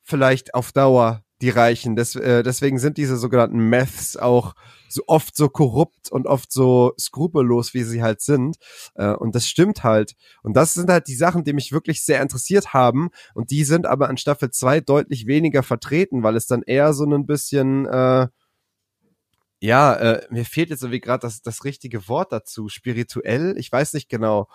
[0.03, 1.97] vielleicht auf Dauer die Reichen.
[1.97, 4.55] Des, äh, deswegen sind diese sogenannten Meths auch
[4.89, 8.57] so oft so korrupt und oft so skrupellos, wie sie halt sind.
[8.95, 10.15] Äh, und das stimmt halt.
[10.43, 13.11] Und das sind halt die Sachen, die mich wirklich sehr interessiert haben.
[13.35, 17.05] Und die sind aber an Staffel 2 deutlich weniger vertreten, weil es dann eher so
[17.05, 18.29] ein bisschen äh,
[19.61, 22.69] ja, äh, mir fehlt jetzt irgendwie gerade das, das richtige Wort dazu.
[22.69, 23.55] Spirituell?
[23.59, 24.49] Ich weiß nicht genau.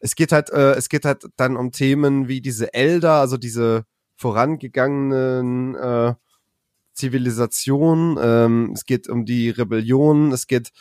[0.00, 3.84] Es geht halt, äh, es geht halt dann um Themen wie diese Elder, also diese
[4.16, 6.14] vorangegangenen äh,
[6.94, 8.18] Zivilisationen.
[8.20, 10.32] Ähm, es geht um die Rebellion.
[10.32, 10.72] Es geht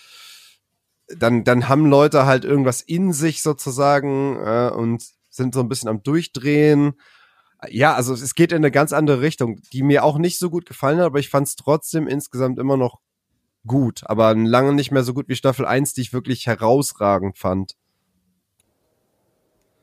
[1.07, 5.89] dann, dann haben Leute halt irgendwas in sich sozusagen äh, und sind so ein bisschen
[5.89, 6.93] am Durchdrehen.
[7.67, 10.65] Ja, also es geht in eine ganz andere Richtung, die mir auch nicht so gut
[10.65, 12.99] gefallen hat, aber ich fand es trotzdem insgesamt immer noch
[13.70, 17.78] gut, aber lange nicht mehr so gut wie Staffel 1, die ich wirklich herausragend fand.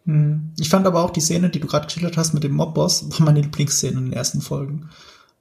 [0.05, 0.53] Hm.
[0.59, 3.21] Ich fand aber auch die Szene, die du gerade geschildert hast mit dem Mobboss, war
[3.25, 4.91] meine Lieblingsszene in den ersten Folgen.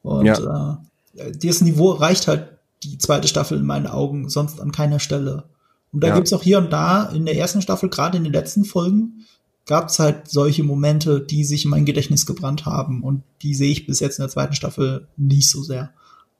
[0.01, 0.81] Und ja.
[1.15, 5.45] äh, dieses Niveau reicht halt die zweite Staffel in meinen Augen sonst an keiner Stelle.
[5.91, 6.15] Und da ja.
[6.15, 9.25] gibt's auch hier und da in der ersten Staffel, gerade in den letzten Folgen,
[9.65, 13.01] gab's halt solche Momente, die sich in mein Gedächtnis gebrannt haben.
[13.03, 15.91] Und die sehe ich bis jetzt in der zweiten Staffel nicht so sehr.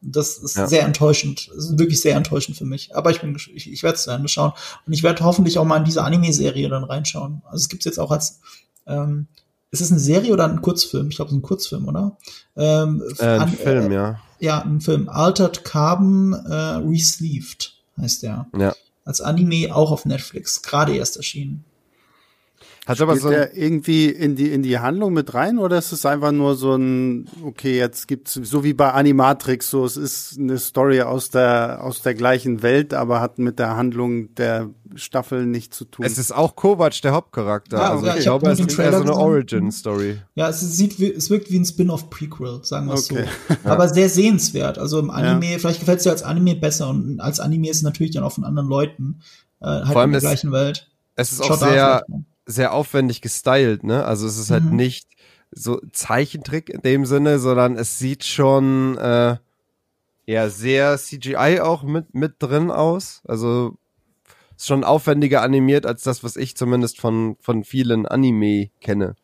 [0.08, 0.68] Das ist ja.
[0.68, 1.50] sehr enttäuschend.
[1.56, 2.96] Das ist wirklich sehr enttäuschend für mich.
[2.96, 4.54] Aber ich bin, ich, ich werde es zu Ende schauen.
[4.86, 7.42] Und ich werde hoffentlich auch mal in diese Anime-Serie dann reinschauen.
[7.46, 8.40] Also es gibt jetzt auch als,
[8.86, 9.28] ähm,
[9.72, 11.10] ist es eine Serie oder ein Kurzfilm?
[11.10, 12.18] Ich glaube, es ist ein Kurzfilm, oder?
[12.56, 14.20] Ähm, äh, ein an, Film, äh, ja.
[14.40, 15.10] Ja, ein Film.
[15.10, 18.48] Altered Carbon äh, Resleeved heißt der.
[18.58, 18.74] Ja.
[19.06, 21.66] als Anime auch auf Netflix, gerade erst erschienen.
[22.86, 26.06] Hat aber so der irgendwie in die in die Handlung mit rein oder ist es
[26.06, 30.60] einfach nur so ein okay jetzt gibt's so wie bei Animatrix so es ist eine
[30.60, 35.78] Story aus der aus der gleichen Welt aber hat mit der Handlung der Staffel nichts
[35.78, 36.06] zu tun.
[36.06, 37.78] Es ist auch Kovac der Hauptcharakter.
[37.78, 40.20] Ja, also ja, ich, ich glaube es ist eher so eine Origin Story.
[40.36, 43.26] Ja es sieht es wirkt wie ein Spin-off Prequel sagen wir es okay.
[43.50, 43.56] so.
[43.70, 44.78] aber sehr sehenswert.
[44.78, 45.58] Also im Anime ja.
[45.58, 48.34] vielleicht gefällt es dir als Anime besser und als Anime ist es natürlich dann auch
[48.34, 49.22] von anderen Leuten
[49.60, 50.92] äh, halt Vor allem in der gleichen Welt.
[51.16, 52.06] Es ist Schaut auch sehr
[52.46, 54.06] sehr aufwendig gestylt, ne?
[54.06, 54.76] Also es ist halt mhm.
[54.76, 55.10] nicht
[55.52, 59.38] so Zeichentrick in dem Sinne, sondern es sieht schon äh,
[60.26, 63.22] ja sehr CGI auch mit mit drin aus.
[63.28, 63.78] Also
[64.56, 69.16] ist schon aufwendiger animiert als das, was ich zumindest von von vielen Anime kenne.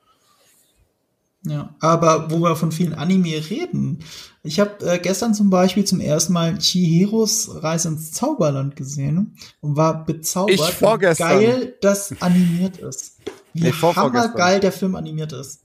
[1.43, 4.03] Ja, aber wo wir von vielen Anime reden.
[4.43, 9.75] Ich habe äh, gestern zum Beispiel zum ersten Mal Chihiros Reise ins Zauberland gesehen und
[9.75, 11.29] war bezaubert, ich vorgestern.
[11.29, 13.17] geil das animiert ist.
[13.53, 15.61] Wie nee, hammergeil der Film animiert ist.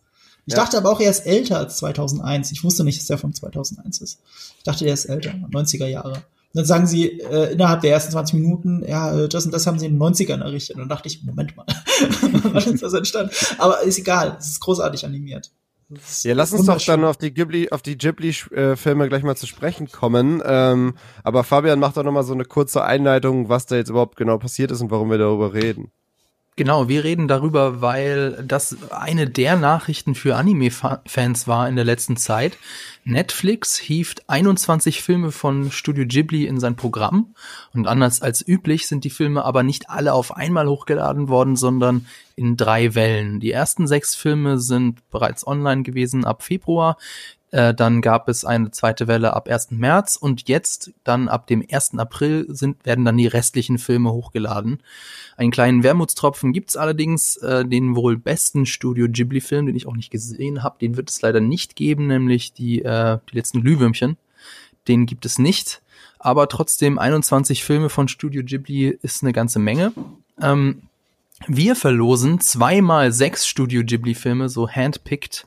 [0.47, 0.61] Ich ja.
[0.61, 2.53] dachte aber auch, er ist älter als 2001.
[2.53, 4.21] Ich wusste nicht, dass er von 2001 ist.
[4.59, 6.13] Ich dachte, der ist älter, 90er Jahre.
[6.13, 9.67] Und dann sagen sie äh, innerhalb der ersten 20 Minuten, ja, äh, das und das
[9.67, 10.77] haben sie in den 90ern errichtet.
[10.77, 11.67] Und dann dachte ich, Moment mal,
[12.45, 13.33] wann ist das entstanden?
[13.59, 15.51] Aber ist egal, es ist großartig animiert.
[16.23, 19.47] Ja, lass uns doch dann auf die Ghibli, auf die Ghibli-Filme äh, gleich mal zu
[19.47, 20.43] sprechen kommen.
[20.45, 24.17] Ähm, aber Fabian macht doch noch mal so eine kurze Einleitung, was da jetzt überhaupt
[24.17, 25.93] genau passiert ist und warum wir darüber reden.
[26.59, 32.17] Genau, wir reden darüber, weil das eine der Nachrichten für Anime-Fans war in der letzten
[32.17, 32.57] Zeit.
[33.05, 37.35] Netflix hieft 21 Filme von Studio Ghibli in sein Programm
[37.75, 42.07] und anders als üblich sind die Filme aber nicht alle auf einmal hochgeladen worden, sondern
[42.37, 43.39] in drei Wellen.
[43.39, 46.97] Die ersten sechs Filme sind bereits online gewesen ab Februar.
[47.53, 49.71] Äh, dann gab es eine zweite Welle ab 1.
[49.71, 51.99] März und jetzt dann ab dem 1.
[51.99, 54.83] April sind, werden dann die restlichen Filme hochgeladen.
[55.37, 60.11] Einen kleinen Wermutstropfen gibt's allerdings, äh, den wohl besten Studio Ghibli-Film, den ich auch nicht
[60.11, 64.17] gesehen habe, den wird es leider nicht geben, nämlich die, äh, die letzten Glühwürmchen.
[64.89, 65.83] Den gibt es nicht,
[66.19, 69.93] aber trotzdem 21 Filme von Studio Ghibli ist eine ganze Menge.
[70.41, 70.83] Ähm,
[71.47, 75.47] wir verlosen zweimal sechs Studio Ghibli-Filme, so handpicked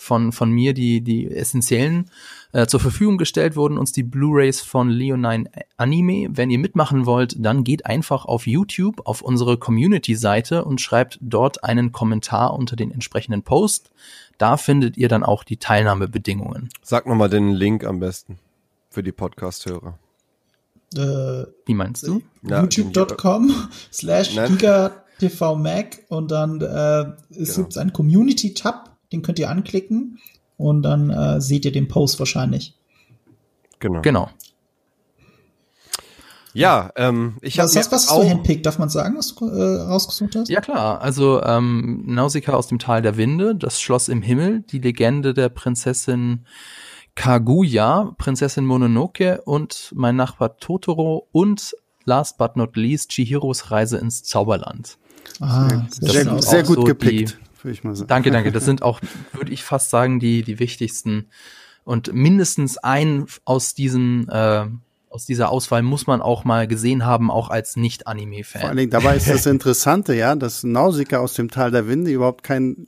[0.00, 2.10] von, von mir die, die essentiellen
[2.52, 6.30] äh, zur Verfügung gestellt wurden uns die Blu-rays von Leonine Anime.
[6.32, 11.64] Wenn ihr mitmachen wollt, dann geht einfach auf YouTube auf unsere Community-Seite und schreibt dort
[11.64, 13.90] einen Kommentar unter den entsprechenden Post.
[14.38, 16.70] Da findet ihr dann auch die Teilnahmebedingungen.
[16.82, 18.38] Sag nochmal den Link am besten
[18.88, 19.98] für die Podcast-Hörer.
[20.96, 22.22] Äh, Wie meinst du?
[22.42, 23.52] YouTube.com
[23.92, 27.66] slash gigatvmac und dann äh, es genau.
[27.66, 30.18] gibt einen Community-Tab den könnt ihr anklicken
[30.56, 32.74] und dann äh, seht ihr den Post wahrscheinlich.
[33.78, 34.02] Genau.
[34.02, 34.30] Genau.
[36.52, 37.68] Ja, ähm, ich habe.
[37.68, 38.66] Was, was, was hast du handpickt?
[38.66, 40.48] Darf man sagen, was du äh, rausgesucht hast?
[40.48, 41.00] Ja, klar.
[41.00, 45.48] Also, ähm, Nausicaa aus dem Tal der Winde, das Schloss im Himmel, die Legende der
[45.48, 46.46] Prinzessin
[47.14, 51.74] Kaguya, Prinzessin Mononoke und mein Nachbar Totoro und
[52.04, 54.96] last but not least Chihiros Reise ins Zauberland.
[55.40, 57.38] Ah, sehr, sehr gut so gepickt.
[57.40, 58.08] Die, würde ich mal sagen.
[58.08, 58.52] Danke, danke.
[58.52, 59.00] Das sind auch,
[59.32, 61.28] würde ich fast sagen, die, die wichtigsten.
[61.84, 64.66] Und mindestens ein aus diesen, äh,
[65.08, 68.60] aus dieser Auswahl muss man auch mal gesehen haben, auch als Nicht-Anime-Fan.
[68.60, 72.12] Vor allen Dingen, dabei ist das Interessante, ja, dass Nausicaa aus dem Tal der Winde
[72.12, 72.86] überhaupt kein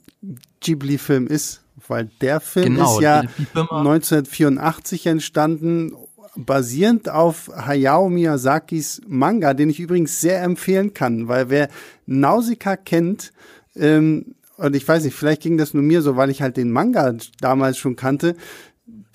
[0.61, 3.25] Ghibli-Film ist, weil der Film genau, ist ja
[3.55, 5.93] 1984 entstanden,
[6.37, 11.69] basierend auf Hayao Miyazakis Manga, den ich übrigens sehr empfehlen kann, weil wer
[12.07, 13.33] Nausicaa kennt,
[13.77, 16.71] ähm, und ich weiß nicht, vielleicht ging das nur mir so, weil ich halt den
[16.71, 18.37] Manga damals schon kannte.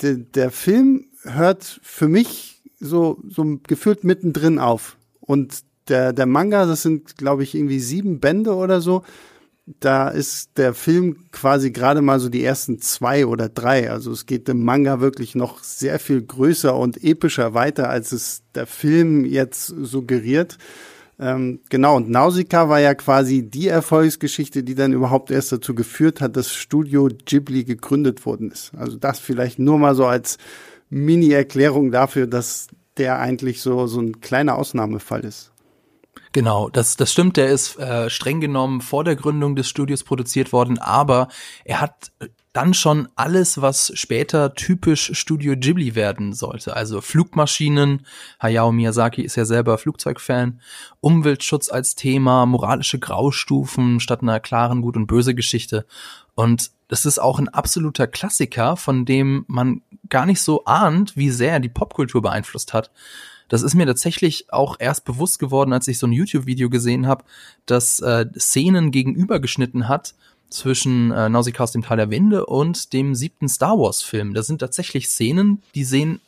[0.02, 4.98] De, der Film hört für mich so, so gefühlt mittendrin auf.
[5.20, 9.04] Und der, der Manga, das sind, glaube ich, irgendwie sieben Bände oder so.
[9.80, 13.90] Da ist der Film quasi gerade mal so die ersten zwei oder drei.
[13.90, 18.44] Also es geht dem Manga wirklich noch sehr viel größer und epischer weiter, als es
[18.54, 20.58] der Film jetzt suggeriert.
[21.20, 26.22] Ähm, genau, und Nausicaa war ja quasi die Erfolgsgeschichte, die dann überhaupt erst dazu geführt
[26.22, 28.72] hat, dass Studio Ghibli gegründet worden ist.
[28.76, 30.38] Also das vielleicht nur mal so als
[30.90, 32.68] Mini-Erklärung dafür, dass
[32.98, 35.52] der eigentlich so, so ein kleiner Ausnahmefall ist.
[36.34, 37.38] Genau, das, das stimmt.
[37.38, 41.30] Der ist äh, streng genommen vor der Gründung des Studios produziert worden, aber
[41.64, 42.12] er hat
[42.58, 46.76] dann schon alles, was später typisch Studio Ghibli werden sollte.
[46.76, 48.04] Also Flugmaschinen,
[48.42, 50.60] Hayao Miyazaki ist ja selber Flugzeugfan,
[51.00, 55.86] Umweltschutz als Thema, moralische Graustufen statt einer klaren Gut- und Böse-Geschichte.
[56.34, 61.30] Und das ist auch ein absoluter Klassiker, von dem man gar nicht so ahnt, wie
[61.30, 62.90] sehr er die Popkultur beeinflusst hat.
[63.50, 67.24] das ist mir tatsächlich auch erst bewusst geworden, als ich so ein YouTube-Video gesehen habe,
[67.68, 70.16] das äh, Szenen gegenübergeschnitten hat
[70.50, 74.34] zwischen äh, Nausicaa aus dem Tal der Winde und dem siebten Star Wars-Film.
[74.34, 76.22] Das sind tatsächlich Szenen, die sehen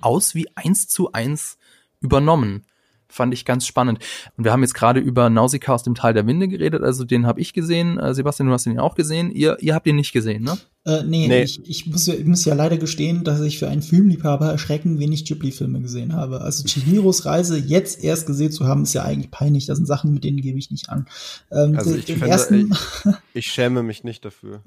[0.00, 1.58] aus wie eins zu eins
[2.00, 2.64] übernommen
[3.08, 4.00] fand ich ganz spannend.
[4.36, 7.26] Und wir haben jetzt gerade über Nausicaa aus dem Tal der Winde geredet, also den
[7.26, 7.98] habe ich gesehen.
[7.98, 9.30] Äh, Sebastian, du hast ihn auch gesehen.
[9.30, 10.58] Ihr, ihr habt ihn nicht gesehen, ne?
[10.88, 11.42] Äh, nee, nee.
[11.42, 14.98] Ich, ich, muss ja, ich muss ja leider gestehen, dass ich für einen Filmliebhaber erschreckend
[14.98, 16.40] wenig Ghibli-Filme gesehen habe.
[16.40, 19.66] Also Chihiros Reise jetzt erst gesehen zu haben, ist ja eigentlich peinlich.
[19.66, 21.06] Das sind Sachen, mit denen gebe ich nicht an.
[21.52, 24.62] Ähm, also ich, finde, ersten ich, ich, schäme mich nicht dafür.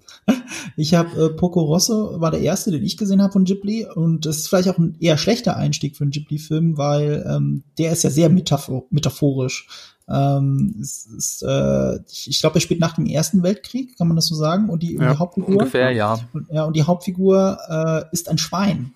[0.78, 4.28] ich habe äh, Poco Rosso war der erste, den ich gesehen habe von Ghibli und
[4.28, 8.04] das ist vielleicht auch ein eher schlechter Einstieg für einen Ghibli-Film, weil ähm, der ist
[8.04, 9.68] ja sehr metaphor metaphorisch.
[10.12, 14.16] Ähm, es ist, äh, ich, ich glaube, er spielt nach dem Ersten Weltkrieg, kann man
[14.16, 14.70] das so sagen?
[14.70, 15.50] Und die, ja, die Hauptfigur.
[15.58, 16.20] Ungefähr, ja.
[16.34, 18.94] Und, ja, und die Hauptfigur äh, ist ein Schwein.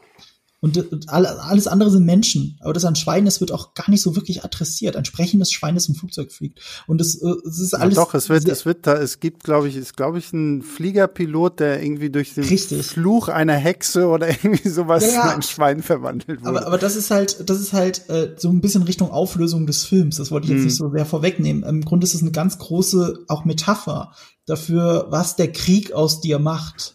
[0.65, 2.57] Und, und alles andere sind Menschen.
[2.59, 4.95] Aber das ein Schwein, das wird auch gar nicht so wirklich adressiert.
[4.95, 6.59] Ein sprechendes Schwein, das im Flugzeug fliegt.
[6.87, 7.95] Und das, äh, das ist alles.
[7.95, 10.63] Ja, doch, es wird, es wird da, es gibt, glaube ich, ist, glaube ich, ein
[10.63, 12.83] Fliegerpilot, der irgendwie durch den Richtig.
[12.83, 15.23] Fluch einer Hexe oder irgendwie sowas ja, ja.
[15.25, 16.49] in ein Schwein verwandelt wurde.
[16.49, 19.85] Aber, aber das ist halt, das ist halt äh, so ein bisschen Richtung Auflösung des
[19.85, 20.17] Films.
[20.17, 20.65] Das wollte ich jetzt hm.
[20.65, 21.61] nicht so sehr vorwegnehmen.
[21.61, 24.13] Im Grunde ist es eine ganz große auch Metapher
[24.47, 26.94] dafür, was der Krieg aus dir macht.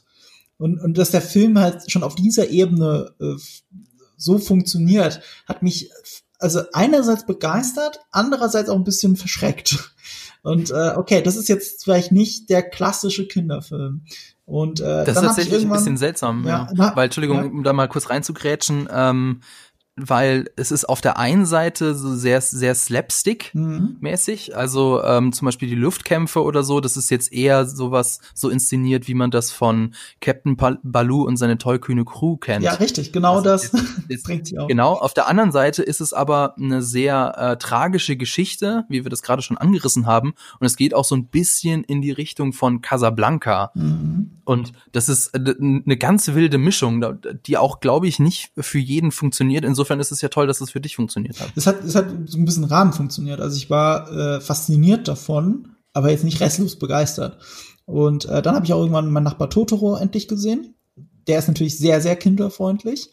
[0.61, 3.35] Und, und dass der Film halt schon auf dieser Ebene äh,
[4.19, 5.91] so funktioniert, hat mich
[6.39, 9.95] also einerseits begeistert, andererseits auch ein bisschen verschreckt.
[10.43, 14.05] Und äh, okay, das ist jetzt vielleicht nicht der klassische Kinderfilm.
[14.45, 16.69] Und äh, das ist tatsächlich ein bisschen seltsam, ja.
[16.75, 16.93] ja.
[16.95, 17.45] Weil, Entschuldigung, ja.
[17.45, 19.41] um da mal kurz reinzugrätschen, ähm,
[19.97, 24.49] weil es ist auf der einen Seite so sehr, sehr Slapstick-mäßig.
[24.51, 24.55] Mhm.
[24.55, 29.09] Also ähm, zum Beispiel die Luftkämpfe oder so, das ist jetzt eher sowas so inszeniert,
[29.09, 32.65] wie man das von Captain Baloo und seine tollkühne Crew kennt.
[32.65, 34.69] Ja, richtig, genau also das, das jetzt, bringt sie auch.
[34.69, 39.11] Genau, auf der anderen Seite ist es aber eine sehr äh, tragische Geschichte, wie wir
[39.11, 40.35] das gerade schon angerissen haben.
[40.59, 43.73] Und es geht auch so ein bisschen in die Richtung von Casablanca.
[43.75, 44.41] Mhm.
[44.45, 47.05] Und das ist äh, eine ganz wilde Mischung,
[47.47, 49.65] die auch, glaube ich, nicht für jeden funktioniert.
[49.65, 51.53] Insofern insofern ist es ja toll, dass es für dich funktioniert hat.
[51.57, 53.41] Es hat, es hat so ein bisschen Rahmen funktioniert.
[53.41, 57.39] Also ich war äh, fasziniert davon, aber jetzt nicht restlos begeistert.
[57.87, 60.75] Und äh, dann habe ich auch irgendwann meinen Nachbar Totoro endlich gesehen.
[61.27, 63.11] Der ist natürlich sehr, sehr kinderfreundlich.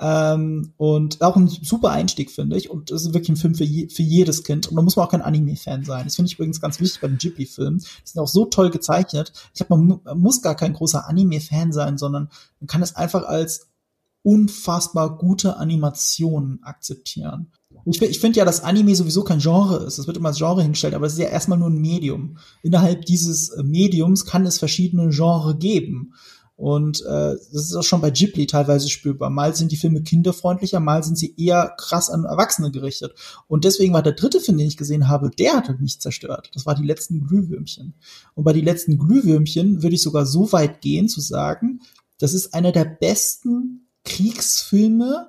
[0.00, 2.70] Ähm, und auch ein super Einstieg, finde ich.
[2.70, 4.68] Und das ist wirklich ein Film für, je, für jedes Kind.
[4.68, 6.04] Und da muss man auch kein Anime-Fan sein.
[6.04, 7.78] Das finde ich übrigens ganz wichtig bei den Ghibli-Filmen.
[7.78, 9.32] Die sind auch so toll gezeichnet.
[9.54, 12.28] Ich glaube, man, man muss gar kein großer Anime-Fan sein, sondern
[12.60, 13.67] man kann es einfach als
[14.28, 17.50] unfassbar gute Animationen akzeptieren.
[17.86, 19.96] Ich, ich finde ja, dass Anime sowieso kein Genre ist.
[19.96, 22.36] Es wird immer als Genre hingestellt, aber es ist ja erstmal nur ein Medium.
[22.62, 26.12] Innerhalb dieses äh, Mediums kann es verschiedene Genre geben.
[26.56, 29.30] Und äh, das ist auch schon bei Ghibli teilweise spürbar.
[29.30, 33.14] Mal sind die Filme kinderfreundlicher, mal sind sie eher krass an Erwachsene gerichtet.
[33.46, 36.50] Und deswegen war der dritte Film, den ich gesehen habe, der hat mich zerstört.
[36.52, 37.94] Das war die letzten Glühwürmchen.
[38.34, 41.80] Und bei die letzten Glühwürmchen würde ich sogar so weit gehen zu sagen,
[42.18, 45.28] das ist einer der besten Kriegsfilme,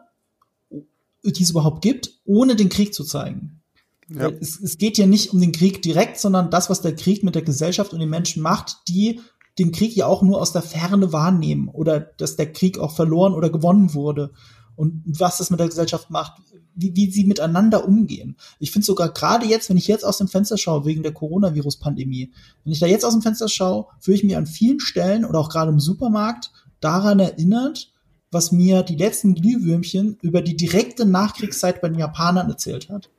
[1.23, 3.61] die es überhaupt gibt, ohne den Krieg zu zeigen.
[4.10, 4.30] Ja.
[4.30, 7.35] Es, es geht ja nicht um den Krieg direkt, sondern das, was der Krieg mit
[7.35, 9.19] der Gesellschaft und den Menschen macht, die
[9.60, 13.34] den Krieg ja auch nur aus der Ferne wahrnehmen oder dass der Krieg auch verloren
[13.34, 14.31] oder gewonnen wurde
[14.76, 16.41] und was das mit der Gesellschaft macht,
[16.73, 18.38] wie, wie sie miteinander umgehen.
[18.60, 22.31] Ich finde sogar gerade jetzt, wenn ich jetzt aus dem Fenster schaue, wegen der Coronavirus-Pandemie,
[22.64, 25.39] wenn ich da jetzt aus dem Fenster schaue, fühle ich mich an vielen Stellen oder
[25.39, 27.91] auch gerade im Supermarkt daran erinnert,
[28.31, 33.10] was mir die letzten Glühwürmchen über die direkte Nachkriegszeit bei den Japanern erzählt hat.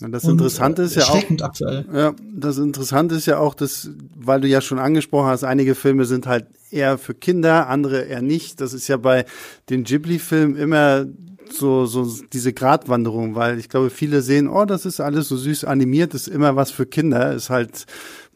[0.00, 1.84] Das Interessante ist ja auch, aktuell.
[1.92, 6.04] ja, das Interessante ist ja auch, dass, weil du ja schon angesprochen hast, einige Filme
[6.04, 8.60] sind halt eher für Kinder, andere eher nicht.
[8.60, 9.24] Das ist ja bei
[9.70, 11.06] den Ghibli-Filmen immer
[11.50, 15.64] so, so diese Gratwanderung, weil ich glaube, viele sehen, oh, das ist alles so süß
[15.64, 17.86] animiert, ist immer was für Kinder, ist halt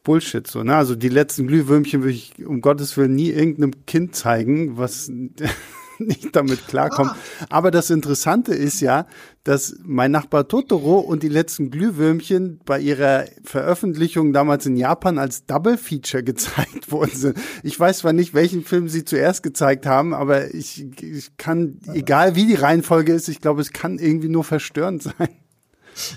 [0.03, 0.75] Bullshit so, ne?
[0.75, 5.11] Also die letzten Glühwürmchen würde ich um Gottes Willen nie irgendeinem Kind zeigen, was
[5.99, 7.13] nicht damit klarkommen.
[7.13, 7.47] Ah.
[7.51, 9.07] Aber das Interessante ist ja,
[9.45, 15.47] dass mein Nachbar Totoro und die letzten Glühwürmchen bei ihrer Veröffentlichung damals in Japan als
[15.47, 17.39] Double Feature gezeigt worden sind.
[17.63, 22.37] Ich weiß zwar nicht, welchen Film sie zuerst gezeigt haben, aber ich, ich kann, egal
[22.37, 25.29] wie die Reihenfolge ist, ich glaube, es kann irgendwie nur verstörend sein.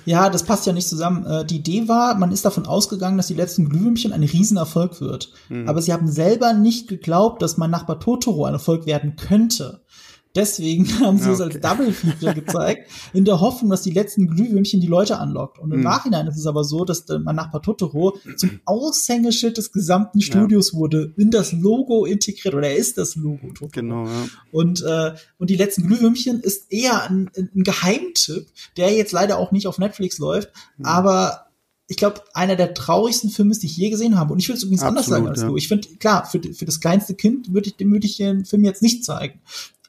[0.05, 1.25] Ja, das passt ja nicht zusammen.
[1.25, 5.31] Äh, die Idee war, man ist davon ausgegangen, dass die letzten Glühwürmchen ein Riesenerfolg wird.
[5.49, 5.67] Mhm.
[5.67, 9.81] Aber sie haben selber nicht geglaubt, dass mein Nachbar Totoro ein Erfolg werden könnte.
[10.35, 11.33] Deswegen haben sie okay.
[11.33, 15.59] es als Double Feature gezeigt, in der Hoffnung, dass die letzten Glühwürmchen die Leute anlockt.
[15.59, 15.83] Und im mhm.
[15.83, 20.79] Nachhinein ist es aber so, dass mein Nachbar Totoro zum Aushängeschild des gesamten Studios ja.
[20.79, 23.71] wurde, in das Logo integriert, oder er ist das Logo Totoro.
[23.71, 24.25] Genau, ja.
[24.51, 28.47] Und, äh, und die letzten Glühwürmchen ist eher ein, ein Geheimtipp,
[28.77, 30.85] der jetzt leider auch nicht auf Netflix läuft, mhm.
[30.85, 31.45] aber
[31.87, 34.33] ich glaube, einer der traurigsten Filme, die ich je gesehen habe.
[34.33, 35.47] Und ich will es übrigens Absolut, anders sagen als ja.
[35.47, 35.55] du.
[35.55, 38.63] Ich finde, klar, für, für das kleinste Kind würde ich, dem würde ich den Film
[38.63, 39.39] jetzt nicht zeigen.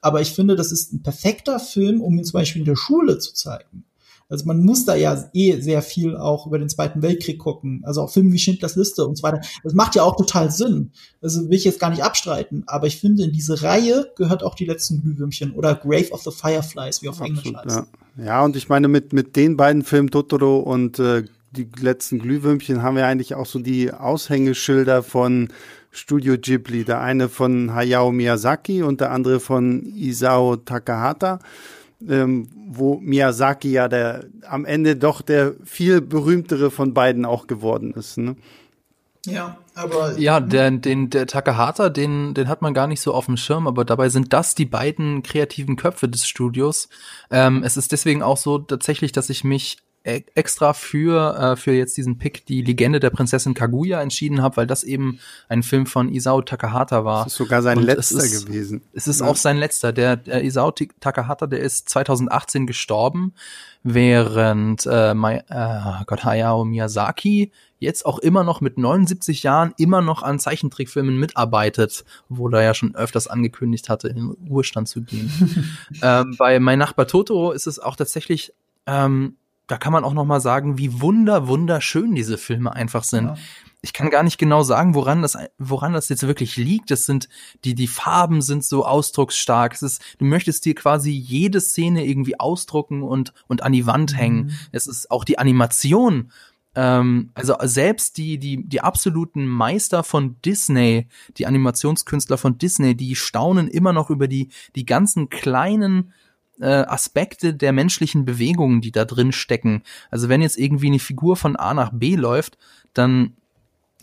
[0.01, 3.19] Aber ich finde, das ist ein perfekter Film, um ihn zum Beispiel in der Schule
[3.19, 3.85] zu zeigen.
[4.29, 7.83] Also man muss da ja eh sehr viel auch über den Zweiten Weltkrieg gucken.
[7.85, 9.41] Also auch Filme wie Schindlers Liste und so weiter.
[9.63, 10.91] Das macht ja auch total Sinn.
[11.23, 12.65] Also will ich jetzt gar nicht abstreiten.
[12.67, 16.33] Aber ich finde, in diese Reihe gehört auch die letzten Glühwürmchen oder Grave of the
[16.33, 17.87] Fireflies, wie auf Absolut, Englisch heißt.
[18.19, 18.25] Ja.
[18.25, 22.83] ja, und ich meine, mit, mit den beiden Filmen Totoro und äh, die letzten Glühwürmchen
[22.83, 25.49] haben wir eigentlich auch so die Aushängeschilder von
[25.97, 26.85] Studio Ghibli.
[26.85, 31.39] Der eine von Hayao Miyazaki und der andere von Isao Takahata.
[32.07, 37.95] Ähm, wo Miyazaki ja der am Ende doch der viel berühmtere von beiden auch geworden
[37.95, 38.19] ist.
[38.19, 38.37] Ne?
[39.25, 43.27] Ja, aber ja, der, den der Takahata, den den hat man gar nicht so auf
[43.27, 46.89] dem Schirm, aber dabei sind das die beiden kreativen Köpfe des Studios.
[47.31, 51.97] Ähm, es ist deswegen auch so tatsächlich, dass ich mich extra für, äh, für jetzt
[51.97, 55.19] diesen Pick die Legende der Prinzessin Kaguya entschieden habe, weil das eben
[55.49, 57.25] ein Film von Isao Takahata war.
[57.25, 58.83] Das ist sogar sein Und letzter es ist, gewesen.
[58.93, 59.27] Es ist ja.
[59.27, 59.93] auch sein letzter.
[59.93, 63.35] Der, der Isao Takahata, der ist 2018 gestorben,
[63.83, 70.01] während äh, My, äh, Gott Hayao Miyazaki jetzt auch immer noch mit 79 Jahren immer
[70.01, 75.03] noch an Zeichentrickfilmen mitarbeitet, wo er ja schon öfters angekündigt hatte, in den Ruhestand zu
[75.03, 75.31] gehen.
[76.03, 78.53] ähm, bei Mein Nachbar Totoro ist es auch tatsächlich
[78.87, 79.37] ähm,
[79.67, 83.27] da kann man auch noch mal sagen, wie wunder wunderschön diese Filme einfach sind.
[83.27, 83.35] Ja.
[83.83, 86.91] Ich kann gar nicht genau sagen, woran das woran das jetzt wirklich liegt.
[86.91, 87.29] Das sind
[87.65, 89.75] die die Farben sind so ausdrucksstark.
[89.75, 94.17] Es ist du möchtest dir quasi jede Szene irgendwie ausdrucken und und an die Wand
[94.17, 94.47] hängen.
[94.47, 94.53] Mhm.
[94.73, 96.31] Es ist auch die Animation
[96.77, 103.17] ähm, also selbst die, die, die absoluten Meister von Disney, die Animationskünstler von Disney, die
[103.17, 106.13] staunen immer noch über die, die ganzen kleinen
[106.61, 109.83] äh, Aspekte der menschlichen Bewegungen, die da drin stecken.
[110.11, 112.59] Also wenn jetzt irgendwie eine Figur von A nach B läuft,
[112.95, 113.37] dann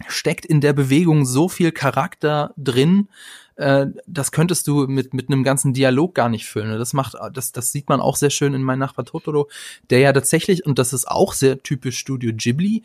[0.07, 3.07] steckt in der Bewegung so viel Charakter drin,
[3.55, 6.77] äh, das könntest du mit mit einem ganzen Dialog gar nicht füllen.
[6.77, 9.49] Das macht das das sieht man auch sehr schön in mein Nachbar Totoro,
[9.89, 12.83] der ja tatsächlich und das ist auch sehr typisch Studio Ghibli.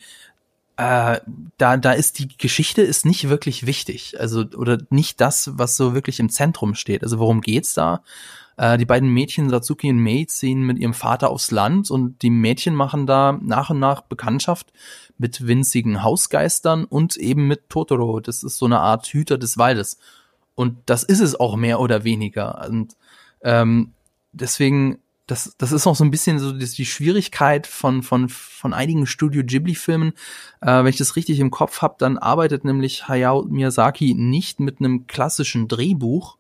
[0.77, 1.21] Äh,
[1.57, 5.95] da da ist die Geschichte ist nicht wirklich wichtig, also oder nicht das, was so
[5.95, 7.03] wirklich im Zentrum steht.
[7.03, 8.03] Also worum geht's da?
[8.59, 12.31] Äh, die beiden Mädchen, Satsuki und Mei, ziehen mit ihrem Vater aufs Land und die
[12.31, 14.73] Mädchen machen da nach und nach Bekanntschaft
[15.17, 18.21] mit winzigen Hausgeistern und eben mit Totoro.
[18.21, 19.99] Das ist so eine Art Hüter des Waldes.
[20.55, 22.67] Und das ist es auch mehr oder weniger.
[22.69, 22.97] Und
[23.43, 23.93] ähm,
[24.33, 24.99] deswegen,
[25.29, 29.45] das, das ist auch so ein bisschen so die Schwierigkeit von, von, von einigen Studio
[29.45, 30.15] Ghibli-Filmen.
[30.61, 34.81] Äh, wenn ich das richtig im Kopf habe, dann arbeitet nämlich Hayao Miyazaki nicht mit
[34.81, 36.38] einem klassischen Drehbuch,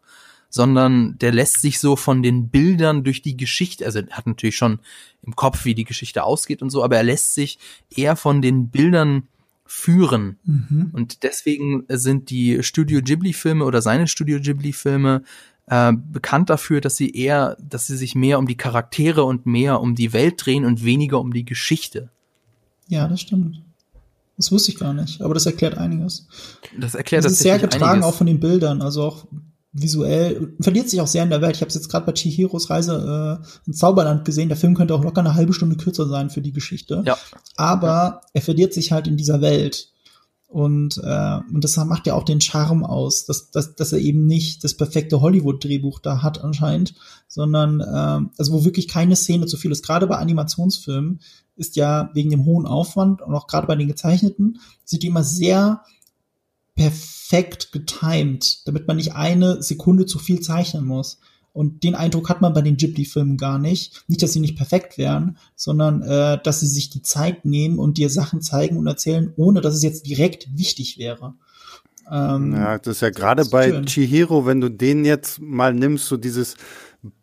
[0.49, 4.81] sondern der lässt sich so von den Bildern durch die Geschichte, also hat natürlich schon
[5.23, 7.59] im Kopf, wie die Geschichte ausgeht und so, aber er lässt sich
[7.91, 9.29] eher von den Bildern
[9.66, 10.39] führen.
[10.45, 10.91] Mhm.
[10.93, 15.23] Und deswegen sind die Studio Ghibli-Filme oder seine Studio Ghibli-Filme
[15.66, 19.81] äh, bekannt dafür, dass sie eher, dass sie sich mehr um die Charaktere und mehr
[19.81, 22.09] um die Welt drehen und weniger um die Geschichte.
[22.89, 23.62] Ja, das stimmt.
[24.39, 26.27] Das wusste ich gar nicht, aber das erklärt einiges.
[26.79, 28.07] Das erklärt das ist sehr getragen einiges.
[28.07, 29.27] auch von den Bildern, also auch
[29.73, 31.57] visuell, verliert sich auch sehr in der Welt.
[31.57, 34.49] Ich habe es jetzt gerade bei Chihiros Reise äh, ins Zauberland gesehen.
[34.49, 37.03] Der Film könnte auch locker eine halbe Stunde kürzer sein für die Geschichte.
[37.07, 37.19] Ja.
[37.57, 39.93] Aber er verliert sich halt in dieser Welt.
[40.47, 44.24] Und, äh, und das macht ja auch den Charme aus, dass, dass, dass er eben
[44.24, 46.95] nicht das perfekte Hollywood-Drehbuch da hat anscheinend,
[47.28, 49.85] sondern äh, also wo wirklich keine Szene zu viel ist.
[49.85, 51.20] Gerade bei Animationsfilmen
[51.57, 55.24] ist ja wegen dem hohen Aufwand und auch gerade bei den gezeichneten, sind die immer
[55.24, 55.82] sehr
[56.78, 61.18] perfekt getimed, damit man nicht eine Sekunde zu viel zeichnen muss.
[61.52, 64.05] Und den Eindruck hat man bei den Ghibli-Filmen gar nicht.
[64.06, 67.98] Nicht, dass sie nicht perfekt wären, sondern äh, dass sie sich die Zeit nehmen und
[67.98, 71.34] dir Sachen zeigen und erzählen, ohne dass es jetzt direkt wichtig wäre.
[72.10, 73.86] Ähm, ja, das ist ja gerade bei schön.
[73.86, 76.56] Chihiro, wenn du den jetzt mal nimmst, so dieses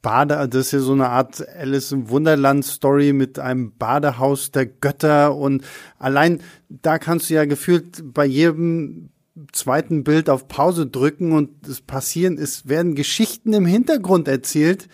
[0.01, 4.65] Bade, das ist ja so eine Art Alice im Wunderland Story mit einem Badehaus der
[4.65, 5.63] Götter und
[5.97, 9.09] allein da kannst du ja gefühlt bei jedem
[9.51, 14.87] zweiten Bild auf Pause drücken und es passieren, es werden Geschichten im Hintergrund erzählt,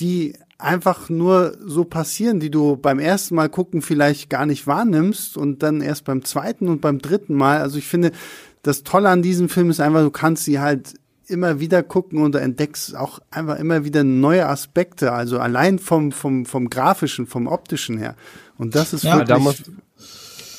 [0.00, 5.36] die einfach nur so passieren, die du beim ersten Mal gucken vielleicht gar nicht wahrnimmst
[5.36, 7.60] und dann erst beim zweiten und beim dritten Mal.
[7.60, 8.10] Also ich finde,
[8.62, 10.94] das Tolle an diesem Film ist einfach, du kannst sie halt
[11.28, 16.10] immer wieder gucken und du entdeckst auch einfach immer wieder neue Aspekte, also allein vom,
[16.10, 18.16] vom, vom grafischen, vom optischen her.
[18.56, 19.62] Und das ist ja, wirklich.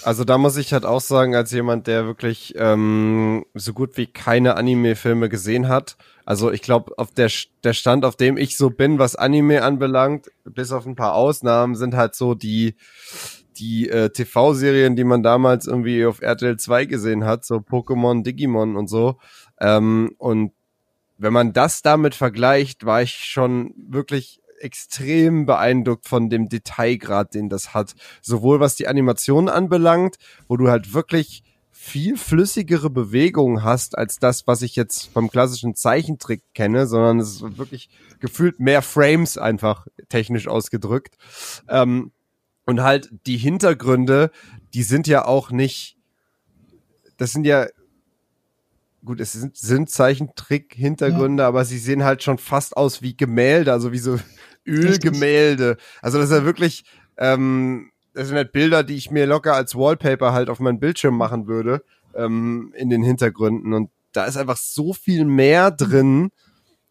[0.03, 4.07] Also da muss ich halt auch sagen, als jemand, der wirklich ähm, so gut wie
[4.07, 5.97] keine Anime-Filme gesehen hat,
[6.30, 7.31] also ich glaube, auf der,
[7.63, 11.73] der Stand, auf dem ich so bin, was Anime anbelangt, bis auf ein paar Ausnahmen,
[11.73, 12.76] sind halt so die,
[13.57, 18.76] die äh, TV-Serien, die man damals irgendwie auf RTL 2 gesehen hat, so Pokémon, Digimon
[18.76, 19.17] und so.
[19.59, 20.51] Ähm, und
[21.17, 27.49] wenn man das damit vergleicht, war ich schon wirklich extrem beeindruckt von dem Detailgrad, den
[27.49, 27.95] das hat.
[28.22, 30.18] Sowohl was die Animation anbelangt,
[30.48, 35.76] wo du halt wirklich viel flüssigere Bewegungen hast als das, was ich jetzt vom klassischen
[35.76, 41.18] Zeichentrick kenne, sondern es ist wirklich gefühlt mehr Frames einfach technisch ausgedrückt.
[41.69, 42.11] Ähm,
[42.65, 44.30] und halt die Hintergründe,
[44.73, 45.98] die sind ja auch nicht,
[47.18, 47.68] das sind ja
[49.06, 51.48] gut, es sind, sind Zeichentrick-Hintergründe, ja.
[51.48, 54.19] aber sie sehen halt schon fast aus wie Gemälde, also wie so
[54.65, 55.77] Ölgemälde.
[56.02, 56.84] Also das ist ja wirklich,
[57.18, 61.18] ähm, das sind halt Bilder, die ich mir locker als Wallpaper halt auf meinen Bildschirm
[61.18, 61.84] machen würde,
[62.15, 63.73] ähm, in den Hintergründen.
[63.73, 66.30] Und da ist einfach so viel mehr drin.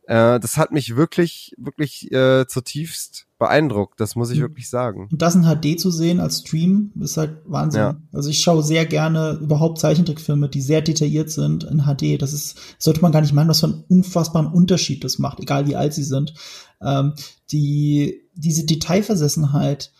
[0.06, 4.42] Äh, das hat mich wirklich, wirklich äh, zutiefst beeindruckt, das muss ich mhm.
[4.42, 5.08] wirklich sagen.
[5.10, 7.80] Und das in HD zu sehen als Stream ist halt Wahnsinn.
[7.80, 7.96] Ja.
[8.12, 12.20] Also ich schaue sehr gerne überhaupt Zeichentrickfilme, die sehr detailliert sind in HD.
[12.20, 15.66] Das ist, sollte man gar nicht meinen, was für einen unfassbaren Unterschied das macht, egal
[15.68, 16.34] wie alt sie sind.
[16.82, 17.14] Ähm,
[17.52, 19.92] die, diese Detailversessenheit,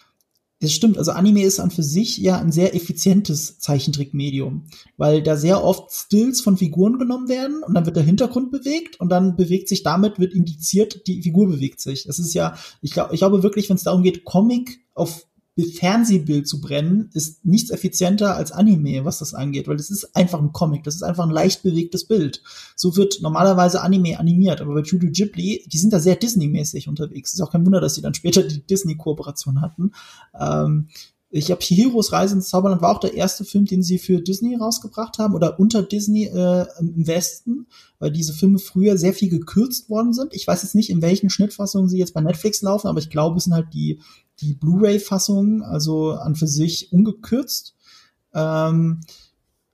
[0.61, 4.65] das stimmt, also Anime ist an für sich ja ein sehr effizientes Zeichentrickmedium,
[4.97, 8.99] weil da sehr oft Stills von Figuren genommen werden und dann wird der Hintergrund bewegt
[8.99, 12.05] und dann bewegt sich damit, wird indiziert, die Figur bewegt sich.
[12.05, 15.27] Das ist ja, ich glaube, ich glaube wirklich, wenn es darum geht, Comic auf
[15.65, 20.41] Fernsehbild zu brennen, ist nichts effizienter als Anime, was das angeht, weil das ist einfach
[20.41, 22.43] ein Comic, das ist einfach ein leicht bewegtes Bild.
[22.77, 27.35] So wird normalerweise Anime animiert, aber bei Studio Ghibli, die sind da sehr Disney-mäßig unterwegs.
[27.35, 29.93] Ist auch kein Wunder, dass sie dann später die Disney-Kooperation hatten.
[30.39, 30.89] Ähm,
[31.31, 34.57] ich habe Chihiros Reise ins Zauberland war auch der erste Film, den sie für Disney
[34.57, 37.67] rausgebracht haben oder unter Disney äh, im Westen,
[37.99, 40.35] weil diese Filme früher sehr viel gekürzt worden sind.
[40.35, 43.37] Ich weiß jetzt nicht, in welchen Schnittfassungen sie jetzt bei Netflix laufen, aber ich glaube,
[43.37, 44.01] es sind halt die
[44.41, 47.75] die Blu-ray-Fassung, also an für sich ungekürzt.
[48.33, 49.01] Ähm,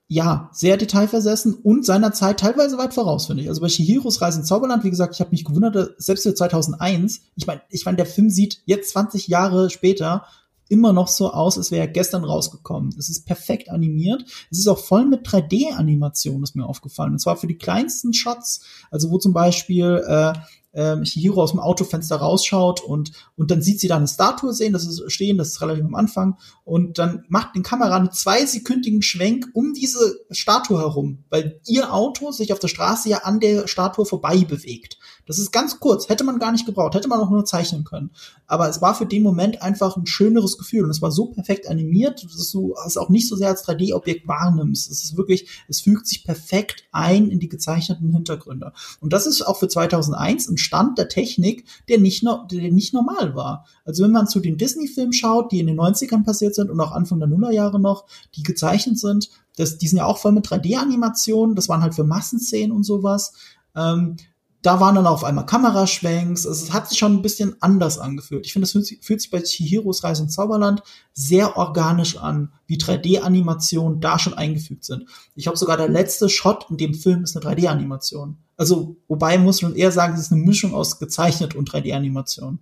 [0.07, 3.49] ja, sehr detailversessen und seiner Zeit teilweise weit voraus, finde ich.
[3.49, 7.21] Also bei Shihiros Reise ins Zauberland, wie gesagt, ich habe mich gewundert, selbst für 2001,
[7.35, 10.25] ich meine, ich meine, der Film sieht jetzt 20 Jahre später
[10.69, 12.93] immer noch so aus, als wäre er gestern rausgekommen.
[12.97, 14.23] Es ist perfekt animiert.
[14.51, 17.13] Es ist auch voll mit 3D-Animation, ist mir aufgefallen.
[17.13, 18.61] Und zwar für die kleinsten Shots,
[18.91, 20.33] also wo zum Beispiel äh,
[20.75, 24.73] ähm, Chihiro aus dem Autofenster rausschaut und, und dann sieht sie da eine Statue sehen,
[24.73, 29.01] das ist stehen, das ist relativ am Anfang, und dann macht die Kamera einen zweisekündigen
[29.01, 33.67] Schwenk um diese Statue herum, weil ihr Auto sich auf der Straße ja an der
[33.67, 34.99] Statue vorbei bewegt.
[35.25, 38.11] Das ist ganz kurz, hätte man gar nicht gebraucht, hätte man auch nur zeichnen können.
[38.45, 41.67] Aber es war für den Moment einfach ein schöneres Gefühl und es war so perfekt
[41.67, 44.91] animiert, dass du es auch nicht so sehr als 3D-Objekt wahrnimmst.
[44.91, 48.73] Es ist wirklich, es fügt sich perfekt ein in die gezeichneten Hintergründe.
[48.99, 53.35] Und das ist auch für 2001 ein Stand der Technik, der nicht, der nicht normal
[53.35, 53.65] war.
[53.83, 56.91] Also wenn man zu den Disney-Filmen schaut, die in den 90ern passiert sind und auch
[56.91, 61.55] Anfang der Nullerjahre noch, die gezeichnet sind, das, die sind ja auch voll mit 3D-Animationen,
[61.55, 63.33] das waren halt für Massenszenen und sowas.
[63.75, 64.17] Ähm,
[64.65, 66.47] da waren dann auf einmal Kameraschwenks.
[66.47, 68.45] Also es hat sich schon ein bisschen anders angefühlt.
[68.45, 70.81] Ich finde, es fühlt, fühlt, sich bei Chihiros Reise ins Zauberland
[71.13, 75.05] sehr organisch an, wie 3D-Animationen da schon eingefügt sind.
[75.35, 78.37] Ich glaube sogar der letzte Shot in dem Film ist eine 3D-Animation.
[78.57, 82.59] Also, wobei muss man eher sagen, es ist eine Mischung aus gezeichnet und 3D-Animation.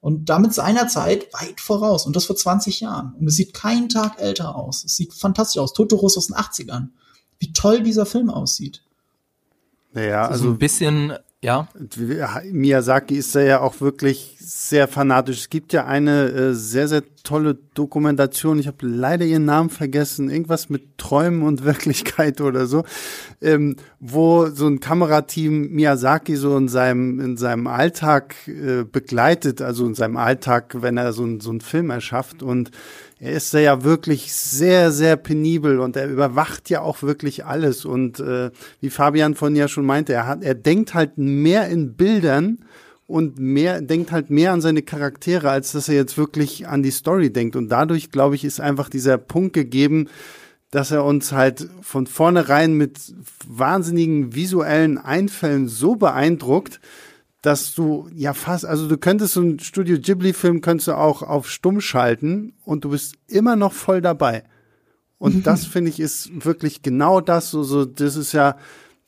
[0.00, 2.06] Und damit seiner Zeit weit voraus.
[2.06, 3.14] Und das vor 20 Jahren.
[3.14, 4.84] Und es sieht keinen Tag älter aus.
[4.84, 5.72] Es sieht fantastisch aus.
[5.72, 6.88] Totoros aus den 80ern.
[7.38, 8.82] Wie toll dieser Film aussieht.
[9.94, 11.12] Ja, also ein bisschen
[11.44, 11.68] ja.
[12.50, 15.40] Miyazaki ist ja auch wirklich sehr fanatisch.
[15.40, 18.58] Es gibt ja eine äh, sehr, sehr tolle Dokumentation.
[18.58, 20.30] Ich habe leider ihren Namen vergessen.
[20.30, 22.84] Irgendwas mit Träumen und Wirklichkeit oder so.
[23.42, 29.60] Ähm, wo so ein Kamerateam Miyazaki so in seinem, in seinem Alltag äh, begleitet.
[29.60, 32.42] Also in seinem Alltag, wenn er so, ein, so einen Film erschafft.
[32.42, 32.70] Und
[33.20, 37.84] er ist ja wirklich sehr, sehr penibel und er überwacht ja auch wirklich alles.
[37.84, 38.50] Und äh,
[38.80, 42.58] wie Fabian von ja schon meinte, er hat, er denkt halt mehr in Bildern
[43.06, 46.90] und mehr, denkt halt mehr an seine Charaktere, als dass er jetzt wirklich an die
[46.90, 47.56] Story denkt.
[47.56, 50.08] Und dadurch, glaube ich, ist einfach dieser Punkt gegeben,
[50.70, 52.98] dass er uns halt von vornherein mit
[53.46, 56.80] wahnsinnigen visuellen Einfällen so beeindruckt,
[57.44, 61.50] dass du ja fast, also du könntest so ein Studio Ghibli-Film könntest du auch auf
[61.50, 64.44] stumm schalten und du bist immer noch voll dabei.
[65.18, 68.56] Und das finde ich ist wirklich genau das, so, so, das ist ja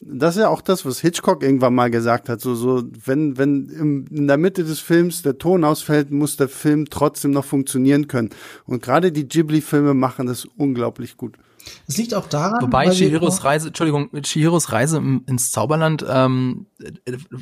[0.03, 2.43] das ist ja auch das, was Hitchcock irgendwann mal gesagt hat.
[2.43, 6.51] So, so, wenn, wenn im, in der Mitte des Films der Ton ausfällt, muss der
[6.51, 8.29] Film trotzdem noch funktionieren können.
[8.67, 11.39] Und gerade die Ghibli-Filme machen das unglaublich gut.
[11.87, 16.67] Es liegt auch daran, wobei Chihiros Reise, Entschuldigung, Chihiros Reise ins Zauberland, ähm,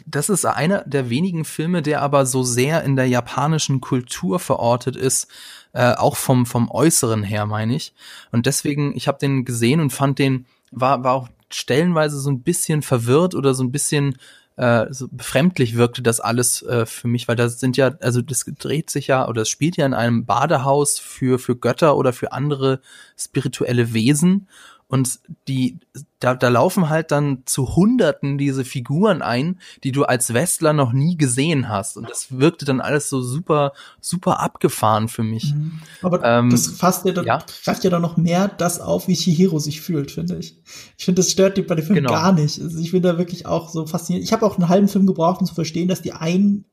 [0.07, 4.97] das ist einer der wenigen Filme, der aber so sehr in der japanischen Kultur verortet
[4.97, 5.29] ist,
[5.73, 7.95] äh, auch vom vom Äußeren her, meine ich.
[8.33, 12.43] Und deswegen, ich habe den gesehen und fand den war war auch stellenweise so ein
[12.43, 14.19] bisschen verwirrt oder so ein bisschen
[14.57, 18.45] äh, so befremdlich wirkte das alles äh, für mich, weil das sind ja, also das
[18.59, 22.33] dreht sich ja oder es spielt ja in einem Badehaus für für Götter oder für
[22.33, 22.81] andere
[23.17, 24.49] spirituelle Wesen
[24.87, 25.79] und die,
[26.21, 30.93] da, da laufen halt dann zu Hunderten diese Figuren ein, die du als Westler noch
[30.93, 31.97] nie gesehen hast.
[31.97, 35.55] Und das wirkte dann alles so super, super abgefahren für mich.
[35.55, 35.81] Mhm.
[36.03, 37.43] Aber ähm, das fasst ja, dann, ja?
[37.65, 40.59] greift ja dann noch mehr das auf, wie Chihiro sich fühlt, finde ich.
[40.99, 42.11] Ich finde, das stört die bei dem Film genau.
[42.11, 42.61] gar nicht.
[42.61, 44.23] Also ich bin da wirklich auch so fasziniert.
[44.23, 46.67] Ich habe auch einen halben Film gebraucht, um zu verstehen, dass die einen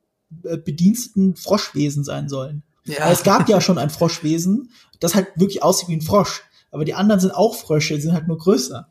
[0.43, 2.63] äh, Bediensteten Froschwesen sein sollen.
[2.85, 3.05] Ja.
[3.05, 6.43] Weil es gab ja schon ein Froschwesen, das halt wirklich aussieht wie ein Frosch.
[6.71, 8.87] Aber die anderen sind auch Frösche, die sind halt nur größer.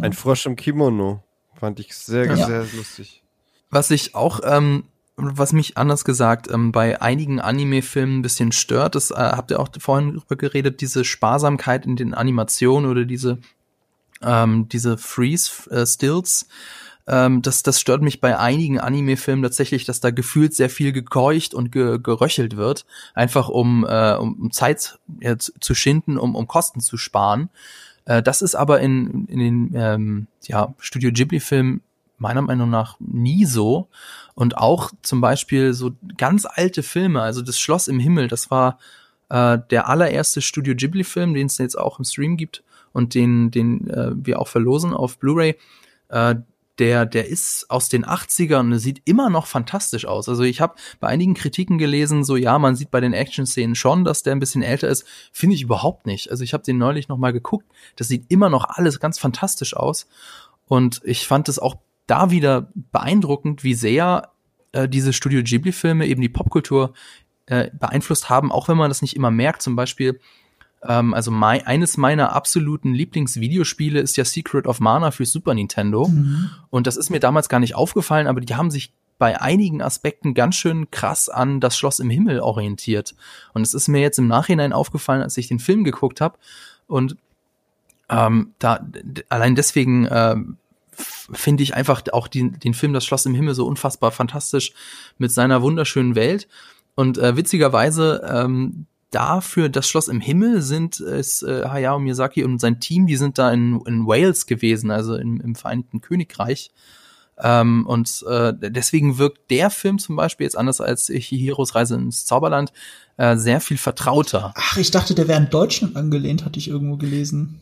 [0.00, 1.22] Ein Frosch im Kimono.
[1.54, 2.46] Fand ich sehr, ja.
[2.46, 3.22] sehr lustig.
[3.70, 4.84] Was ich auch, ähm,
[5.16, 9.60] was mich anders gesagt ähm, bei einigen Anime-Filmen ein bisschen stört, das äh, habt ihr
[9.60, 13.38] auch vorhin drüber geredet, diese Sparsamkeit in den Animationen oder diese,
[14.22, 16.42] ähm, diese Freeze-Stills.
[16.42, 16.46] Äh,
[17.06, 21.54] ähm, das, das stört mich bei einigen Anime-Filmen tatsächlich, dass da gefühlt sehr viel gekeucht
[21.54, 26.80] und ge geröchelt wird, einfach um, äh, um Zeit ja, zu schinden, um, um Kosten
[26.80, 27.50] zu sparen.
[28.06, 31.82] Äh, das ist aber in, in den ähm, ja, Studio Ghibli-Filmen
[32.16, 33.88] meiner Meinung nach nie so.
[34.34, 38.78] Und auch zum Beispiel so ganz alte Filme, also das Schloss im Himmel, das war
[39.28, 42.62] äh, der allererste Studio Ghibli-Film, den es jetzt auch im Stream gibt
[42.92, 45.56] und den, den äh, wir auch verlosen auf Blu-ray.
[46.08, 46.36] Äh,
[46.78, 50.28] der, der ist aus den 80ern und sieht immer noch fantastisch aus.
[50.28, 54.04] Also ich habe bei einigen Kritiken gelesen, so ja, man sieht bei den Action-Szenen schon,
[54.04, 55.06] dass der ein bisschen älter ist.
[55.32, 56.30] Finde ich überhaupt nicht.
[56.30, 57.66] Also ich habe den neulich noch mal geguckt.
[57.96, 60.08] Das sieht immer noch alles ganz fantastisch aus.
[60.66, 61.76] Und ich fand es auch
[62.06, 64.32] da wieder beeindruckend, wie sehr
[64.72, 66.92] äh, diese Studio Ghibli-Filme eben die Popkultur
[67.46, 69.62] äh, beeinflusst haben, auch wenn man das nicht immer merkt.
[69.62, 70.18] Zum Beispiel
[70.86, 76.08] ähm, also mein, eines meiner absoluten Lieblingsvideospiele ist ja Secret of Mana für Super Nintendo.
[76.08, 76.50] Mhm.
[76.70, 80.34] Und das ist mir damals gar nicht aufgefallen, aber die haben sich bei einigen Aspekten
[80.34, 83.14] ganz schön krass an das Schloss im Himmel orientiert.
[83.52, 86.36] Und es ist mir jetzt im Nachhinein aufgefallen, als ich den Film geguckt habe.
[86.86, 87.16] Und
[88.10, 88.84] ähm, da
[89.28, 90.56] allein deswegen ähm,
[90.92, 94.72] finde ich einfach auch die, den Film Das Schloss im Himmel so unfassbar fantastisch
[95.16, 96.48] mit seiner wunderschönen Welt.
[96.96, 102.60] Und äh, witzigerweise ähm, dafür das Schloss im Himmel sind es äh, Hayao Miyazaki und
[102.60, 106.72] sein Team, die sind da in, in Wales gewesen, also in, im Vereinigten Königreich.
[107.38, 112.26] Ähm, und äh, deswegen wirkt der Film zum Beispiel jetzt anders als Chihiros Reise ins
[112.26, 112.72] Zauberland
[113.16, 114.52] äh, sehr viel vertrauter.
[114.56, 117.60] Ach, ich dachte, der wäre in Deutschland angelehnt, hatte ich irgendwo gelesen.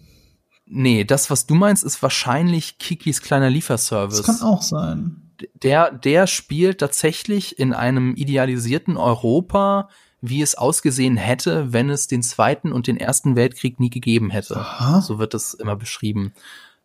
[0.66, 4.22] Nee, das, was du meinst, ist wahrscheinlich Kikis kleiner Lieferservice.
[4.22, 5.32] Das kann auch sein.
[5.62, 9.88] Der, der spielt tatsächlich in einem idealisierten Europa
[10.22, 14.56] wie es ausgesehen hätte, wenn es den Zweiten und den Ersten Weltkrieg nie gegeben hätte.
[14.56, 15.00] Aha.
[15.00, 16.32] So wird das immer beschrieben.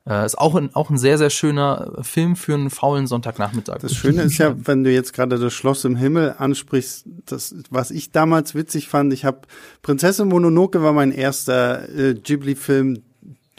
[0.07, 3.80] Äh, ist auch ein, auch ein sehr, sehr schöner Film für einen faulen Sonntagnachmittag.
[3.80, 7.91] Das Schöne ist ja, wenn du jetzt gerade das Schloss im Himmel ansprichst, das, was
[7.91, 9.41] ich damals witzig fand, ich habe
[9.84, 13.03] Prinzessin Mononoke war mein erster äh, Ghibli-Film,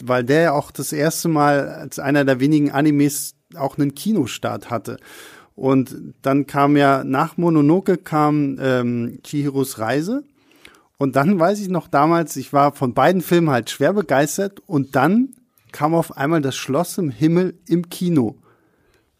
[0.03, 4.69] weil der ja auch das erste Mal als einer der wenigen Animes auch einen Kinostart
[4.69, 4.97] hatte.
[5.59, 10.23] Und dann kam ja nach Mononoke kam ähm, Chihiros Reise.
[10.97, 14.61] Und dann weiß ich noch damals, ich war von beiden Filmen halt schwer begeistert.
[14.67, 15.35] Und dann
[15.73, 18.37] kam auf einmal das Schloss im Himmel im Kino.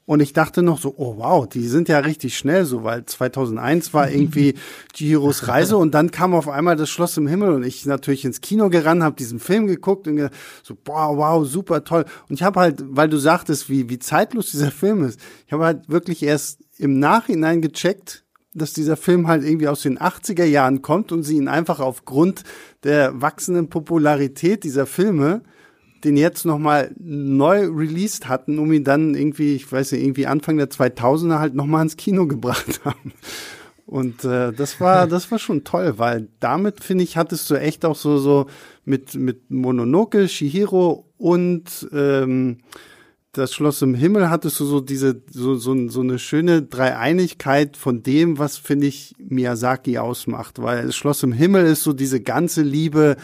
[0.09, 3.93] Und ich dachte noch so, oh wow, die sind ja richtig schnell so, weil 2001
[3.93, 4.55] war irgendwie
[4.91, 8.41] Chihiros Reise und dann kam auf einmal das Schloss im Himmel und ich natürlich ins
[8.41, 10.33] Kino gerannt, habe diesen Film geguckt und gedacht,
[10.63, 12.05] so, boah, wow, super toll.
[12.27, 15.63] Und ich habe halt, weil du sagtest, wie, wie zeitlos dieser Film ist, ich habe
[15.63, 18.25] halt wirklich erst im Nachhinein gecheckt,
[18.55, 22.41] dass dieser Film halt irgendwie aus den 80er Jahren kommt und sie ihn einfach aufgrund
[22.83, 25.43] der wachsenden Popularität dieser Filme
[26.03, 30.57] den jetzt nochmal neu released hatten, um ihn dann irgendwie, ich weiß nicht, irgendwie Anfang
[30.57, 33.13] der 2000er halt nochmal ins Kino gebracht haben.
[33.85, 37.85] Und äh, das war das war schon toll, weil damit finde ich hattest du echt
[37.85, 38.45] auch so so
[38.85, 42.57] mit mit Mononoke, Shihiro und ähm,
[43.31, 48.03] das Schloss im Himmel hattest du so diese so so, so eine schöne Dreieinigkeit von
[48.03, 52.61] dem, was finde ich Miyazaki ausmacht, weil das Schloss im Himmel ist so diese ganze
[52.61, 53.17] Liebe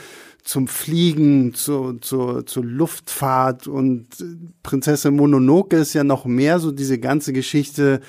[0.45, 4.07] zum Fliegen, zu, zu, zur Luftfahrt und
[4.61, 7.99] Prinzessin Mononoke ist ja noch mehr so diese ganze Geschichte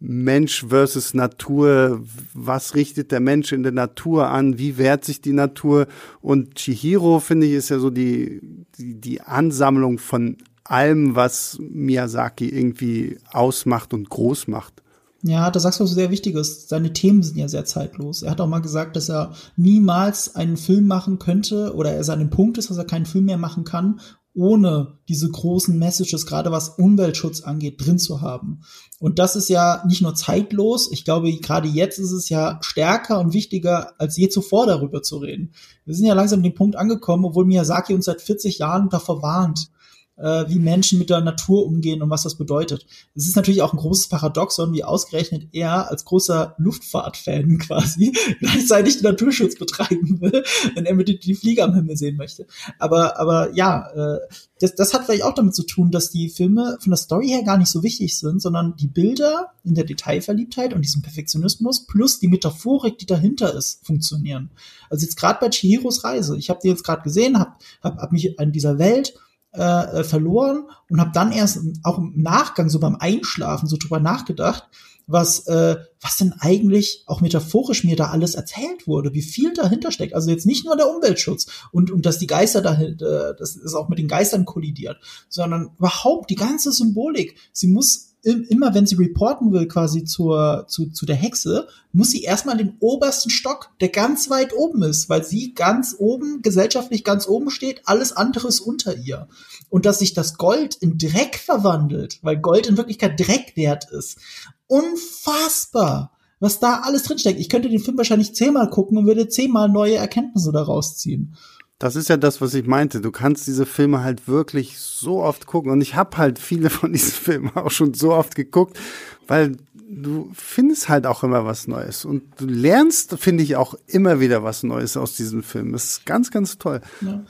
[0.00, 2.02] Mensch versus Natur.
[2.34, 4.58] Was richtet der Mensch in der Natur an?
[4.58, 5.86] Wie wehrt sich die Natur?
[6.20, 8.40] Und Chihiro, finde ich, ist ja so die,
[8.76, 14.82] die, die Ansammlung von allem, was Miyazaki irgendwie ausmacht und groß macht.
[15.26, 16.68] Ja, da sagst du was sehr Wichtiges.
[16.68, 18.20] Seine Themen sind ja sehr zeitlos.
[18.20, 22.28] Er hat auch mal gesagt, dass er niemals einen Film machen könnte oder er an
[22.28, 24.00] Punkt ist, dass er keinen Film mehr machen kann,
[24.34, 28.64] ohne diese großen Messages, gerade was Umweltschutz angeht, drin zu haben.
[29.00, 33.18] Und das ist ja nicht nur zeitlos, ich glaube, gerade jetzt ist es ja stärker
[33.18, 35.54] und wichtiger als je zuvor darüber zu reden.
[35.86, 39.22] Wir sind ja langsam an den Punkt angekommen, obwohl Miyazaki uns seit 40 Jahren davor
[39.22, 39.70] warnt,
[40.16, 42.86] äh, wie Menschen mit der Natur umgehen und was das bedeutet.
[43.14, 49.02] Es ist natürlich auch ein großes Paradoxon, wie ausgerechnet er als großer Luftfahrtfan quasi gleichzeitig
[49.02, 52.46] Naturschutz betreiben will, wenn er mit die Flieger am Himmel sehen möchte.
[52.78, 54.18] Aber, aber ja, äh,
[54.60, 57.42] das, das hat vielleicht auch damit zu tun, dass die Filme von der Story her
[57.42, 62.20] gar nicht so wichtig sind, sondern die Bilder in der Detailverliebtheit und diesem Perfektionismus plus
[62.20, 64.50] die Metaphorik, die dahinter ist, funktionieren.
[64.90, 68.12] Also jetzt gerade bei Chihiros Reise, ich habe die jetzt gerade gesehen, habe hab, hab
[68.12, 69.14] mich an dieser Welt
[69.54, 74.68] äh, verloren und habe dann erst auch im Nachgang so beim Einschlafen so drüber nachgedacht,
[75.06, 79.92] was äh, was denn eigentlich auch metaphorisch mir da alles erzählt wurde, wie viel dahinter
[79.92, 80.14] steckt.
[80.14, 83.74] Also jetzt nicht nur der Umweltschutz und und dass die Geister dahinter, äh, das ist
[83.74, 84.96] auch mit den Geistern kollidiert,
[85.28, 87.36] sondern überhaupt die ganze Symbolik.
[87.52, 92.22] Sie muss immer wenn sie reporten will quasi zur, zu, zu der Hexe, muss sie
[92.22, 97.28] erstmal den obersten Stock, der ganz weit oben ist, weil sie ganz oben, gesellschaftlich ganz
[97.28, 99.28] oben steht, alles andere ist unter ihr.
[99.68, 104.18] Und dass sich das Gold in Dreck verwandelt, weil Gold in Wirklichkeit Dreck wert ist.
[104.66, 106.10] Unfassbar!
[106.40, 107.40] Was da alles drinsteckt.
[107.40, 111.36] Ich könnte den Film wahrscheinlich zehnmal gucken und würde zehnmal neue Erkenntnisse daraus ziehen.
[111.84, 113.02] Das ist ja das, was ich meinte.
[113.02, 115.70] Du kannst diese Filme halt wirklich so oft gucken.
[115.70, 118.78] Und ich habe halt viele von diesen Filmen auch schon so oft geguckt,
[119.26, 122.06] weil du findest halt auch immer was Neues.
[122.06, 125.72] Und du lernst, finde ich, auch immer wieder was Neues aus diesem Film.
[125.72, 126.80] Das ist ganz, ganz toll.
[127.02, 127.22] Ja.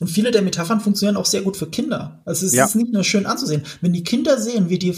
[0.00, 2.20] Und viele der Metaphern funktionieren auch sehr gut für Kinder.
[2.26, 2.66] Also es ja.
[2.66, 3.62] ist nicht nur schön anzusehen.
[3.80, 4.94] Wenn die Kinder sehen, wie die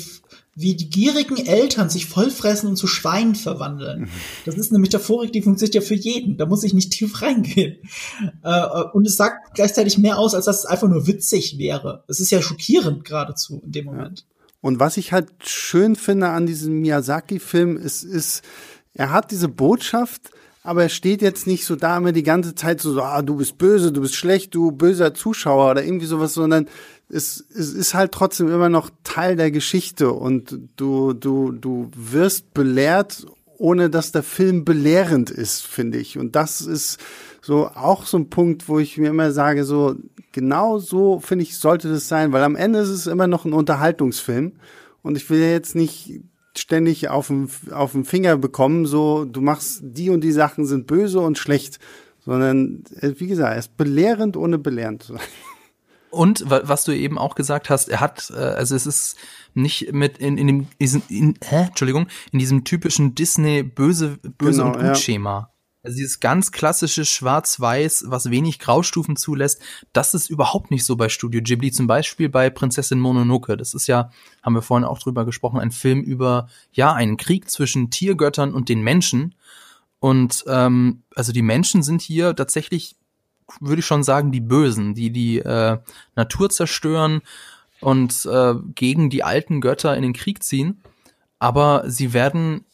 [0.60, 4.08] wie die gierigen Eltern sich vollfressen und zu Schweinen verwandeln.
[4.44, 6.36] Das ist eine Metaphorik, die funktioniert ja für jeden.
[6.36, 7.78] Da muss ich nicht tief reingehen.
[8.42, 12.04] Äh, und es sagt gleichzeitig mehr aus, als dass es einfach nur witzig wäre.
[12.08, 14.20] Es ist ja schockierend geradezu in dem Moment.
[14.20, 14.24] Ja.
[14.60, 18.42] Und was ich halt schön finde an diesem Miyazaki-Film, ist, ist,
[18.92, 20.30] er hat diese Botschaft,
[20.62, 23.56] aber er steht jetzt nicht so da immer die ganze Zeit so, ah, du bist
[23.56, 26.68] böse, du bist schlecht, du böser Zuschauer oder irgendwie sowas, sondern
[27.10, 32.54] es, es ist halt trotzdem immer noch Teil der Geschichte und du, du, du wirst
[32.54, 33.26] belehrt,
[33.58, 36.18] ohne dass der Film belehrend ist, finde ich.
[36.18, 36.98] Und das ist
[37.42, 39.96] so auch so ein Punkt, wo ich mir immer sage, so
[40.32, 43.52] genau so finde ich sollte das sein, weil am Ende ist es immer noch ein
[43.52, 44.52] Unterhaltungsfilm
[45.02, 46.20] und ich will ja jetzt nicht
[46.56, 50.86] ständig auf den, auf den Finger bekommen, so du machst die und die Sachen sind
[50.86, 51.78] böse und schlecht,
[52.20, 55.22] sondern äh, wie gesagt, er ist belehrend ohne belehrend zu sein.
[56.10, 59.16] Und was du eben auch gesagt hast, er hat, äh, also es ist
[59.54, 61.66] nicht mit in, in dem, in, in, hä?
[61.68, 65.30] Entschuldigung, in diesem typischen Disney böse, böse genau, und gut Schema.
[65.30, 65.50] Ja.
[65.82, 69.62] Also dieses ganz klassische Schwarz-Weiß, was wenig Graustufen zulässt,
[69.94, 71.72] das ist überhaupt nicht so bei Studio Ghibli.
[71.72, 73.56] Zum Beispiel bei Prinzessin Mononoke.
[73.56, 74.10] Das ist ja,
[74.42, 78.68] haben wir vorhin auch drüber gesprochen, ein Film über, ja, einen Krieg zwischen Tiergöttern und
[78.68, 79.34] den Menschen.
[80.00, 82.96] Und ähm, also die Menschen sind hier tatsächlich
[83.60, 85.78] würde ich schon sagen, die Bösen, die die äh,
[86.16, 87.22] Natur zerstören
[87.80, 90.82] und äh, gegen die alten Götter in den Krieg ziehen.
[91.38, 92.64] Aber sie werden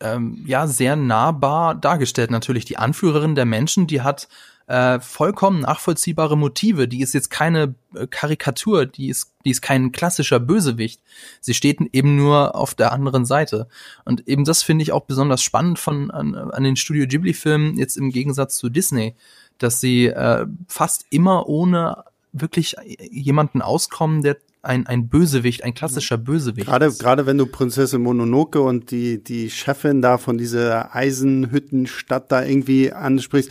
[0.00, 2.30] ähm, ja sehr nahbar dargestellt.
[2.30, 4.28] Natürlich die Anführerin der Menschen, die hat
[4.66, 6.88] äh, vollkommen nachvollziehbare Motive.
[6.88, 11.02] Die ist jetzt keine äh, Karikatur, die ist, die ist kein klassischer Bösewicht.
[11.40, 13.68] Sie steht eben nur auf der anderen Seite.
[14.04, 17.96] Und eben das finde ich auch besonders spannend von an, an den Studio Ghibli-Filmen, jetzt
[17.96, 19.14] im Gegensatz zu Disney
[19.58, 22.76] dass sie äh, fast immer ohne wirklich
[23.10, 26.66] jemanden auskommen, der ein, ein Bösewicht, ein klassischer Bösewicht.
[26.66, 32.42] Gerade, gerade wenn du Prinzessin Mononoke und die, die Chefin da von dieser Eisenhüttenstadt da
[32.42, 33.50] irgendwie ansprichst,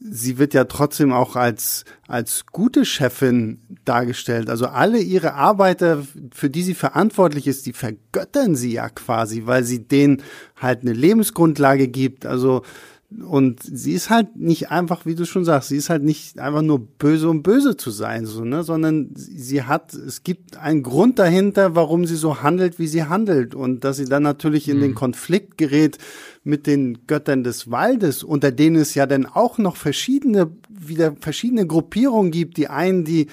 [0.00, 4.48] sie wird ja trotzdem auch als, als gute Chefin dargestellt.
[4.48, 9.64] Also alle ihre Arbeiter, für die sie verantwortlich ist, die vergöttern sie ja quasi, weil
[9.64, 10.22] sie denen
[10.56, 12.26] halt eine Lebensgrundlage gibt.
[12.26, 12.62] Also
[13.10, 16.60] und sie ist halt nicht einfach, wie du schon sagst, sie ist halt nicht einfach
[16.60, 21.18] nur böse um böse zu sein, so, ne, sondern sie hat, es gibt einen Grund
[21.18, 24.82] dahinter, warum sie so handelt, wie sie handelt und dass sie dann natürlich in mhm.
[24.82, 25.96] den Konflikt gerät
[26.44, 31.66] mit den Göttern des Waldes, unter denen es ja dann auch noch verschiedene, wieder verschiedene
[31.66, 33.28] Gruppierungen gibt, die einen, die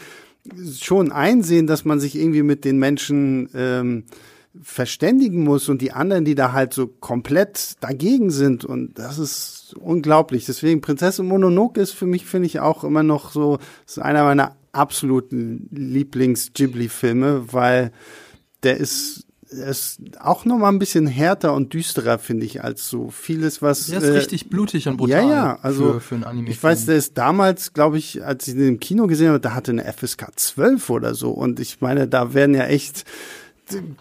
[0.80, 4.03] schon einsehen, dass man sich irgendwie mit den Menschen ähm,
[4.61, 9.76] verständigen muss und die anderen, die da halt so komplett dagegen sind und das ist
[9.80, 10.45] unglaublich.
[10.45, 14.56] Deswegen Prinzessin Mononoke ist für mich, finde ich, auch immer noch so, ist einer meiner
[14.72, 17.91] absoluten Lieblings-Ghibli-Filme, weil
[18.64, 19.26] der ist
[19.56, 23.88] ist auch noch mal ein bisschen härter und düsterer, finde ich, als so vieles, was.
[23.88, 25.23] Der ist äh, richtig blutig und brutal.
[25.23, 26.49] Ja, ja, also für, für einen Anime.
[26.49, 29.53] Ich weiß, der ist damals, glaube ich, als ich ihn im Kino gesehen habe, da
[29.53, 31.32] hatte eine FSK 12 oder so.
[31.32, 33.06] Und ich meine, da werden ja echt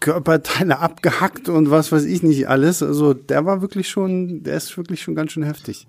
[0.01, 2.83] Körperteile abgehackt und was weiß ich nicht alles.
[2.83, 5.87] Also der war wirklich schon, der ist wirklich schon ganz schön heftig.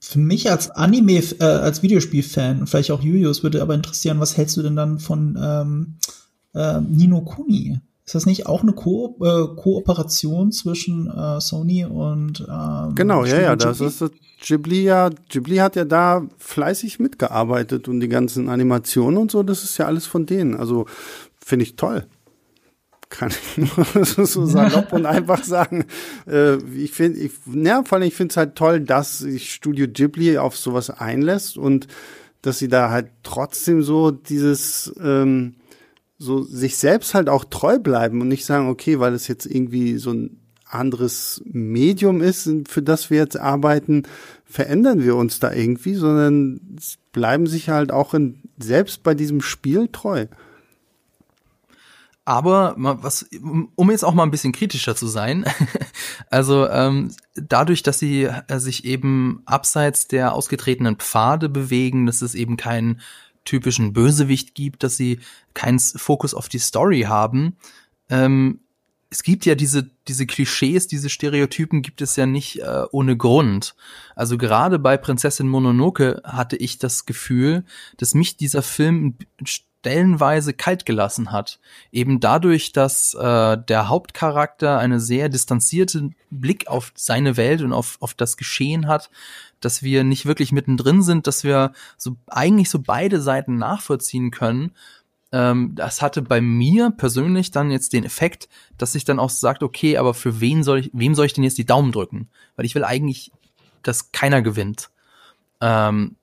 [0.00, 4.36] Für mich als Anime, äh, als Videospielfan und vielleicht auch Julius würde aber interessieren, was
[4.36, 5.94] hältst du denn dann von ähm,
[6.54, 7.80] äh, Nino Kuni?
[8.04, 13.40] Ist das nicht auch eine Ko äh, Kooperation zwischen äh, Sony und ähm, Genau, ja,
[13.40, 14.10] ja, das ist das
[14.46, 19.64] Ghibli ja, Ghibli hat ja da fleißig mitgearbeitet und die ganzen Animationen und so, das
[19.64, 20.54] ist ja alles von denen.
[20.54, 20.84] Also
[21.38, 22.06] finde ich toll
[23.16, 25.84] kann ich nur so salopp und einfach sagen.
[26.26, 29.86] Äh, ich finde, ich, ja, vor allem ich finde es halt toll, dass sich Studio
[29.88, 31.86] Ghibli auf sowas einlässt und
[32.42, 35.54] dass sie da halt trotzdem so dieses ähm,
[36.18, 39.96] so sich selbst halt auch treu bleiben und nicht sagen, okay, weil es jetzt irgendwie
[39.96, 44.04] so ein anderes Medium ist, für das wir jetzt arbeiten,
[44.44, 46.60] verändern wir uns da irgendwie, sondern
[47.12, 50.26] bleiben sich halt auch in, selbst bei diesem Spiel treu.
[52.26, 55.44] Aber was, um jetzt auch mal ein bisschen kritischer zu sein,
[56.30, 62.34] also ähm, dadurch, dass sie äh, sich eben abseits der ausgetretenen Pfade bewegen, dass es
[62.34, 63.00] eben keinen
[63.44, 65.20] typischen Bösewicht gibt, dass sie
[65.52, 67.56] keinen Fokus auf die Story haben.
[68.08, 68.60] Ähm,
[69.10, 73.76] es gibt ja diese, diese Klischees, diese Stereotypen gibt es ja nicht äh, ohne Grund.
[74.16, 77.64] Also gerade bei Prinzessin Mononoke hatte ich das Gefühl,
[77.98, 79.16] dass mich dieser Film
[79.84, 81.60] stellenweise kalt gelassen hat.
[81.92, 87.98] Eben dadurch, dass äh, der Hauptcharakter eine sehr distanzierte Blick auf seine Welt und auf,
[88.00, 89.10] auf das Geschehen hat,
[89.60, 94.72] dass wir nicht wirklich mittendrin sind, dass wir so eigentlich so beide Seiten nachvollziehen können.
[95.32, 98.48] Ähm, das hatte bei mir persönlich dann jetzt den Effekt,
[98.78, 101.44] dass ich dann auch sagt, okay, aber für wen soll ich, wem soll ich denn
[101.44, 102.30] jetzt die Daumen drücken?
[102.56, 103.32] Weil ich will eigentlich,
[103.82, 104.88] dass keiner gewinnt.
[105.60, 106.16] Ähm,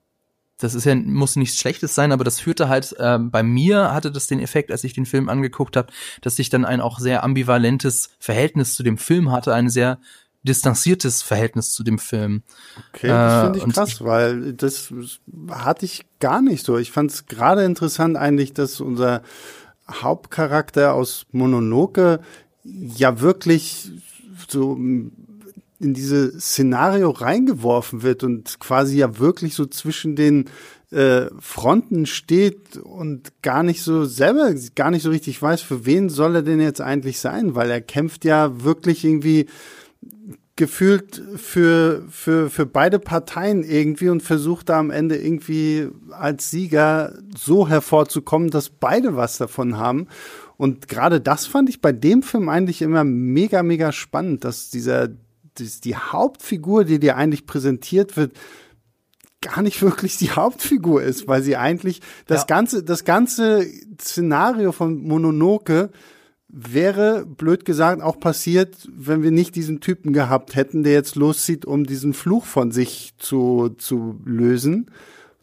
[0.62, 4.12] das ist ja, muss nichts Schlechtes sein, aber das führte halt, ähm, bei mir hatte
[4.12, 7.24] das den Effekt, als ich den Film angeguckt habe, dass ich dann ein auch sehr
[7.24, 10.00] ambivalentes Verhältnis zu dem Film hatte, ein sehr
[10.44, 12.44] distanziertes Verhältnis zu dem Film.
[12.94, 14.94] Okay, das finde ich äh, krass, ich, weil das
[15.50, 16.78] hatte ich gar nicht so.
[16.78, 19.22] Ich fand es gerade interessant eigentlich, dass unser
[19.90, 22.22] Hauptcharakter aus Mononoke
[22.64, 23.92] ja wirklich
[24.48, 24.78] so
[25.82, 30.46] in diese Szenario reingeworfen wird und quasi ja wirklich so zwischen den
[30.92, 36.10] äh, Fronten steht und gar nicht so selber gar nicht so richtig weiß, für wen
[36.10, 39.48] soll er denn jetzt eigentlich sein, weil er kämpft ja wirklich irgendwie
[40.58, 47.18] gefühlt für, für, für beide Parteien irgendwie und versucht da am Ende irgendwie als Sieger
[47.36, 50.08] so hervorzukommen, dass beide was davon haben.
[50.58, 55.10] Und gerade das fand ich bei dem Film eigentlich immer mega, mega spannend, dass dieser
[55.56, 58.34] das, die Hauptfigur, die dir eigentlich präsentiert wird,
[59.42, 62.46] gar nicht wirklich die Hauptfigur ist, weil sie eigentlich das ja.
[62.48, 63.66] ganze, das ganze
[64.00, 65.90] Szenario von Mononoke
[66.54, 71.66] wäre, blöd gesagt, auch passiert, wenn wir nicht diesen Typen gehabt hätten, der jetzt loszieht,
[71.66, 74.92] um diesen Fluch von sich zu, zu lösen.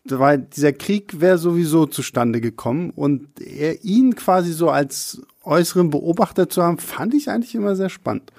[0.04, 6.48] Weil dieser Krieg wäre sowieso zustande gekommen und er ihn quasi so als äußeren Beobachter
[6.48, 8.32] zu haben, fand ich eigentlich immer sehr spannend.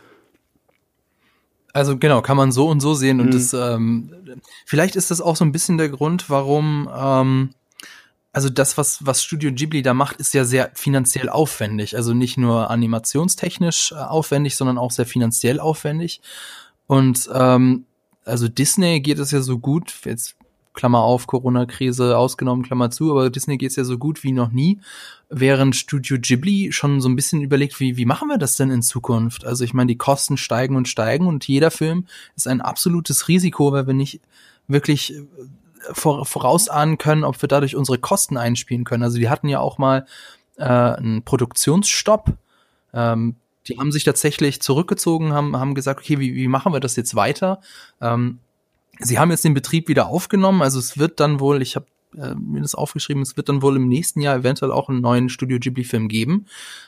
[1.74, 3.20] Also genau, kann man so und so sehen.
[3.20, 3.32] Und mhm.
[3.32, 4.14] das, ähm,
[4.66, 7.50] vielleicht ist das auch so ein bisschen der Grund, warum, ähm,
[8.32, 11.96] also das, was, was Studio Ghibli da macht, ist ja sehr finanziell aufwendig.
[11.96, 16.22] Also nicht nur animationstechnisch äh, aufwendig, sondern auch sehr finanziell aufwendig.
[16.88, 17.86] Und ähm,
[18.26, 20.36] also Disney geht es ja so gut, jetzt
[20.74, 24.80] Klammer auf, Corona-Krise ausgenommen, Klammer zu, aber Disney geht's ja so gut wie noch nie,
[25.30, 28.82] während Studio Ghibli schon so ein bisschen überlegt, wie, wie machen wir das denn in
[28.82, 29.46] Zukunft?
[29.46, 32.06] Also ich meine, die Kosten steigen und steigen und jeder Film
[32.36, 34.22] ist ein absolutes Risiko, weil wir nicht
[34.68, 35.24] wirklich äh,
[35.92, 39.04] vor, vorausahnen können, ob wir dadurch unsere Kosten einspielen können.
[39.04, 40.06] Also die hatten ja auch mal
[40.58, 42.34] äh, einen Produktionsstopp.
[42.94, 43.36] Ähm,
[43.68, 47.16] die haben sich tatsächlich zurückgezogen, haben, haben gesagt, okay, wie, wie machen wir das jetzt
[47.16, 47.62] weiter?
[48.02, 48.40] Ähm,
[49.00, 51.86] Sie haben jetzt den Betrieb wieder aufgenommen, also es wird dann wohl, ich habe
[52.18, 55.30] äh, mir das aufgeschrieben, es wird dann wohl im nächsten Jahr eventuell auch einen neuen
[55.30, 56.46] Studio Ghibli-Film geben,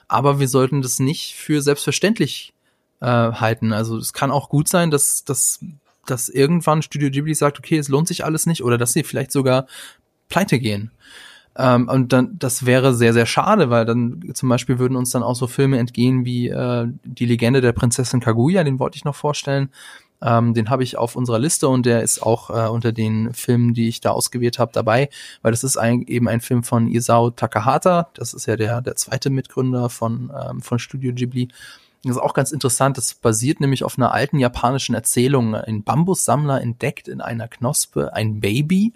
[0.08, 2.54] aber wir sollten das nicht für selbstverständlich
[3.00, 3.74] äh, halten.
[3.74, 5.60] Also es kann auch gut sein, dass, dass,
[6.06, 9.32] dass irgendwann Studio Ghibli sagt, okay, es lohnt sich alles nicht, oder dass sie vielleicht
[9.32, 9.68] sogar
[10.30, 10.92] pleite gehen.
[11.58, 15.24] Ähm, und dann, das wäre sehr, sehr schade, weil dann zum Beispiel würden uns dann
[15.24, 19.16] auch so Filme entgehen wie äh, Die Legende der Prinzessin Kaguya, den wollte ich noch
[19.16, 19.70] vorstellen.
[20.24, 23.74] Ähm, den habe ich auf unserer Liste und der ist auch äh, unter den Filmen,
[23.74, 25.10] die ich da ausgewählt habe, dabei,
[25.42, 28.10] weil das ist ein, eben ein Film von Isao Takahata.
[28.14, 31.50] Das ist ja der, der zweite Mitgründer von, ähm, von Studio Ghibli.
[32.04, 32.98] Das ist auch ganz interessant.
[32.98, 35.54] Das basiert nämlich auf einer alten japanischen Erzählung.
[35.56, 38.94] Ein Bambussammler entdeckt in einer Knospe ein Baby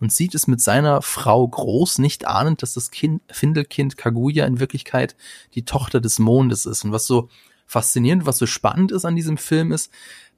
[0.00, 4.60] und sieht es mit seiner Frau groß, nicht ahnend, dass das kind, Findelkind Kaguya in
[4.60, 5.16] Wirklichkeit
[5.54, 6.84] die Tochter des Mondes ist.
[6.84, 7.28] Und was so
[7.66, 9.92] faszinierend, was so spannend ist an diesem Film ist,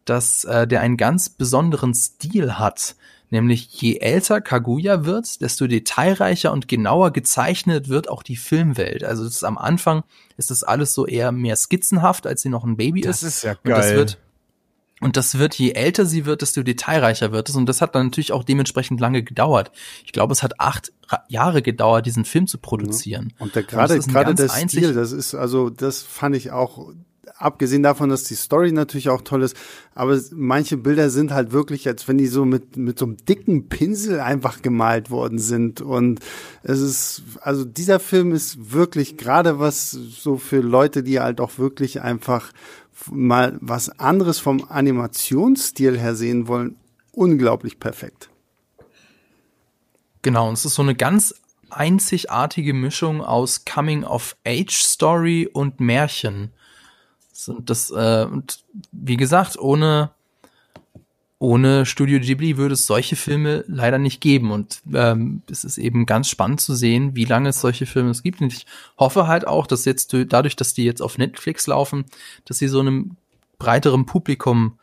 [0.04, 2.96] dass äh, der einen ganz besonderen Stil hat.
[3.32, 9.04] Nämlich je älter Kaguya wird, desto detailreicher und genauer gezeichnet wird auch die Filmwelt.
[9.04, 10.02] Also das ist am Anfang
[10.36, 13.22] ist das alles so eher mehr skizzenhaft, als sie noch ein Baby das ist.
[13.22, 13.74] Das ist ja geil.
[13.74, 14.18] Und das wird
[15.00, 17.56] und das wird, je älter sie wird, desto detailreicher wird es.
[17.56, 19.72] Und das hat dann natürlich auch dementsprechend lange gedauert.
[20.04, 20.92] Ich glaube, es hat acht
[21.28, 23.32] Jahre gedauert, diesen Film zu produzieren.
[23.38, 26.92] Und der, gerade, gerade der Stil, das ist, also, das fand ich auch,
[27.40, 29.56] abgesehen davon, dass die Story natürlich auch toll ist,
[29.94, 33.68] aber manche Bilder sind halt wirklich, als wenn die so mit, mit so einem dicken
[33.68, 35.80] Pinsel einfach gemalt worden sind.
[35.80, 36.20] Und
[36.62, 41.58] es ist, also dieser Film ist wirklich gerade was so für Leute, die halt auch
[41.58, 42.52] wirklich einfach
[43.10, 46.76] mal was anderes vom Animationsstil her sehen wollen,
[47.12, 48.28] unglaublich perfekt.
[50.22, 51.34] Genau, und es ist so eine ganz
[51.70, 56.52] einzigartige Mischung aus Coming-of-Age-Story und Märchen.
[57.48, 60.10] Und das, äh, und wie gesagt, ohne
[61.42, 64.50] ohne Studio Ghibli würde es solche Filme leider nicht geben.
[64.50, 68.22] Und ähm, es ist eben ganz spannend zu sehen, wie lange es solche Filme es
[68.22, 68.42] gibt.
[68.42, 68.66] Und ich
[68.98, 72.04] hoffe halt auch, dass jetzt dadurch, dass die jetzt auf Netflix laufen,
[72.44, 73.16] dass sie so einem
[73.58, 74.78] breiteren Publikum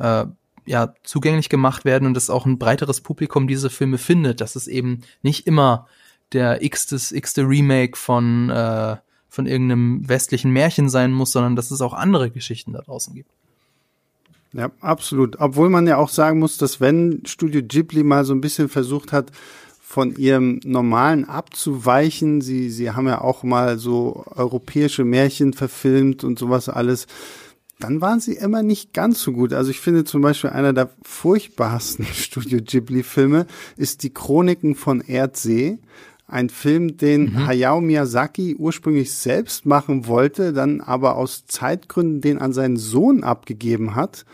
[0.00, 0.26] äh,
[0.66, 4.66] ja zugänglich gemacht werden und dass auch ein breiteres Publikum diese Filme findet, dass es
[4.66, 5.86] eben nicht immer
[6.32, 8.96] der x x-te Remake von äh,
[9.32, 13.30] von irgendeinem westlichen Märchen sein muss, sondern dass es auch andere Geschichten da draußen gibt.
[14.52, 15.40] Ja, absolut.
[15.40, 19.10] Obwohl man ja auch sagen muss, dass wenn Studio Ghibli mal so ein bisschen versucht
[19.10, 19.32] hat,
[19.80, 26.38] von ihrem normalen abzuweichen, sie, sie haben ja auch mal so europäische Märchen verfilmt und
[26.38, 27.06] sowas alles,
[27.80, 29.54] dann waren sie immer nicht ganz so gut.
[29.54, 33.46] Also ich finde zum Beispiel einer der furchtbarsten Studio Ghibli-Filme
[33.78, 35.78] ist die Chroniken von Erdsee.
[36.32, 37.46] Ein Film, den mhm.
[37.46, 43.94] Hayao Miyazaki ursprünglich selbst machen wollte, dann aber aus Zeitgründen den an seinen Sohn abgegeben
[43.94, 44.24] hat.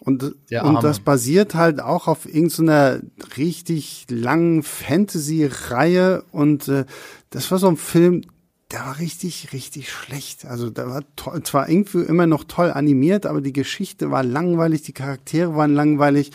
[0.00, 3.00] Und, und das basiert halt auch auf irgendeiner
[3.38, 6.24] richtig langen Fantasy-Reihe.
[6.30, 6.84] Und äh,
[7.30, 8.22] das war so ein Film,
[8.70, 10.44] der war richtig, richtig schlecht.
[10.44, 14.82] Also der war toll, zwar irgendwie immer noch toll animiert, aber die Geschichte war langweilig,
[14.82, 16.32] die Charaktere waren langweilig.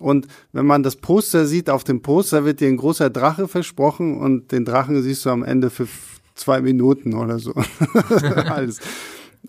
[0.00, 4.18] Und wenn man das Poster sieht, auf dem Poster wird dir ein großer Drache versprochen
[4.18, 5.86] und den Drachen siehst du am Ende für
[6.34, 7.52] zwei Minuten oder so.
[8.46, 8.80] Alles.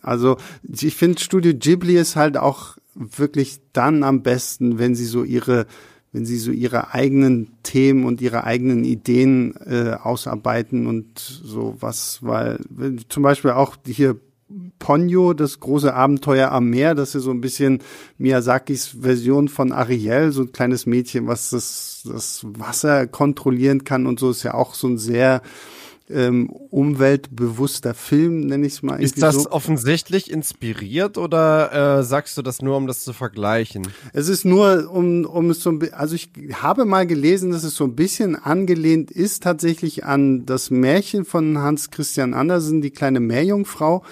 [0.02, 0.38] Also
[0.69, 5.65] ich finde Studio Ghibli ist halt auch wirklich dann am besten, wenn sie so ihre
[6.14, 12.19] wenn sie so ihre eigenen Themen und ihre eigenen Ideen äh, ausarbeiten und so was,
[12.22, 12.60] weil
[13.07, 14.18] zum Beispiel auch hier
[14.82, 17.80] Ponyo, das große Abenteuer am Meer, das ist so ein bisschen
[18.18, 24.20] Miyazakis Version von Ariel, so ein kleines Mädchen, was das, das Wasser kontrollieren kann und
[24.20, 25.44] so ist ja auch so ein sehr
[26.10, 29.02] ähm, umweltbewusster Film, nenne ich es mal.
[29.02, 29.52] Ist das so.
[29.52, 33.88] offensichtlich inspiriert oder äh, sagst du das nur, um das zu vergleichen?
[34.14, 37.76] Es ist nur, um, um es so ein also ich habe mal gelesen, dass es
[37.76, 43.20] so ein bisschen angelehnt ist tatsächlich an das Märchen von Hans Christian Andersen, die kleine
[43.20, 44.03] Meerjungfrau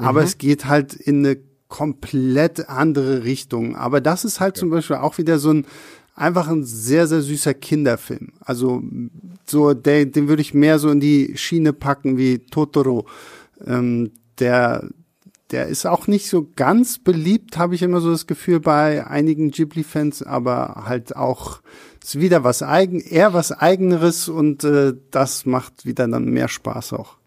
[0.00, 0.26] aber mhm.
[0.26, 3.76] es geht halt in eine komplett andere Richtung.
[3.76, 4.60] Aber das ist halt ja.
[4.60, 5.66] zum Beispiel auch wieder so ein
[6.14, 8.32] einfach ein sehr, sehr süßer Kinderfilm.
[8.40, 8.82] Also
[9.46, 13.06] so, der, den würde ich mehr so in die Schiene packen wie Totoro.
[13.64, 14.88] Ähm, der,
[15.50, 19.50] der ist auch nicht so ganz beliebt, habe ich immer so das Gefühl bei einigen
[19.50, 21.60] Ghibli-Fans, aber halt auch
[22.02, 26.94] ist wieder was eigen, eher was eigeneres und äh, das macht wieder dann mehr Spaß
[26.94, 27.19] auch.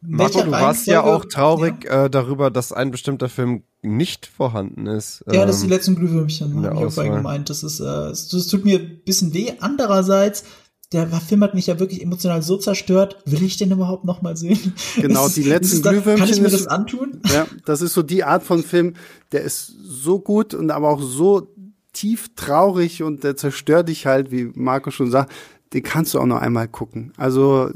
[0.00, 2.04] Marco, du warst ja auch traurig ja.
[2.04, 5.24] Äh, darüber, dass ein bestimmter Film nicht vorhanden ist.
[5.30, 7.50] Ja, das ist die ähm, letzten Glühwürmchen, habe ich auch gemeint.
[7.50, 9.52] Das ist, äh, das, das tut mir ein bisschen weh.
[9.60, 10.44] Andererseits,
[10.92, 13.18] der Film hat mich ja wirklich emotional so zerstört.
[13.26, 14.72] Will ich den überhaupt noch mal sehen?
[14.96, 16.16] Genau, ist, die letzten Glühwürmchen.
[16.16, 17.20] Kann ich mir das antun?
[17.32, 18.94] Ja, das ist so die Art von Film,
[19.32, 21.48] der ist so gut und aber auch so
[21.92, 25.32] tief traurig und der zerstört dich halt, wie Marco schon sagt,
[25.72, 27.12] den kannst du auch noch einmal gucken.
[27.16, 27.70] Also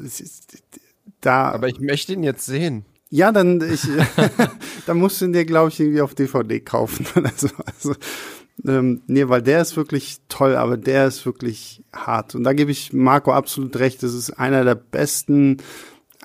[1.22, 1.50] da.
[1.50, 2.84] Aber ich möchte ihn jetzt sehen.
[3.10, 3.82] Ja, dann ich,
[4.86, 7.06] dann musst du ihn dir, glaube ich, irgendwie auf DVD kaufen.
[7.24, 7.94] also, also
[8.66, 12.34] ähm, nee, weil der ist wirklich toll, aber der ist wirklich hart.
[12.34, 14.02] Und da gebe ich Marco absolut recht.
[14.02, 15.58] Das ist einer der besten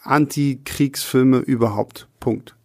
[0.04, 2.08] Anti-Kriegsfilme überhaupt.
[2.20, 2.56] Punkt.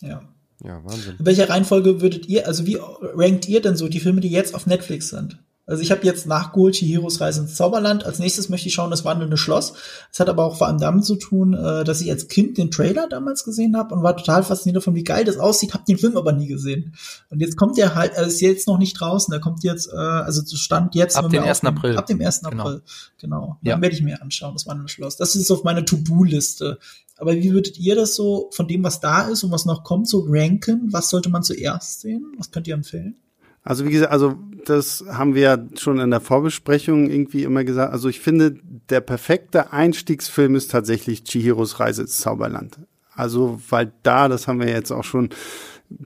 [0.00, 0.22] Ja.
[0.62, 1.16] Ja, Wahnsinn.
[1.18, 4.54] In welcher Reihenfolge würdet ihr, also wie rankt ihr denn so die Filme, die jetzt
[4.54, 5.38] auf Netflix sind?
[5.70, 8.04] Also ich habe jetzt nachgeholt Chihiros Reise ins Zauberland.
[8.04, 9.74] Als nächstes möchte ich schauen das wandelnde Schloss.
[10.10, 12.72] Das hat aber auch vor allem damit zu tun, äh, dass ich als Kind den
[12.72, 15.96] Trailer damals gesehen habe und war total fasziniert davon, wie geil das aussieht, habe den
[15.96, 16.94] Film aber nie gesehen.
[17.30, 19.96] Und jetzt kommt der halt, er ist jetzt noch nicht draußen, der kommt jetzt, äh,
[19.96, 21.16] also Stand jetzt.
[21.16, 21.62] Ab dem 1.
[21.62, 21.96] April.
[21.96, 22.40] Ab dem 1.
[22.40, 22.62] Genau.
[22.62, 22.82] April,
[23.18, 23.58] genau.
[23.62, 23.74] Ja.
[23.74, 25.16] Dann werde ich mir anschauen, das wandelnde Schloss.
[25.16, 26.78] Das ist auf meiner To-Do-Liste.
[27.16, 30.08] Aber wie würdet ihr das so von dem, was da ist und was noch kommt,
[30.08, 30.88] so ranken?
[30.90, 32.32] Was sollte man zuerst sehen?
[32.38, 33.14] Was könnt ihr empfehlen?
[33.62, 34.38] Also wie gesagt, also
[34.68, 37.92] das haben wir ja schon in der Vorbesprechung irgendwie immer gesagt.
[37.92, 38.56] Also ich finde,
[38.88, 42.78] der perfekte Einstiegsfilm ist tatsächlich Chihiros Reise ins Zauberland.
[43.14, 45.30] Also weil da, das haben wir jetzt auch schon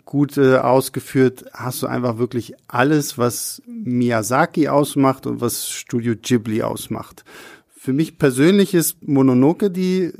[0.04, 6.62] gut äh, ausgeführt, hast du einfach wirklich alles, was Miyazaki ausmacht und was Studio Ghibli
[6.62, 7.24] ausmacht.
[7.76, 10.12] Für mich persönlich ist Mononoke die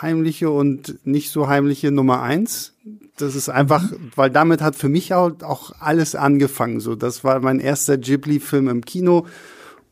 [0.00, 2.74] heimliche und nicht so heimliche Nummer eins.
[3.16, 3.84] Das ist einfach,
[4.16, 6.80] weil damit hat für mich auch, auch alles angefangen.
[6.80, 9.26] So, das war mein erster Ghibli-Film im Kino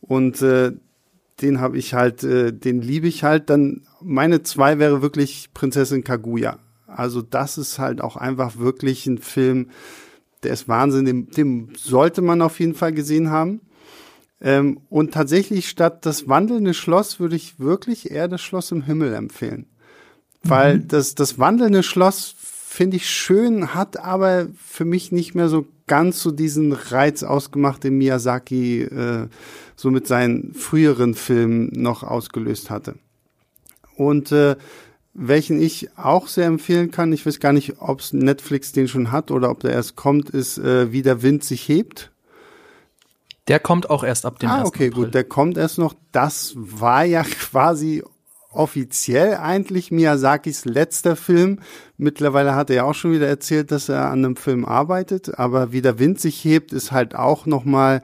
[0.01, 0.71] und äh,
[1.41, 3.49] den habe ich halt, äh, den liebe ich halt.
[3.49, 6.59] Dann meine zwei wäre wirklich Prinzessin Kaguya.
[6.87, 9.69] Also das ist halt auch einfach wirklich ein Film,
[10.43, 11.05] der ist Wahnsinn.
[11.05, 13.61] Den, den sollte man auf jeden Fall gesehen haben.
[14.41, 19.13] Ähm, und tatsächlich statt das wandelnde Schloss würde ich wirklich eher das Schloss im Himmel
[19.13, 19.67] empfehlen.
[20.43, 20.87] Weil Mhm.
[20.87, 22.35] das, das wandelnde Schloss
[22.71, 27.83] finde ich schön, hat aber für mich nicht mehr so ganz so diesen Reiz ausgemacht,
[27.83, 29.27] den Miyazaki äh,
[29.75, 32.95] so mit seinen früheren Filmen noch ausgelöst hatte.
[33.97, 34.55] Und äh,
[35.13, 39.31] welchen ich auch sehr empfehlen kann, ich weiß gar nicht, ob Netflix den schon hat
[39.31, 42.09] oder ob der erst kommt, ist äh, Wie der Wind sich hebt.
[43.49, 44.67] Der kommt auch erst ab dem ah, 1.
[44.69, 45.03] okay, April.
[45.05, 45.93] gut, der kommt erst noch.
[46.13, 48.01] Das war ja quasi
[48.51, 51.59] offiziell eigentlich Miyazakis letzter Film.
[51.97, 55.71] Mittlerweile hat er ja auch schon wieder erzählt, dass er an einem Film arbeitet, aber
[55.71, 58.01] wie der Wind sich hebt, ist halt auch noch mal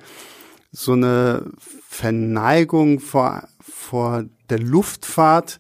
[0.72, 1.52] so eine
[1.90, 5.60] Verneigung vor, vor der Luftfahrt,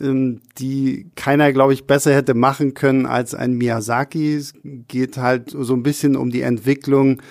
[0.00, 4.34] ähm, die keiner, glaube ich, besser hätte machen können als ein Miyazaki.
[4.34, 7.22] Es geht halt so ein bisschen um die Entwicklung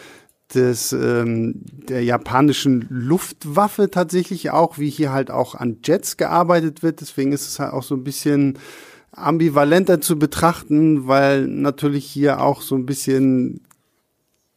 [0.54, 1.56] des ähm,
[1.90, 7.02] der japanischen Luftwaffe tatsächlich auch, wie hier halt auch an Jets gearbeitet wird.
[7.02, 8.58] Deswegen ist es halt auch so ein bisschen
[9.12, 13.62] ambivalenter zu betrachten, weil natürlich hier auch so ein bisschen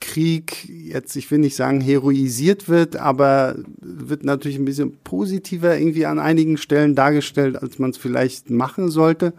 [0.01, 6.07] Krieg jetzt, ich will nicht sagen heroisiert wird, aber wird natürlich ein bisschen positiver irgendwie
[6.07, 9.35] an einigen Stellen dargestellt, als man es vielleicht machen sollte.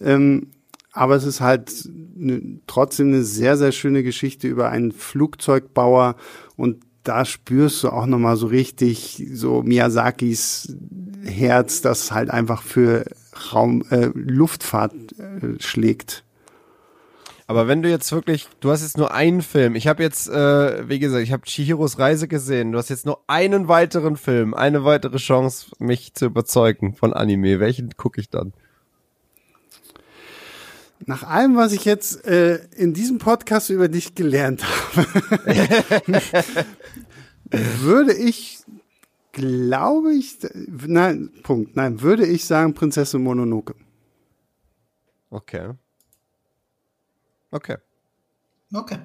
[0.00, 0.48] Ähm,
[0.92, 6.16] aber es ist halt ne, trotzdem eine sehr, sehr schöne Geschichte über einen Flugzeugbauer
[6.56, 10.76] und da spürst du auch nochmal so richtig so Miyazakis
[11.24, 13.04] Herz, das halt einfach für
[13.52, 16.24] Raum, äh, Luftfahrt äh, schlägt.
[17.46, 19.74] Aber wenn du jetzt wirklich, du hast jetzt nur einen Film.
[19.74, 22.70] Ich habe jetzt, äh, wie gesagt, ich habe Chihiros Reise gesehen.
[22.70, 27.58] Du hast jetzt nur einen weiteren Film, eine weitere Chance, mich zu überzeugen von Anime.
[27.58, 28.52] Welchen gucke ich dann?
[31.06, 35.06] Nach allem, was ich jetzt äh, in diesem Podcast über dich gelernt habe,
[37.50, 38.58] würde ich,
[39.32, 43.74] glaube ich, nein, Punkt, nein, würde ich sagen Prinzessin Mononoke.
[45.30, 45.72] Okay.
[47.50, 47.76] Okay.
[48.72, 48.98] Okay.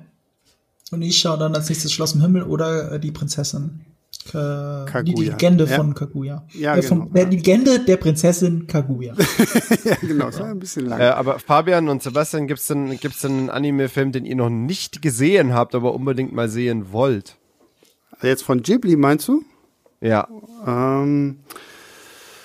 [0.92, 3.86] Und ich schaue dann als nächstes Schloss im Himmel oder äh, die Prinzessin.
[4.32, 5.02] Kaguya.
[5.04, 5.76] Die Legende Ja.
[5.78, 6.46] von Kaguya.
[6.54, 7.26] Ja, äh, von, genau.
[7.26, 9.14] äh, Die Legende der Prinzessin Kaguya.
[9.84, 11.00] ja, genau, das war ein bisschen lang.
[11.00, 15.02] Äh, aber Fabian und Sebastian, gibt's denn, gibt's denn einen Anime-Film, den ihr noch nicht
[15.02, 17.36] gesehen habt, aber unbedingt mal sehen wollt?
[18.22, 19.44] Jetzt von Ghibli meinst du?
[20.02, 20.28] Ja.
[20.66, 21.40] Ähm,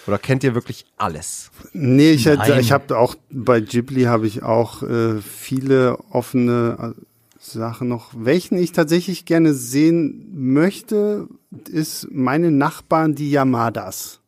[0.06, 1.50] Oder kennt ihr wirklich alles?
[1.72, 7.04] nee, ich, hätte- ich habe auch bei Ghibli habe ich auch äh, viele offene äh,
[7.40, 8.10] Sachen noch.
[8.14, 11.26] Welchen ich tatsächlich gerne sehen möchte,
[11.68, 14.20] ist meine Nachbarn, die Yamadas.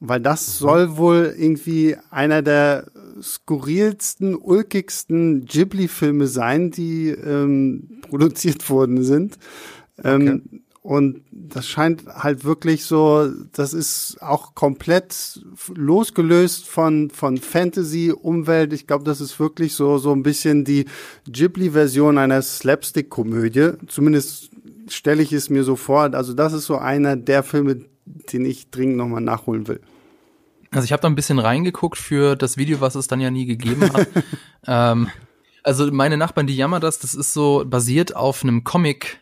[0.00, 2.86] Weil das soll wohl irgendwie einer der
[3.20, 9.36] skurrilsten, ulkigsten Ghibli-Filme sein, die ähm, produziert worden sind.
[10.02, 15.40] Ähm, Und das scheint halt wirklich so, das ist auch komplett
[15.74, 18.72] losgelöst von, von Fantasy, Umwelt.
[18.72, 20.86] Ich glaube, das ist wirklich so, so ein bisschen die
[21.28, 23.72] Ghibli-Version einer Slapstick-Komödie.
[23.88, 24.50] Zumindest
[24.88, 26.14] stelle ich es mir so vor.
[26.14, 29.80] Also das ist so einer der Filme, den ich dringend nochmal nachholen will.
[30.70, 33.44] Also ich habe da ein bisschen reingeguckt für das Video, was es dann ja nie
[33.44, 34.08] gegeben hat.
[34.66, 35.08] ähm,
[35.62, 39.19] also meine Nachbarn, die jammern das, das ist so basiert auf einem Comic.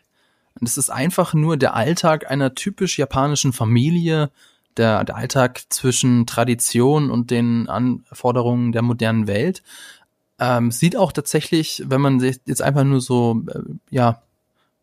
[0.59, 4.29] Und es ist einfach nur der Alltag einer typisch japanischen Familie,
[4.77, 9.63] der, der Alltag zwischen Tradition und den Anforderungen der modernen Welt.
[10.39, 13.59] Ähm, sieht auch tatsächlich, wenn man sich jetzt einfach nur so, äh,
[13.89, 14.21] ja,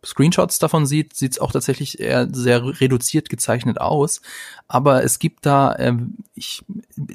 [0.07, 4.23] Screenshots davon sieht, sieht es auch tatsächlich eher sehr reduziert gezeichnet aus.
[4.69, 5.95] Aber es gibt da, äh,
[6.35, 6.65] ich,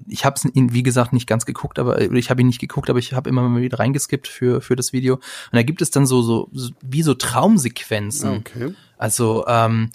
[0.07, 2.99] ich habe es wie gesagt nicht ganz geguckt, aber ich habe ihn nicht geguckt, aber
[2.99, 5.15] ich habe immer mal wieder reingeskippt für für das Video.
[5.15, 5.23] Und
[5.53, 8.37] da gibt es dann so so, so wie so Traumsequenzen.
[8.37, 8.73] Okay.
[8.97, 9.91] Also ähm,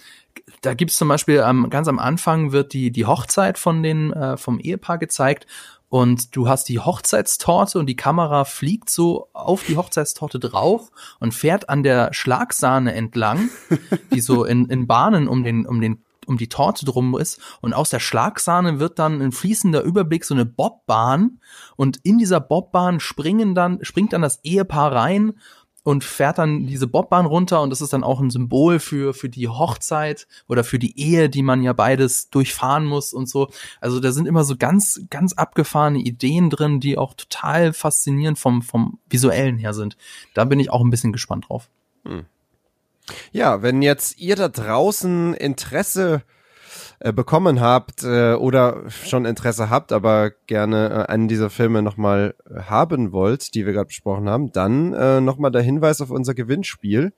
[0.62, 4.36] da gibt's zum Beispiel ähm, ganz am Anfang wird die die Hochzeit von den äh,
[4.36, 5.47] vom Ehepaar gezeigt
[5.88, 10.90] und du hast die Hochzeitstorte und die Kamera fliegt so auf die Hochzeitstorte drauf
[11.20, 13.50] und fährt an der Schlagsahne entlang,
[14.12, 17.40] die so in, in Bahnen um den, um den um die Torte drum ist.
[17.60, 21.40] Und aus der Schlagsahne wird dann ein fließender Überblick so eine Bobbahn.
[21.76, 25.34] Und in dieser Bobbahn springen dann springt dann das Ehepaar rein
[25.86, 29.28] und fährt dann diese Bobbahn runter und das ist dann auch ein Symbol für, für
[29.28, 33.50] die Hochzeit oder für die Ehe, die man ja beides durchfahren muss und so.
[33.80, 38.62] Also da sind immer so ganz, ganz abgefahrene Ideen drin, die auch total faszinierend vom,
[38.62, 39.96] vom visuellen her sind.
[40.34, 41.68] Da bin ich auch ein bisschen gespannt drauf.
[42.04, 42.24] Hm.
[43.30, 46.22] Ja, wenn jetzt ihr da draußen Interesse
[47.01, 52.35] äh, bekommen habt äh, oder schon Interesse habt, aber gerne äh, einen dieser Filme nochmal
[52.68, 57.12] haben wollt, die wir gerade besprochen haben, dann äh, nochmal der Hinweis auf unser Gewinnspiel.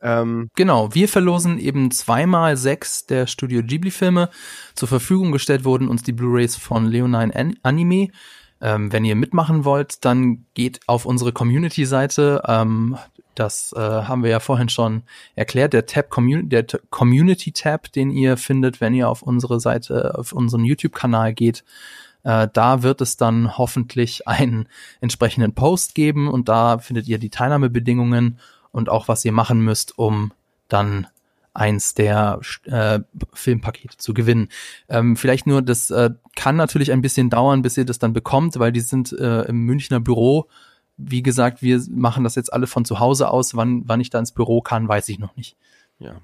[0.00, 4.30] Ähm, genau, wir verlosen eben zweimal sechs der Studio Ghibli-Filme.
[4.74, 8.08] Zur Verfügung gestellt wurden uns die Blu-rays von Leonine Anime.
[8.60, 12.42] Ähm, wenn ihr mitmachen wollt, dann geht auf unsere Community-Seite.
[12.46, 12.96] Ähm,
[13.38, 15.02] das äh, haben wir ja vorhin schon
[15.34, 15.72] erklärt.
[15.72, 20.32] Der Tab Community, der Community Tab, den ihr findet, wenn ihr auf unsere Seite, auf
[20.32, 21.64] unseren YouTube-Kanal geht,
[22.24, 24.68] äh, da wird es dann hoffentlich einen
[25.00, 28.38] entsprechenden Post geben und da findet ihr die Teilnahmebedingungen
[28.72, 30.32] und auch was ihr machen müsst, um
[30.68, 31.06] dann
[31.54, 33.00] eins der äh,
[33.32, 34.48] Filmpakete zu gewinnen.
[34.88, 38.58] Ähm, vielleicht nur, das äh, kann natürlich ein bisschen dauern, bis ihr das dann bekommt,
[38.58, 40.48] weil die sind äh, im Münchner Büro
[40.98, 43.54] wie gesagt, wir machen das jetzt alle von zu Hause aus.
[43.56, 45.56] Wann, wann ich da ins Büro kann, weiß ich noch nicht.
[45.98, 46.16] Ja,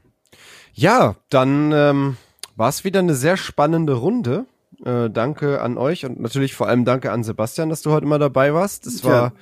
[0.75, 2.17] ja dann ähm,
[2.57, 4.47] war es wieder eine sehr spannende Runde.
[4.85, 8.19] Äh, danke an euch und natürlich vor allem danke an Sebastian, dass du heute mal
[8.19, 8.87] dabei warst.
[8.87, 9.33] Es war ja.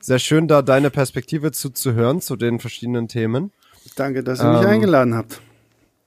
[0.00, 3.52] sehr schön, da deine Perspektive zu, zu hören zu den verschiedenen Themen.
[3.96, 5.42] Danke, dass ihr ähm, mich eingeladen habt.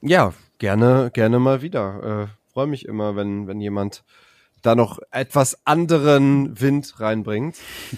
[0.01, 2.27] Ja, gerne, gerne mal wieder.
[2.29, 4.03] Äh, Freue mich immer, wenn, wenn jemand
[4.63, 7.55] da noch etwas anderen Wind reinbringt.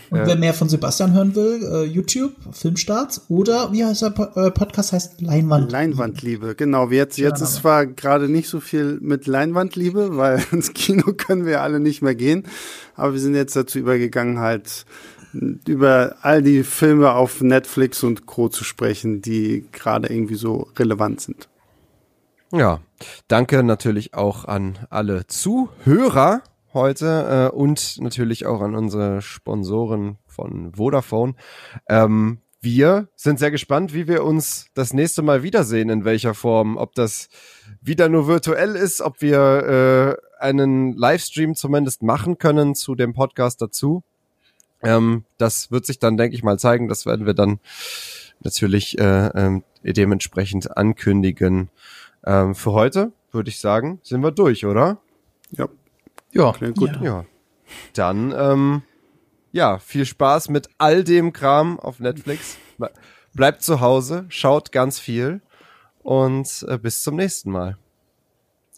[0.09, 4.31] Und äh, wer mehr von Sebastian hören will, äh, YouTube, Filmstarts oder wie heißt der
[4.35, 5.71] äh, Podcast heißt Leinwand.
[5.71, 6.89] Leinwandliebe, genau.
[6.89, 11.61] Jetzt, jetzt ist zwar gerade nicht so viel mit Leinwandliebe, weil ins Kino können wir
[11.61, 12.43] alle nicht mehr gehen,
[12.95, 14.85] aber wir sind jetzt dazu übergegangen, halt
[15.67, 18.49] über all die Filme auf Netflix und Co.
[18.49, 21.47] zu sprechen, die gerade irgendwie so relevant sind.
[22.51, 22.79] Ja,
[23.27, 26.41] danke natürlich auch an alle Zuhörer
[26.75, 31.33] heute äh, und natürlich auch an unsere Sponsoren von Vodafone.
[31.89, 36.77] Ähm, wir sind sehr gespannt, wie wir uns das nächste Mal wiedersehen, in welcher Form.
[36.77, 37.29] Ob das
[37.81, 43.61] wieder nur virtuell ist, ob wir äh, einen Livestream zumindest machen können zu dem Podcast
[43.61, 44.03] dazu.
[44.81, 46.87] Ähm, das wird sich dann, denke ich mal, zeigen.
[46.87, 47.59] Das werden wir dann
[48.41, 51.69] natürlich äh, äh, dementsprechend ankündigen.
[52.25, 54.99] Ähm, für heute würde ich sagen, sind wir durch, oder?
[55.51, 55.67] Ja.
[56.35, 56.91] Ja, Klingt gut.
[56.97, 57.03] Ja.
[57.03, 57.25] ja.
[57.93, 58.81] Dann, ähm,
[59.51, 62.57] ja, viel Spaß mit all dem Kram auf Netflix.
[63.33, 65.41] Bleibt zu Hause, schaut ganz viel
[66.03, 67.77] und äh, bis zum nächsten Mal.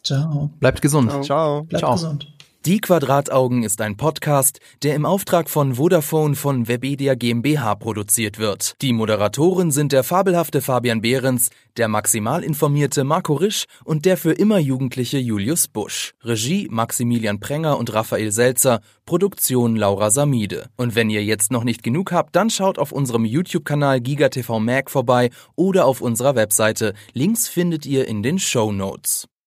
[0.03, 0.51] Ciao.
[0.59, 1.11] Bleibt gesund.
[1.11, 1.21] Ciao.
[1.21, 1.63] Ciao.
[1.63, 1.93] Bleibt Ciao.
[1.93, 2.36] gesund.
[2.67, 8.75] Die Quadrataugen ist ein Podcast, der im Auftrag von Vodafone von Webedia GmbH produziert wird.
[8.81, 14.33] Die Moderatoren sind der fabelhafte Fabian Behrens, der maximal informierte Marco Risch und der für
[14.33, 16.11] immer jugendliche Julius Busch.
[16.25, 20.67] Regie Maximilian Prenger und Raphael Selzer, Produktion Laura Samide.
[20.75, 24.91] Und wenn ihr jetzt noch nicht genug habt, dann schaut auf unserem YouTube-Kanal GigaTV Mag
[24.91, 26.95] vorbei oder auf unserer Webseite.
[27.13, 29.29] Links findet ihr in den Show Notes.